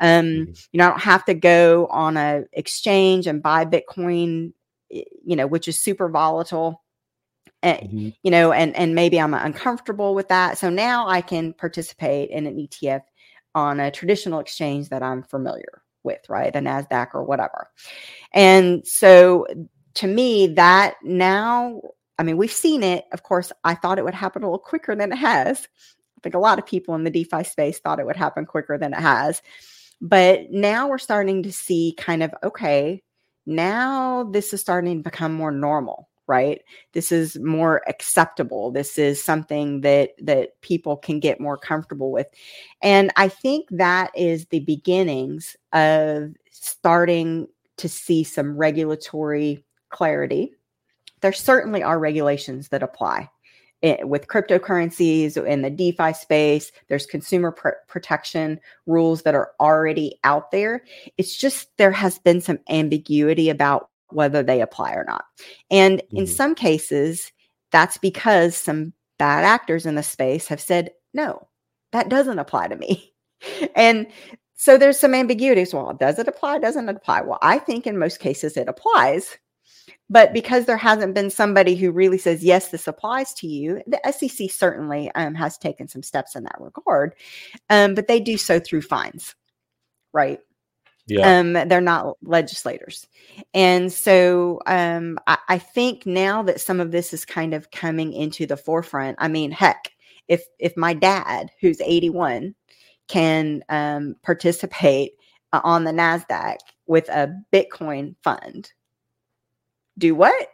Um, 0.00 0.24
mm-hmm. 0.24 0.52
you 0.72 0.78
know, 0.78 0.86
I 0.86 0.90
don't 0.90 1.02
have 1.02 1.26
to 1.26 1.34
go 1.34 1.86
on 1.90 2.16
a 2.16 2.44
exchange 2.54 3.26
and 3.26 3.42
buy 3.42 3.66
Bitcoin, 3.66 4.54
you 4.88 5.36
know, 5.36 5.46
which 5.46 5.68
is 5.68 5.78
super 5.78 6.08
volatile. 6.08 6.82
And, 7.62 7.80
mm-hmm. 7.80 8.08
you 8.22 8.30
know, 8.30 8.52
and 8.52 8.74
and 8.76 8.94
maybe 8.94 9.20
I'm 9.20 9.34
uncomfortable 9.34 10.14
with 10.14 10.28
that. 10.28 10.56
So 10.56 10.70
now 10.70 11.06
I 11.06 11.20
can 11.20 11.52
participate 11.52 12.30
in 12.30 12.46
an 12.46 12.56
ETF 12.56 13.02
on 13.54 13.78
a 13.78 13.90
traditional 13.90 14.40
exchange 14.40 14.88
that 14.88 15.02
I'm 15.02 15.22
familiar 15.22 15.83
with, 16.04 16.20
right? 16.28 16.52
The 16.52 16.60
NASDAQ 16.60 17.14
or 17.14 17.24
whatever. 17.24 17.70
And 18.32 18.86
so 18.86 19.46
to 19.94 20.06
me, 20.06 20.48
that 20.48 20.94
now, 21.02 21.80
I 22.18 22.22
mean, 22.22 22.36
we've 22.36 22.52
seen 22.52 22.82
it. 22.82 23.04
Of 23.12 23.22
course, 23.22 23.52
I 23.64 23.74
thought 23.74 23.98
it 23.98 24.04
would 24.04 24.14
happen 24.14 24.42
a 24.42 24.46
little 24.46 24.58
quicker 24.58 24.94
than 24.94 25.12
it 25.12 25.16
has. 25.16 25.68
I 26.18 26.20
think 26.22 26.34
a 26.34 26.40
lot 26.40 26.58
of 26.58 26.66
people 26.66 26.94
in 26.94 27.04
the 27.04 27.10
DeFi 27.10 27.44
space 27.44 27.78
thought 27.78 28.00
it 28.00 28.06
would 28.06 28.16
happen 28.16 28.46
quicker 28.46 28.78
than 28.78 28.92
it 28.92 29.00
has. 29.00 29.42
But 30.00 30.50
now 30.50 30.88
we're 30.88 30.98
starting 30.98 31.42
to 31.44 31.52
see 31.52 31.94
kind 31.96 32.22
of, 32.22 32.34
okay, 32.42 33.02
now 33.46 34.24
this 34.24 34.52
is 34.52 34.60
starting 34.60 34.98
to 34.98 35.10
become 35.10 35.32
more 35.32 35.50
normal 35.50 36.08
right 36.26 36.62
this 36.92 37.12
is 37.12 37.38
more 37.40 37.82
acceptable 37.88 38.70
this 38.70 38.98
is 38.98 39.22
something 39.22 39.80
that 39.82 40.10
that 40.20 40.60
people 40.60 40.96
can 40.96 41.20
get 41.20 41.40
more 41.40 41.56
comfortable 41.56 42.10
with 42.10 42.26
and 42.82 43.12
i 43.16 43.28
think 43.28 43.68
that 43.70 44.10
is 44.16 44.46
the 44.46 44.60
beginnings 44.60 45.56
of 45.72 46.34
starting 46.50 47.46
to 47.76 47.88
see 47.88 48.24
some 48.24 48.56
regulatory 48.56 49.64
clarity 49.90 50.52
there 51.20 51.32
certainly 51.32 51.82
are 51.82 51.98
regulations 51.98 52.68
that 52.68 52.82
apply 52.82 53.28
it, 53.84 54.08
with 54.08 54.28
cryptocurrencies 54.28 55.36
in 55.44 55.60
the 55.60 55.68
DeFi 55.68 56.14
space. 56.14 56.72
There's 56.88 57.04
consumer 57.04 57.52
pr- 57.52 57.68
protection 57.86 58.58
rules 58.86 59.22
that 59.24 59.34
are 59.34 59.50
already 59.60 60.18
out 60.24 60.50
there. 60.52 60.82
It's 61.18 61.36
just 61.36 61.68
there 61.76 61.92
has 61.92 62.18
been 62.18 62.40
some 62.40 62.58
ambiguity 62.70 63.50
about 63.50 63.90
whether 64.14 64.42
they 64.42 64.60
apply 64.60 64.92
or 64.94 65.04
not. 65.04 65.24
And 65.70 65.98
mm-hmm. 65.98 66.18
in 66.18 66.26
some 66.26 66.54
cases, 66.54 67.32
that's 67.72 67.98
because 67.98 68.56
some 68.56 68.92
bad 69.18 69.44
actors 69.44 69.86
in 69.86 69.94
the 69.94 70.02
space 70.02 70.46
have 70.48 70.60
said, 70.60 70.90
no, 71.12 71.46
that 71.92 72.08
doesn't 72.08 72.38
apply 72.38 72.68
to 72.68 72.76
me. 72.76 73.12
and 73.76 74.06
so 74.54 74.78
there's 74.78 74.98
some 74.98 75.14
ambiguities. 75.14 75.74
Well, 75.74 75.92
does 75.94 76.18
it 76.18 76.28
apply? 76.28 76.58
Doesn't 76.58 76.88
it 76.88 76.96
apply? 76.96 77.22
Well, 77.22 77.38
I 77.42 77.58
think 77.58 77.86
in 77.86 77.98
most 77.98 78.20
cases 78.20 78.56
it 78.56 78.68
applies. 78.68 79.38
But 80.08 80.32
because 80.32 80.66
there 80.66 80.76
hasn't 80.76 81.14
been 81.14 81.30
somebody 81.30 81.74
who 81.74 81.90
really 81.90 82.18
says, 82.18 82.44
yes, 82.44 82.68
this 82.68 82.86
applies 82.86 83.34
to 83.34 83.46
you, 83.46 83.82
the 83.86 84.00
SEC 84.12 84.50
certainly 84.50 85.10
um, 85.14 85.34
has 85.34 85.58
taken 85.58 85.88
some 85.88 86.02
steps 86.02 86.36
in 86.36 86.44
that 86.44 86.60
regard. 86.60 87.14
Um, 87.70 87.94
but 87.94 88.06
they 88.06 88.20
do 88.20 88.36
so 88.36 88.60
through 88.60 88.82
fines, 88.82 89.34
right? 90.12 90.40
Yeah. 91.06 91.38
Um, 91.38 91.52
they're 91.52 91.80
not 91.80 92.16
legislators. 92.22 93.06
And 93.52 93.92
so 93.92 94.60
um, 94.66 95.18
I, 95.26 95.38
I 95.48 95.58
think 95.58 96.06
now 96.06 96.42
that 96.44 96.60
some 96.60 96.80
of 96.80 96.92
this 96.92 97.12
is 97.12 97.24
kind 97.24 97.52
of 97.52 97.70
coming 97.70 98.12
into 98.12 98.46
the 98.46 98.56
forefront, 98.56 99.16
I 99.20 99.28
mean, 99.28 99.50
heck, 99.50 99.92
if 100.28 100.44
if 100.58 100.76
my 100.76 100.94
dad, 100.94 101.50
who's 101.60 101.80
81, 101.80 102.54
can 103.08 103.62
um, 103.68 104.16
participate 104.22 105.12
uh, 105.52 105.60
on 105.62 105.84
the 105.84 105.92
NASDAQ 105.92 106.56
with 106.86 107.08
a 107.10 107.34
Bitcoin 107.52 108.14
fund, 108.24 108.72
do 109.98 110.14
what? 110.14 110.48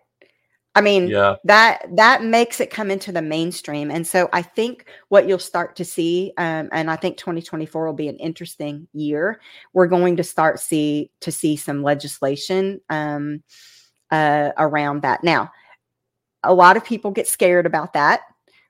I 0.75 0.81
mean, 0.83 1.09
yeah. 1.09 1.35
that 1.45 1.85
that 1.97 2.23
makes 2.23 2.61
it 2.61 2.71
come 2.71 2.93
into 2.93 3.11
the 3.11 3.23
mainstream, 3.23 3.91
and 3.91 4.07
so 4.07 4.29
I 4.33 4.43
think 4.43 4.87
what 5.09 5.27
you'll 5.27 5.41
start 5.41 5.75
to 5.77 5.85
see, 5.85 6.33
um, 6.39 6.68
and 6.73 6.89
I 6.91 6.97
think 6.97 7.16
2024 7.16 7.87
will 7.87 7.93
be 7.93 8.09
an 8.09 8.16
interesting 8.18 8.87
year. 8.93 9.41
We're 9.73 9.89
going 9.89 10.16
to 10.16 10.25
start 10.25 10.61
see 10.61 11.11
to 11.21 11.33
see 11.33 11.57
some 11.57 11.83
legislation 11.83 12.81
um, 12.89 13.43
uh, 14.12 14.53
around 14.59 15.03
that. 15.03 15.25
Now, 15.25 15.51
a 16.45 16.55
lot 16.55 16.77
of 16.77 16.85
people 16.85 17.11
get 17.11 17.27
scared 17.27 17.66
about 17.66 17.93
that, 17.95 18.21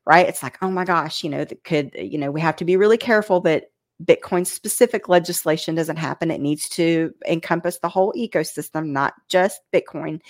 right? 0.06 0.26
It's 0.26 0.42
like, 0.42 0.56
oh 0.62 0.70
my 0.70 0.84
gosh, 0.84 1.22
you 1.22 1.28
know, 1.28 1.44
that 1.44 1.64
could, 1.64 1.94
you 1.94 2.16
know, 2.16 2.30
we 2.30 2.40
have 2.40 2.56
to 2.56 2.64
be 2.64 2.76
really 2.76 2.98
careful 2.98 3.40
that 3.42 3.64
Bitcoin 4.04 4.46
specific 4.46 5.08
legislation 5.08 5.74
doesn't 5.74 5.96
happen. 5.96 6.30
It 6.30 6.40
needs 6.40 6.68
to 6.70 7.12
encompass 7.26 7.78
the 7.78 7.88
whole 7.88 8.12
ecosystem, 8.14 8.86
not 8.86 9.14
just 9.28 9.60
Bitcoin. 9.72 10.20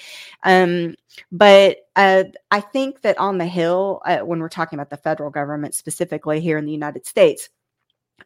Um, 0.42 0.96
but 1.30 1.78
uh, 1.96 2.24
I 2.50 2.60
think 2.60 3.02
that 3.02 3.18
on 3.18 3.38
the 3.38 3.46
Hill, 3.46 4.02
uh, 4.04 4.18
when 4.18 4.40
we're 4.40 4.48
talking 4.48 4.78
about 4.78 4.90
the 4.90 4.96
federal 4.96 5.30
government 5.30 5.74
specifically 5.74 6.40
here 6.40 6.58
in 6.58 6.66
the 6.66 6.72
United 6.72 7.06
States, 7.06 7.48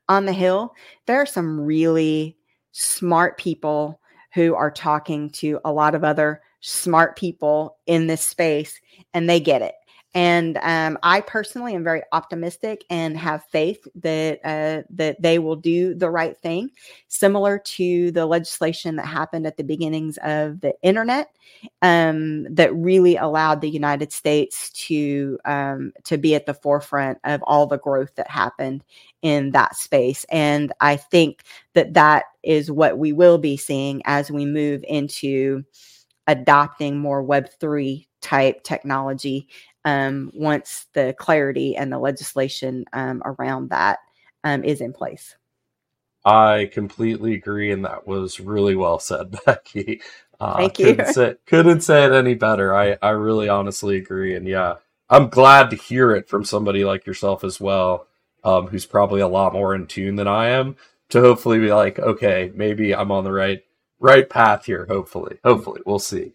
on 0.08 0.26
the 0.26 0.32
Hill, 0.32 0.74
there 1.06 1.20
are 1.20 1.26
some 1.26 1.60
really 1.60 2.36
smart 2.72 3.38
people 3.38 4.00
who 4.32 4.54
are 4.54 4.70
talking 4.70 5.30
to 5.30 5.60
a 5.64 5.72
lot 5.72 5.94
of 5.94 6.04
other 6.04 6.42
smart 6.60 7.16
people 7.16 7.76
in 7.86 8.06
this 8.06 8.22
space, 8.22 8.80
and 9.12 9.28
they 9.28 9.38
get 9.38 9.62
it. 9.62 9.74
And 10.14 10.58
um, 10.62 10.96
I 11.02 11.20
personally 11.20 11.74
am 11.74 11.82
very 11.82 12.02
optimistic 12.12 12.84
and 12.88 13.18
have 13.18 13.44
faith 13.46 13.86
that 13.96 14.38
uh, 14.44 14.82
that 14.90 15.20
they 15.20 15.40
will 15.40 15.56
do 15.56 15.94
the 15.94 16.08
right 16.08 16.38
thing, 16.38 16.70
similar 17.08 17.58
to 17.58 18.12
the 18.12 18.24
legislation 18.24 18.94
that 18.96 19.06
happened 19.06 19.44
at 19.44 19.56
the 19.56 19.64
beginnings 19.64 20.16
of 20.22 20.60
the 20.60 20.72
internet, 20.82 21.30
um, 21.82 22.44
that 22.54 22.72
really 22.76 23.16
allowed 23.16 23.60
the 23.60 23.68
United 23.68 24.12
States 24.12 24.70
to 24.70 25.36
um, 25.46 25.92
to 26.04 26.16
be 26.16 26.36
at 26.36 26.46
the 26.46 26.54
forefront 26.54 27.18
of 27.24 27.42
all 27.42 27.66
the 27.66 27.78
growth 27.78 28.14
that 28.14 28.30
happened 28.30 28.84
in 29.22 29.50
that 29.50 29.74
space. 29.74 30.24
And 30.30 30.72
I 30.80 30.96
think 30.96 31.42
that 31.72 31.94
that 31.94 32.26
is 32.44 32.70
what 32.70 32.98
we 32.98 33.12
will 33.12 33.38
be 33.38 33.56
seeing 33.56 34.00
as 34.04 34.30
we 34.30 34.46
move 34.46 34.84
into 34.86 35.64
adopting 36.28 36.98
more 36.98 37.22
Web 37.22 37.48
three 37.58 38.08
type 38.20 38.62
technology 38.62 39.48
um, 39.84 40.30
once 40.34 40.86
the 40.92 41.14
clarity 41.18 41.76
and 41.76 41.92
the 41.92 41.98
legislation 41.98 42.84
um, 42.92 43.22
around 43.24 43.70
that 43.70 43.98
um, 44.44 44.64
is 44.64 44.80
in 44.80 44.92
place. 44.92 45.36
I 46.24 46.70
completely 46.72 47.34
agree, 47.34 47.70
and 47.70 47.84
that 47.84 48.06
was 48.06 48.40
really 48.40 48.74
well 48.74 48.98
said, 48.98 49.36
Becky. 49.46 50.00
Uh, 50.40 50.56
Thank 50.56 50.78
you. 50.78 50.86
Couldn't 50.86 51.12
say, 51.12 51.34
couldn't 51.46 51.80
say 51.82 52.04
it 52.04 52.12
any 52.12 52.34
better. 52.34 52.74
I, 52.74 52.96
I 53.02 53.10
really 53.10 53.48
honestly 53.48 53.96
agree, 53.96 54.34
and 54.34 54.46
yeah, 54.48 54.76
I'm 55.10 55.28
glad 55.28 55.70
to 55.70 55.76
hear 55.76 56.12
it 56.12 56.28
from 56.28 56.44
somebody 56.44 56.84
like 56.84 57.06
yourself 57.06 57.44
as 57.44 57.60
well, 57.60 58.06
um, 58.42 58.68
who's 58.68 58.86
probably 58.86 59.20
a 59.20 59.28
lot 59.28 59.52
more 59.52 59.74
in 59.74 59.86
tune 59.86 60.16
than 60.16 60.28
I 60.28 60.48
am. 60.48 60.76
To 61.10 61.20
hopefully 61.20 61.58
be 61.60 61.70
like, 61.70 61.98
okay, 61.98 62.50
maybe 62.54 62.94
I'm 62.94 63.12
on 63.12 63.24
the 63.24 63.32
right 63.32 63.62
right 64.00 64.28
path 64.28 64.64
here. 64.64 64.86
Hopefully, 64.86 65.38
hopefully, 65.44 65.82
we'll 65.84 65.98
see. 65.98 66.32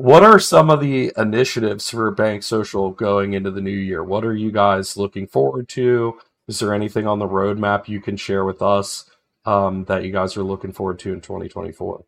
What 0.00 0.22
are 0.22 0.38
some 0.38 0.70
of 0.70 0.80
the 0.80 1.12
initiatives 1.18 1.90
for 1.90 2.10
Bank 2.10 2.42
Social 2.42 2.90
going 2.90 3.34
into 3.34 3.50
the 3.50 3.60
new 3.60 3.70
year? 3.70 4.02
What 4.02 4.24
are 4.24 4.34
you 4.34 4.50
guys 4.50 4.96
looking 4.96 5.26
forward 5.26 5.68
to? 5.68 6.18
Is 6.48 6.58
there 6.58 6.72
anything 6.72 7.06
on 7.06 7.18
the 7.18 7.28
roadmap 7.28 7.86
you 7.86 8.00
can 8.00 8.16
share 8.16 8.46
with 8.46 8.62
us 8.62 9.04
um, 9.44 9.84
that 9.84 10.02
you 10.02 10.10
guys 10.10 10.38
are 10.38 10.42
looking 10.42 10.72
forward 10.72 11.00
to 11.00 11.12
in 11.12 11.20
2024? 11.20 12.02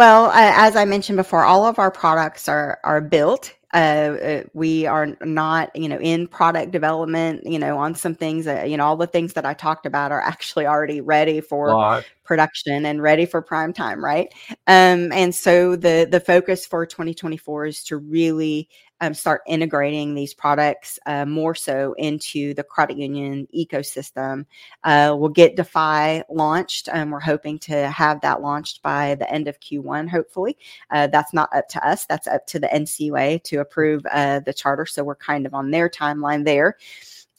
Well, 0.00 0.30
uh, 0.30 0.52
as 0.54 0.76
I 0.76 0.86
mentioned 0.86 1.18
before, 1.18 1.44
all 1.44 1.66
of 1.66 1.78
our 1.78 1.90
products 1.90 2.48
are 2.48 2.80
are 2.84 3.02
built 3.02 3.54
uh, 3.72 3.76
uh, 3.76 4.42
we 4.52 4.84
are 4.86 5.16
not, 5.20 5.74
you 5.76 5.88
know, 5.88 5.98
in 6.00 6.26
product 6.26 6.72
development, 6.72 7.46
you 7.46 7.58
know, 7.58 7.78
on 7.78 7.94
some 7.94 8.16
things, 8.16 8.48
uh, 8.48 8.64
you 8.66 8.76
know, 8.76 8.84
all 8.84 8.96
the 8.96 9.06
things 9.06 9.34
that 9.34 9.46
I 9.46 9.54
talked 9.54 9.86
about 9.86 10.10
are 10.10 10.20
actually 10.20 10.66
already 10.66 11.00
ready 11.00 11.40
for 11.40 12.02
production 12.24 12.84
and 12.86 13.00
ready 13.00 13.26
for 13.26 13.40
prime 13.40 13.72
time, 13.72 14.04
right? 14.04 14.32
Um, 14.66 15.12
and 15.12 15.34
so 15.34 15.76
the 15.76 16.08
the 16.10 16.20
focus 16.20 16.66
for 16.66 16.84
2024 16.84 17.66
is 17.66 17.84
to 17.84 17.96
really 17.96 18.68
um, 19.00 19.14
start 19.14 19.42
integrating 19.46 20.14
these 20.14 20.34
products 20.34 20.98
uh, 21.06 21.24
more 21.24 21.54
so 21.54 21.94
into 21.98 22.54
the 22.54 22.62
credit 22.62 22.96
union 22.96 23.48
ecosystem. 23.56 24.44
Uh, 24.84 25.14
we'll 25.18 25.30
get 25.30 25.56
DeFi 25.56 26.22
launched. 26.30 26.88
and 26.88 27.10
we're 27.10 27.20
hoping 27.20 27.58
to 27.60 27.88
have 27.88 28.20
that 28.20 28.42
launched 28.42 28.82
by 28.82 29.14
the 29.14 29.30
end 29.30 29.48
of 29.48 29.60
Q1, 29.60 30.08
hopefully. 30.08 30.56
Uh, 30.90 31.06
that's 31.06 31.32
not 31.32 31.48
up 31.54 31.68
to 31.68 31.86
us, 31.86 32.06
that's 32.06 32.26
up 32.26 32.46
to 32.48 32.58
the 32.58 32.68
NCUA 32.68 33.42
to 33.44 33.56
approve 33.58 34.04
uh, 34.10 34.40
the 34.40 34.52
charter. 34.52 34.86
So 34.86 35.04
we're 35.04 35.16
kind 35.16 35.46
of 35.46 35.54
on 35.54 35.70
their 35.70 35.88
timeline 35.88 36.44
there. 36.44 36.76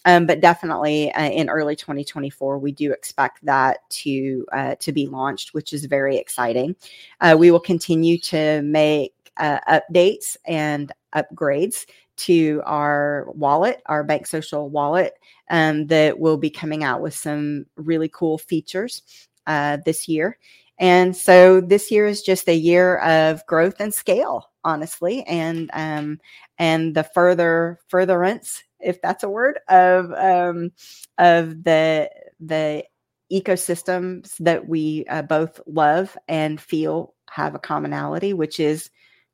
Um, 0.06 0.26
but 0.26 0.40
definitely 0.40 1.12
uh, 1.12 1.30
in 1.30 1.50
early 1.50 1.76
2024, 1.76 2.58
we 2.58 2.72
do 2.72 2.92
expect 2.92 3.46
that 3.46 3.88
to 3.90 4.46
uh, 4.52 4.76
to 4.80 4.92
be 4.92 5.06
launched, 5.06 5.54
which 5.54 5.74
is 5.74 5.86
very 5.86 6.18
exciting. 6.18 6.76
Uh, 7.20 7.36
we 7.38 7.52
will 7.52 7.60
continue 7.60 8.18
to 8.20 8.62
make 8.64 9.14
uh, 9.38 9.60
updates 9.68 10.38
and 10.46 10.92
upgrades 11.16 11.86
to 12.18 12.62
our 12.66 13.28
wallet, 13.34 13.82
our 13.88 14.04
Bank 14.04 14.28
Social 14.28 14.70
wallet, 14.70 15.14
um, 15.50 15.88
that 15.88 16.20
will 16.20 16.38
be 16.38 16.50
coming 16.50 16.84
out 16.84 17.02
with 17.02 17.14
some 17.14 17.66
really 17.76 18.10
cool 18.10 18.38
features 18.38 19.02
uh, 19.48 19.78
this 19.86 20.08
year. 20.08 20.38
And 20.78 21.16
so 21.16 21.62
this 21.62 21.92
year 21.92 22.08
is 22.08 22.22
just 22.24 22.48
a 22.48 22.56
year 22.56 22.98
of 22.98 23.46
growth 23.46 23.76
and 23.80 23.94
scale, 23.94 24.50
honestly, 24.64 25.24
and 25.24 25.70
um, 25.74 26.20
and 26.58 26.96
the 26.96 27.04
further 27.04 27.80
furtherance, 27.88 28.64
if 28.80 29.00
that's 29.02 29.24
a 29.24 29.30
word, 29.30 29.60
of 29.70 30.12
um, 30.14 30.72
of 31.20 31.64
the 31.64 32.10
the 32.40 32.84
ecosystems 33.32 34.36
that 34.40 34.68
we 34.68 35.06
uh, 35.10 35.22
both 35.22 35.62
love 35.68 36.18
and 36.28 36.60
feel 36.60 37.14
have 37.30 37.56
a 37.56 37.60
commonality, 37.60 38.34
which 38.34 38.60
is 38.60 38.90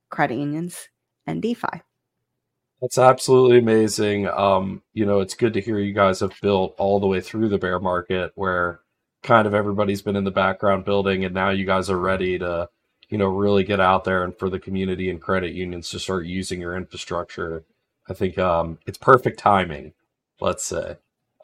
credit 0.09 0.37
unions 0.37 0.89
and 1.25 1.41
DeFi. 1.41 1.81
That's 2.81 2.97
absolutely 2.97 3.57
amazing. 3.57 4.27
Um, 4.27 4.83
you 4.93 5.05
know, 5.05 5.19
it's 5.19 5.33
good 5.33 5.53
to 5.53 5.61
hear 5.61 5.79
you 5.79 5.93
guys 5.93 6.19
have 6.19 6.39
built 6.41 6.75
all 6.77 6.99
the 6.99 7.07
way 7.07 7.21
through 7.21 7.49
the 7.49 7.57
bear 7.57 7.79
market 7.79 8.31
where 8.35 8.81
kind 9.23 9.47
of 9.47 9.53
everybody's 9.53 10.03
been 10.03 10.15
in 10.15 10.23
the 10.23 10.31
background 10.31 10.85
building 10.85 11.25
and 11.25 11.33
now 11.33 11.49
you 11.49 11.65
guys 11.65 11.89
are 11.89 11.97
ready 11.97 12.37
to, 12.37 12.69
you 13.09 13.17
know, 13.17 13.27
really 13.27 13.63
get 13.63 13.79
out 13.79 14.03
there 14.03 14.23
and 14.23 14.37
for 14.37 14.49
the 14.49 14.59
community 14.59 15.09
and 15.09 15.21
credit 15.21 15.53
unions 15.53 15.89
to 15.89 15.99
start 15.99 16.27
using 16.27 16.61
your 16.61 16.75
infrastructure. 16.75 17.65
I 18.07 18.13
think 18.13 18.37
um, 18.37 18.77
it's 18.85 18.97
perfect 18.97 19.39
timing, 19.39 19.93
let's 20.39 20.63
say. 20.63 20.97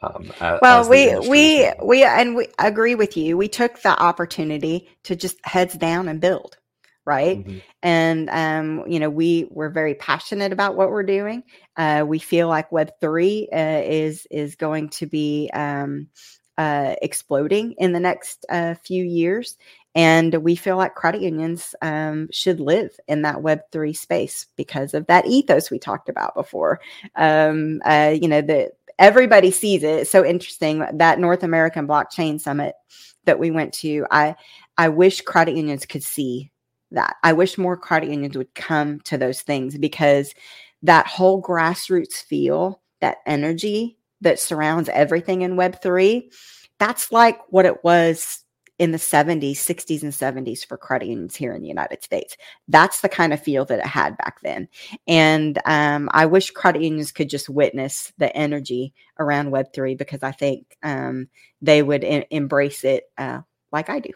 Um, 0.03 0.31
as, 0.39 0.59
well, 0.61 0.81
as 0.81 0.89
we 0.89 1.17
we 1.29 1.71
we 1.81 2.03
and 2.03 2.35
we 2.35 2.47
agree 2.59 2.93
with 2.93 3.15
you. 3.15 3.37
We 3.37 3.47
took 3.47 3.81
the 3.81 3.97
opportunity 4.01 4.89
to 5.03 5.15
just 5.15 5.37
heads 5.45 5.75
down 5.75 6.09
and 6.09 6.19
build 6.19 6.57
right 7.05 7.39
mm-hmm. 7.45 7.57
and 7.81 8.29
um, 8.29 8.83
you 8.87 8.99
know 8.99 9.09
we 9.09 9.47
we're 9.51 9.69
very 9.69 9.95
passionate 9.95 10.51
about 10.51 10.75
what 10.75 10.89
we're 10.89 11.03
doing 11.03 11.43
uh, 11.77 12.03
we 12.07 12.19
feel 12.19 12.47
like 12.47 12.71
web 12.71 12.91
3 13.01 13.49
uh, 13.51 13.81
is 13.83 14.27
is 14.31 14.55
going 14.55 14.89
to 14.89 15.05
be 15.05 15.49
um, 15.53 16.07
uh, 16.57 16.95
exploding 17.01 17.73
in 17.77 17.93
the 17.93 17.99
next 17.99 18.45
uh, 18.49 18.75
few 18.83 19.03
years 19.03 19.57
And 19.95 20.33
we 20.35 20.55
feel 20.55 20.77
like 20.77 20.95
credit 20.95 21.21
unions 21.21 21.75
um, 21.81 22.27
should 22.31 22.59
live 22.59 22.91
in 23.07 23.21
that 23.23 23.37
Web3 23.37 23.95
space 23.95 24.47
because 24.55 24.93
of 24.93 25.05
that 25.07 25.27
ethos 25.27 25.69
we 25.69 25.77
talked 25.77 26.09
about 26.09 26.33
before. 26.33 26.79
Um, 27.15 27.81
uh, 27.85 28.15
you 28.19 28.27
know, 28.27 28.41
the, 28.41 28.71
everybody 28.97 29.51
sees 29.51 29.83
it. 29.83 30.01
It's 30.01 30.09
so 30.09 30.25
interesting 30.25 30.85
that 30.93 31.19
North 31.19 31.43
American 31.43 31.87
Blockchain 31.87 32.41
Summit 32.41 32.73
that 33.25 33.39
we 33.39 33.51
went 33.51 33.73
to. 33.75 34.05
I 34.09 34.35
I 34.77 34.89
wish 34.89 35.21
credit 35.21 35.55
unions 35.55 35.85
could 35.85 36.03
see 36.03 36.51
that. 36.93 37.15
I 37.23 37.33
wish 37.33 37.57
more 37.57 37.77
unions 38.09 38.37
would 38.37 38.53
come 38.55 38.99
to 39.01 39.17
those 39.17 39.41
things 39.41 39.77
because 39.77 40.33
that 40.83 41.07
whole 41.07 41.41
grassroots 41.41 42.23
feel, 42.23 42.81
that 43.01 43.17
energy 43.25 43.97
that 44.21 44.39
surrounds 44.39 44.89
everything 44.89 45.41
in 45.41 45.55
Web3, 45.55 46.31
that's 46.79 47.11
like 47.11 47.39
what 47.49 47.65
it 47.65 47.83
was 47.83 48.43
in 48.79 48.91
the 48.91 48.97
70s, 48.97 49.57
60s, 49.57 50.01
and 50.03 50.11
70s 50.11 50.65
for 50.65 50.77
unions 50.77 51.35
here 51.35 51.53
in 51.53 51.61
the 51.61 51.67
United 51.67 52.03
States. 52.03 52.35
That's 52.67 53.01
the 53.01 53.09
kind 53.09 53.31
of 53.31 53.41
feel 53.41 53.65
that 53.65 53.79
it 53.79 53.85
had 53.85 54.17
back 54.17 54.41
then. 54.41 54.67
And 55.07 55.59
um, 55.65 56.09
I 56.11 56.25
wish 56.25 56.51
unions 56.81 57.11
could 57.11 57.29
just 57.29 57.49
witness 57.49 58.11
the 58.17 58.35
energy 58.35 58.93
around 59.19 59.51
Web3 59.51 59.97
because 59.97 60.23
I 60.23 60.31
think 60.31 60.75
um, 60.81 61.29
they 61.61 61.83
would 61.83 62.03
em- 62.03 62.23
embrace 62.31 62.83
it 62.83 63.03
uh, 63.17 63.41
like 63.71 63.89
I 63.89 63.99
do. 63.99 64.11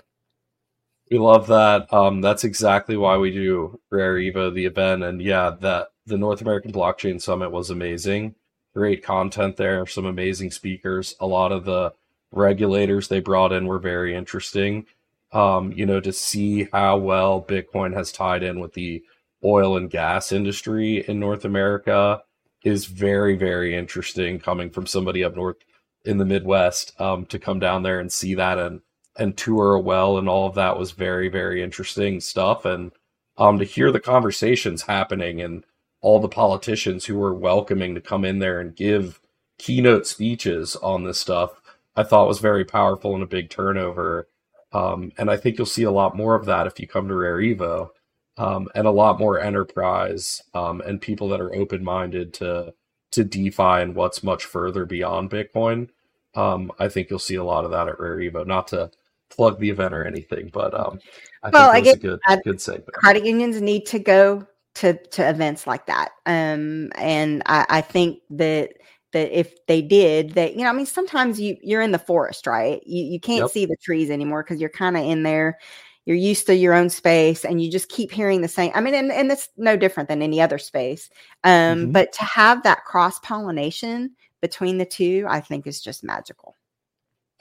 We 1.09 1.17
love 1.19 1.47
that. 1.47 1.91
Um, 1.93 2.21
that's 2.21 2.43
exactly 2.43 2.97
why 2.97 3.17
we 3.17 3.31
do 3.31 3.79
Rare 3.89 4.15
Evo, 4.15 4.53
the 4.53 4.65
event. 4.65 5.03
And 5.03 5.21
yeah, 5.21 5.51
that 5.61 5.89
the 6.05 6.17
North 6.17 6.41
American 6.41 6.71
Blockchain 6.71 7.21
Summit 7.21 7.51
was 7.51 7.69
amazing. 7.69 8.35
Great 8.75 9.03
content 9.03 9.57
there, 9.57 9.85
some 9.85 10.05
amazing 10.05 10.51
speakers. 10.51 11.15
A 11.19 11.25
lot 11.25 11.51
of 11.51 11.65
the 11.65 11.93
regulators 12.31 13.07
they 13.07 13.21
brought 13.21 13.53
in 13.53 13.67
were 13.67 13.79
very 13.79 14.15
interesting. 14.15 14.85
Um, 15.31 15.71
you 15.71 15.85
know, 15.85 15.99
to 15.99 16.13
see 16.13 16.67
how 16.71 16.97
well 16.97 17.41
Bitcoin 17.41 17.93
has 17.93 18.11
tied 18.11 18.43
in 18.43 18.59
with 18.59 18.73
the 18.73 19.03
oil 19.43 19.77
and 19.77 19.89
gas 19.89 20.31
industry 20.31 21.05
in 21.07 21.19
North 21.19 21.45
America 21.45 22.21
is 22.63 22.85
very, 22.85 23.35
very 23.35 23.75
interesting 23.75 24.39
coming 24.39 24.69
from 24.69 24.85
somebody 24.85 25.23
up 25.23 25.35
north 25.35 25.57
in 26.05 26.17
the 26.17 26.25
Midwest 26.25 26.99
um, 26.99 27.25
to 27.25 27.39
come 27.39 27.59
down 27.59 27.83
there 27.83 27.99
and 27.99 28.11
see 28.11 28.35
that 28.35 28.57
and 28.57 28.81
and 29.17 29.37
tour 29.37 29.75
a 29.75 29.79
well 29.79 30.17
and 30.17 30.29
all 30.29 30.47
of 30.47 30.55
that 30.55 30.77
was 30.77 30.91
very, 30.91 31.29
very 31.29 31.61
interesting 31.63 32.19
stuff. 32.19 32.65
And 32.65 32.91
um, 33.37 33.59
to 33.59 33.65
hear 33.65 33.91
the 33.91 33.99
conversations 33.99 34.83
happening 34.83 35.41
and 35.41 35.63
all 36.01 36.19
the 36.19 36.29
politicians 36.29 37.05
who 37.05 37.17
were 37.17 37.33
welcoming 37.33 37.95
to 37.95 38.01
come 38.01 38.23
in 38.25 38.39
there 38.39 38.59
and 38.59 38.75
give 38.75 39.19
keynote 39.57 40.05
speeches 40.07 40.75
on 40.77 41.03
this 41.03 41.19
stuff 41.19 41.61
I 41.97 42.03
thought 42.03 42.27
was 42.27 42.39
very 42.39 42.63
powerful 42.63 43.15
and 43.15 43.23
a 43.23 43.27
big 43.27 43.49
turnover. 43.49 44.29
Um, 44.71 45.11
and 45.17 45.31
I 45.31 45.37
think 45.37 45.57
you'll 45.57 45.65
see 45.65 45.83
a 45.83 45.91
lot 45.91 46.15
more 46.15 46.35
of 46.35 46.45
that 46.45 46.67
if 46.67 46.79
you 46.79 46.87
come 46.87 47.07
to 47.07 47.15
Rare 47.15 47.39
Evo, 47.39 47.89
um, 48.37 48.69
and 48.75 48.85
a 48.85 48.91
lot 48.91 49.19
more 49.19 49.39
enterprise 49.39 50.43
um, 50.53 50.79
and 50.81 51.01
people 51.01 51.27
that 51.29 51.41
are 51.41 51.55
open 51.55 51.83
minded 51.83 52.33
to 52.35 52.73
to 53.09 53.23
DeFi 53.23 53.81
and 53.81 53.95
what's 53.95 54.21
much 54.21 54.45
further 54.45 54.85
beyond 54.85 55.31
Bitcoin. 55.31 55.89
Um, 56.35 56.71
I 56.77 56.87
think 56.89 57.09
you'll 57.09 57.19
see 57.19 57.35
a 57.35 57.43
lot 57.43 57.65
of 57.65 57.71
that 57.71 57.87
at 57.87 57.99
Rare 57.99 58.17
Evo. 58.17 58.45
Not 58.45 58.67
to 58.67 58.91
plug 59.29 59.59
the 59.59 59.69
event 59.69 59.93
or 59.93 60.05
anything, 60.05 60.49
but 60.53 60.73
um, 60.73 60.99
I 61.43 61.49
well, 61.49 61.71
think 61.73 61.85
was 61.85 61.95
a 61.95 61.99
good 61.99 62.19
uh, 62.27 62.37
good 62.43 62.61
segment. 62.61 62.93
Credit 62.93 63.25
unions 63.25 63.61
need 63.61 63.85
to 63.87 63.99
go 63.99 64.45
to 64.75 64.93
to 64.93 65.29
events 65.29 65.67
like 65.67 65.85
that, 65.87 66.09
um, 66.25 66.91
and 66.95 67.43
I, 67.45 67.65
I 67.69 67.81
think 67.81 68.19
that 68.31 68.73
that 69.13 69.37
if 69.37 69.65
they 69.67 69.81
did 69.81 70.33
that 70.33 70.55
you 70.55 70.63
know 70.63 70.69
i 70.69 70.73
mean 70.73 70.85
sometimes 70.85 71.39
you 71.39 71.55
you're 71.61 71.81
in 71.81 71.91
the 71.91 71.99
forest 71.99 72.45
right 72.45 72.81
you, 72.85 73.05
you 73.05 73.19
can't 73.19 73.43
yep. 73.43 73.49
see 73.49 73.65
the 73.65 73.77
trees 73.81 74.09
anymore 74.09 74.43
because 74.43 74.59
you're 74.59 74.69
kind 74.69 74.97
of 74.97 75.03
in 75.03 75.23
there 75.23 75.57
you're 76.05 76.17
used 76.17 76.45
to 76.45 76.55
your 76.55 76.73
own 76.73 76.89
space 76.89 77.45
and 77.45 77.61
you 77.61 77.71
just 77.71 77.89
keep 77.89 78.11
hearing 78.11 78.41
the 78.41 78.47
same 78.47 78.71
i 78.75 78.81
mean 78.81 78.93
and, 78.93 79.11
and 79.11 79.31
it's 79.31 79.49
no 79.55 79.77
different 79.77 80.09
than 80.09 80.21
any 80.21 80.41
other 80.41 80.57
space 80.57 81.09
um, 81.45 81.51
mm-hmm. 81.51 81.91
but 81.93 82.11
to 82.11 82.23
have 82.23 82.63
that 82.63 82.83
cross 82.83 83.17
pollination 83.19 84.13
between 84.41 84.77
the 84.77 84.85
two 84.85 85.25
i 85.29 85.39
think 85.39 85.65
is 85.65 85.81
just 85.81 86.03
magical 86.03 86.56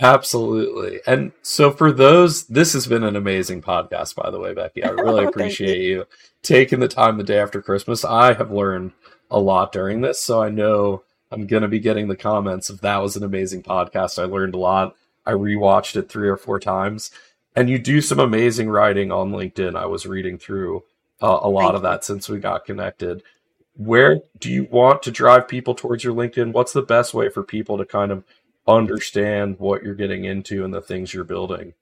absolutely 0.00 1.00
and 1.06 1.32
so 1.42 1.70
for 1.70 1.90
those 1.90 2.44
this 2.48 2.74
has 2.74 2.86
been 2.86 3.02
an 3.02 3.16
amazing 3.16 3.62
podcast 3.62 4.14
by 4.14 4.30
the 4.30 4.38
way 4.38 4.52
becky 4.52 4.84
i 4.84 4.90
really 4.90 5.24
oh, 5.24 5.28
appreciate 5.28 5.80
you. 5.80 5.98
you 5.98 6.04
taking 6.42 6.80
the 6.80 6.88
time 6.88 7.16
the 7.16 7.24
day 7.24 7.38
after 7.38 7.62
christmas 7.62 8.04
i 8.04 8.34
have 8.34 8.52
learned 8.52 8.92
a 9.30 9.40
lot 9.40 9.72
during 9.72 10.02
this 10.02 10.20
so 10.20 10.42
i 10.42 10.50
know 10.50 11.02
I'm 11.30 11.46
gonna 11.46 11.68
be 11.68 11.80
getting 11.80 12.08
the 12.08 12.16
comments 12.16 12.70
of 12.70 12.80
that 12.80 12.98
was 12.98 13.16
an 13.16 13.24
amazing 13.24 13.62
podcast. 13.62 14.20
I 14.20 14.26
learned 14.26 14.54
a 14.54 14.58
lot. 14.58 14.94
I 15.24 15.32
rewatched 15.32 15.96
it 15.96 16.08
three 16.08 16.28
or 16.28 16.36
four 16.36 16.60
times, 16.60 17.10
and 17.54 17.68
you 17.68 17.78
do 17.78 18.00
some 18.00 18.20
amazing 18.20 18.68
writing 18.68 19.10
on 19.10 19.32
LinkedIn. 19.32 19.76
I 19.76 19.86
was 19.86 20.06
reading 20.06 20.38
through 20.38 20.84
uh, 21.20 21.40
a 21.42 21.48
lot 21.48 21.72
Thank 21.72 21.76
of 21.76 21.82
that 21.82 22.04
since 22.04 22.28
we 22.28 22.38
got 22.38 22.64
connected. 22.64 23.22
Where 23.74 24.20
do 24.38 24.50
you 24.50 24.68
want 24.70 25.02
to 25.02 25.10
drive 25.10 25.48
people 25.48 25.74
towards 25.74 26.04
your 26.04 26.14
LinkedIn? 26.14 26.52
What's 26.52 26.72
the 26.72 26.82
best 26.82 27.12
way 27.12 27.28
for 27.28 27.42
people 27.42 27.76
to 27.76 27.84
kind 27.84 28.12
of 28.12 28.24
understand 28.68 29.56
what 29.58 29.82
you're 29.82 29.94
getting 29.94 30.24
into 30.24 30.64
and 30.64 30.72
the 30.72 30.80
things 30.80 31.12
you're 31.12 31.24
building? 31.24 31.74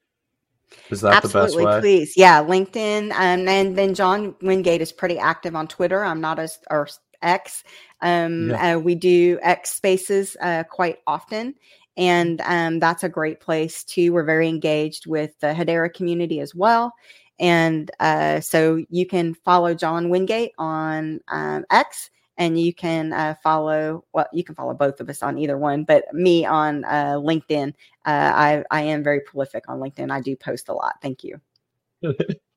Is 0.91 1.01
that 1.03 1.25
Absolutely, 1.25 1.65
the 1.65 1.65
best 1.65 1.75
way? 1.77 1.81
Please, 1.81 2.17
yeah, 2.17 2.43
LinkedIn, 2.43 3.13
um, 3.13 3.49
and 3.49 3.77
then 3.77 3.95
John 3.95 4.35
Wingate 4.43 4.81
is 4.81 4.93
pretty 4.93 5.19
active 5.19 5.55
on 5.55 5.69
Twitter. 5.69 6.05
I'm 6.05 6.21
not 6.21 6.39
as 6.39 6.59
or 6.71 6.89
X. 7.23 7.65
Um, 8.01 8.51
yeah. 8.51 8.77
uh, 8.77 8.79
we 8.79 8.95
do 8.95 9.39
X 9.43 9.73
spaces 9.73 10.37
uh, 10.41 10.65
quite 10.71 10.99
often. 11.07 11.55
And 11.97 12.41
um, 12.43 12.81
that's 12.81 13.05
a 13.05 13.09
great 13.09 13.41
place 13.41 13.85
too. 13.85 14.13
We're 14.13 14.25
very 14.25 14.49
engaged 14.49 15.07
with 15.07 15.39
the 15.41 15.49
Hedera 15.49 15.93
community 15.93 16.41
as 16.41 16.55
well. 16.55 16.93
And 17.39 17.91
uh, 18.01 18.41
so 18.41 18.85
you 18.91 19.07
can 19.07 19.35
follow 19.35 19.75
John 19.75 20.11
Wingate 20.11 20.53
on 20.59 21.21
um, 21.29 21.65
X 21.71 22.11
and 22.37 22.61
you 22.61 22.75
can 22.75 23.13
uh, 23.13 23.35
follow 23.43 24.05
well 24.13 24.27
you 24.33 24.43
can 24.45 24.55
follow 24.55 24.75
both 24.75 25.01
of 25.01 25.09
us 25.09 25.23
on 25.23 25.39
either 25.39 25.57
one 25.57 25.85
but 25.85 26.13
me 26.13 26.45
on 26.45 26.85
uh, 26.85 27.15
linkedin 27.15 27.73
uh, 28.07 28.33
I, 28.35 28.65
I 28.71 28.83
am 28.83 29.03
very 29.03 29.21
prolific 29.21 29.65
on 29.69 29.81
linkedin. 29.81 30.11
I 30.11 30.21
do 30.21 30.37
post 30.37 30.69
a 30.69 30.75
lot. 30.75 30.97
Thank 31.01 31.25
you. 31.25 31.41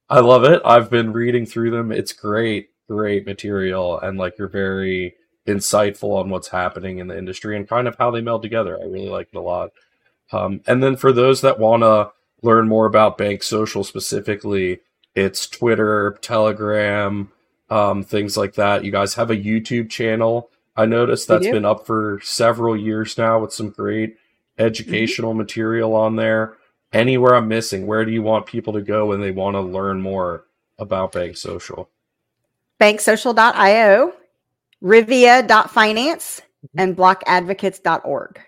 I 0.10 0.20
love 0.20 0.44
it. 0.44 0.62
I've 0.66 0.90
been 0.90 1.14
reading 1.14 1.46
through 1.46 1.72
them. 1.72 1.92
It's 1.92 2.14
great 2.14 2.70
great 2.90 3.26
material 3.26 4.00
and 4.00 4.18
like 4.18 4.38
you're 4.38 4.48
very 4.48 5.14
insightful 5.46 6.18
on 6.18 6.30
what's 6.30 6.48
happening 6.48 7.00
in 7.00 7.08
the 7.08 7.18
industry 7.18 7.58
and 7.58 7.68
kind 7.68 7.86
of 7.88 7.98
how 7.98 8.12
they 8.12 8.22
meld 8.22 8.42
together. 8.42 8.80
I 8.80 8.86
really 8.86 9.10
like 9.10 9.28
it 9.32 9.38
a 9.38 9.42
lot. 9.42 9.72
Um, 10.32 10.62
and 10.68 10.82
then 10.82 10.96
for 10.96 11.12
those 11.12 11.42
that 11.42 11.60
want 11.60 11.84
to 11.84 12.12
learn 12.42 12.68
more 12.68 12.86
about 12.86 13.18
Bank 13.18 13.44
Social 13.44 13.84
specifically, 13.84 14.80
it's 15.16 15.48
Twitter, 15.48 16.18
Telegram, 16.22 17.32
um, 17.70 18.04
things 18.04 18.38
like 18.38 18.56
that. 18.56 18.84
You 18.84 18.92
guys 18.92 19.16
have 19.16 19.32
a 19.32 19.38
YouTube 19.38 19.90
channel. 19.90 20.50
I 20.76 20.86
noticed 20.86 21.28
that's 21.28 21.48
been 21.48 21.66
up 21.66 21.86
for 21.86 22.20
several 22.24 22.78
years 22.78 23.18
now 23.18 23.40
with 23.40 23.54
some 23.54 23.70
great 23.70 24.18
educational 24.58 25.32
mm-hmm. 25.32 25.40
material 25.40 25.96
on 25.96 26.16
there. 26.16 26.58
Anywhere 26.94 27.36
I'm 27.36 27.48
missing, 27.48 27.86
where 27.86 28.06
do 28.06 28.12
you 28.12 28.22
want 28.22 28.46
people 28.46 28.74
to 28.74 28.82
go 28.82 29.08
when 29.08 29.20
they 29.20 29.32
want 29.32 29.56
to 29.56 29.62
learn 29.62 30.02
more 30.02 30.46
about 30.78 31.12
Bank 31.12 31.36
Social? 31.36 31.90
banksocial.io, 32.80 34.14
rivia.finance, 34.84 36.42
mm-hmm. 36.42 36.80
and 36.80 36.96
blockadvocates.org. 36.98 38.40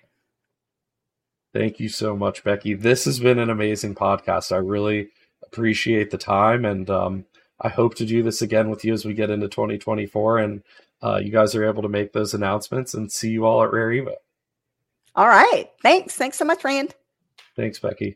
Thank 1.53 1.79
you 1.79 1.89
so 1.89 2.15
much, 2.15 2.43
Becky. 2.43 2.75
This 2.75 3.05
has 3.05 3.19
been 3.19 3.39
an 3.39 3.49
amazing 3.49 3.95
podcast. 3.95 4.51
I 4.51 4.57
really 4.57 5.09
appreciate 5.43 6.11
the 6.11 6.17
time, 6.17 6.63
and 6.63 6.89
um, 6.89 7.25
I 7.61 7.69
hope 7.69 7.95
to 7.95 8.05
do 8.05 8.23
this 8.23 8.41
again 8.41 8.69
with 8.69 8.85
you 8.85 8.93
as 8.93 9.05
we 9.05 9.13
get 9.13 9.29
into 9.29 9.47
2024 9.47 10.39
and 10.39 10.63
uh, 11.01 11.17
you 11.17 11.31
guys 11.31 11.55
are 11.55 11.65
able 11.65 11.81
to 11.81 11.89
make 11.89 12.13
those 12.13 12.33
announcements 12.33 12.93
and 12.93 13.11
see 13.11 13.29
you 13.29 13.45
all 13.45 13.63
at 13.63 13.71
Rare 13.71 13.89
Evo. 13.89 14.15
All 15.15 15.27
right. 15.27 15.69
Thanks. 15.81 16.15
Thanks 16.15 16.37
so 16.37 16.45
much, 16.45 16.63
Rand. 16.63 16.95
Thanks, 17.55 17.79
Becky. 17.79 18.15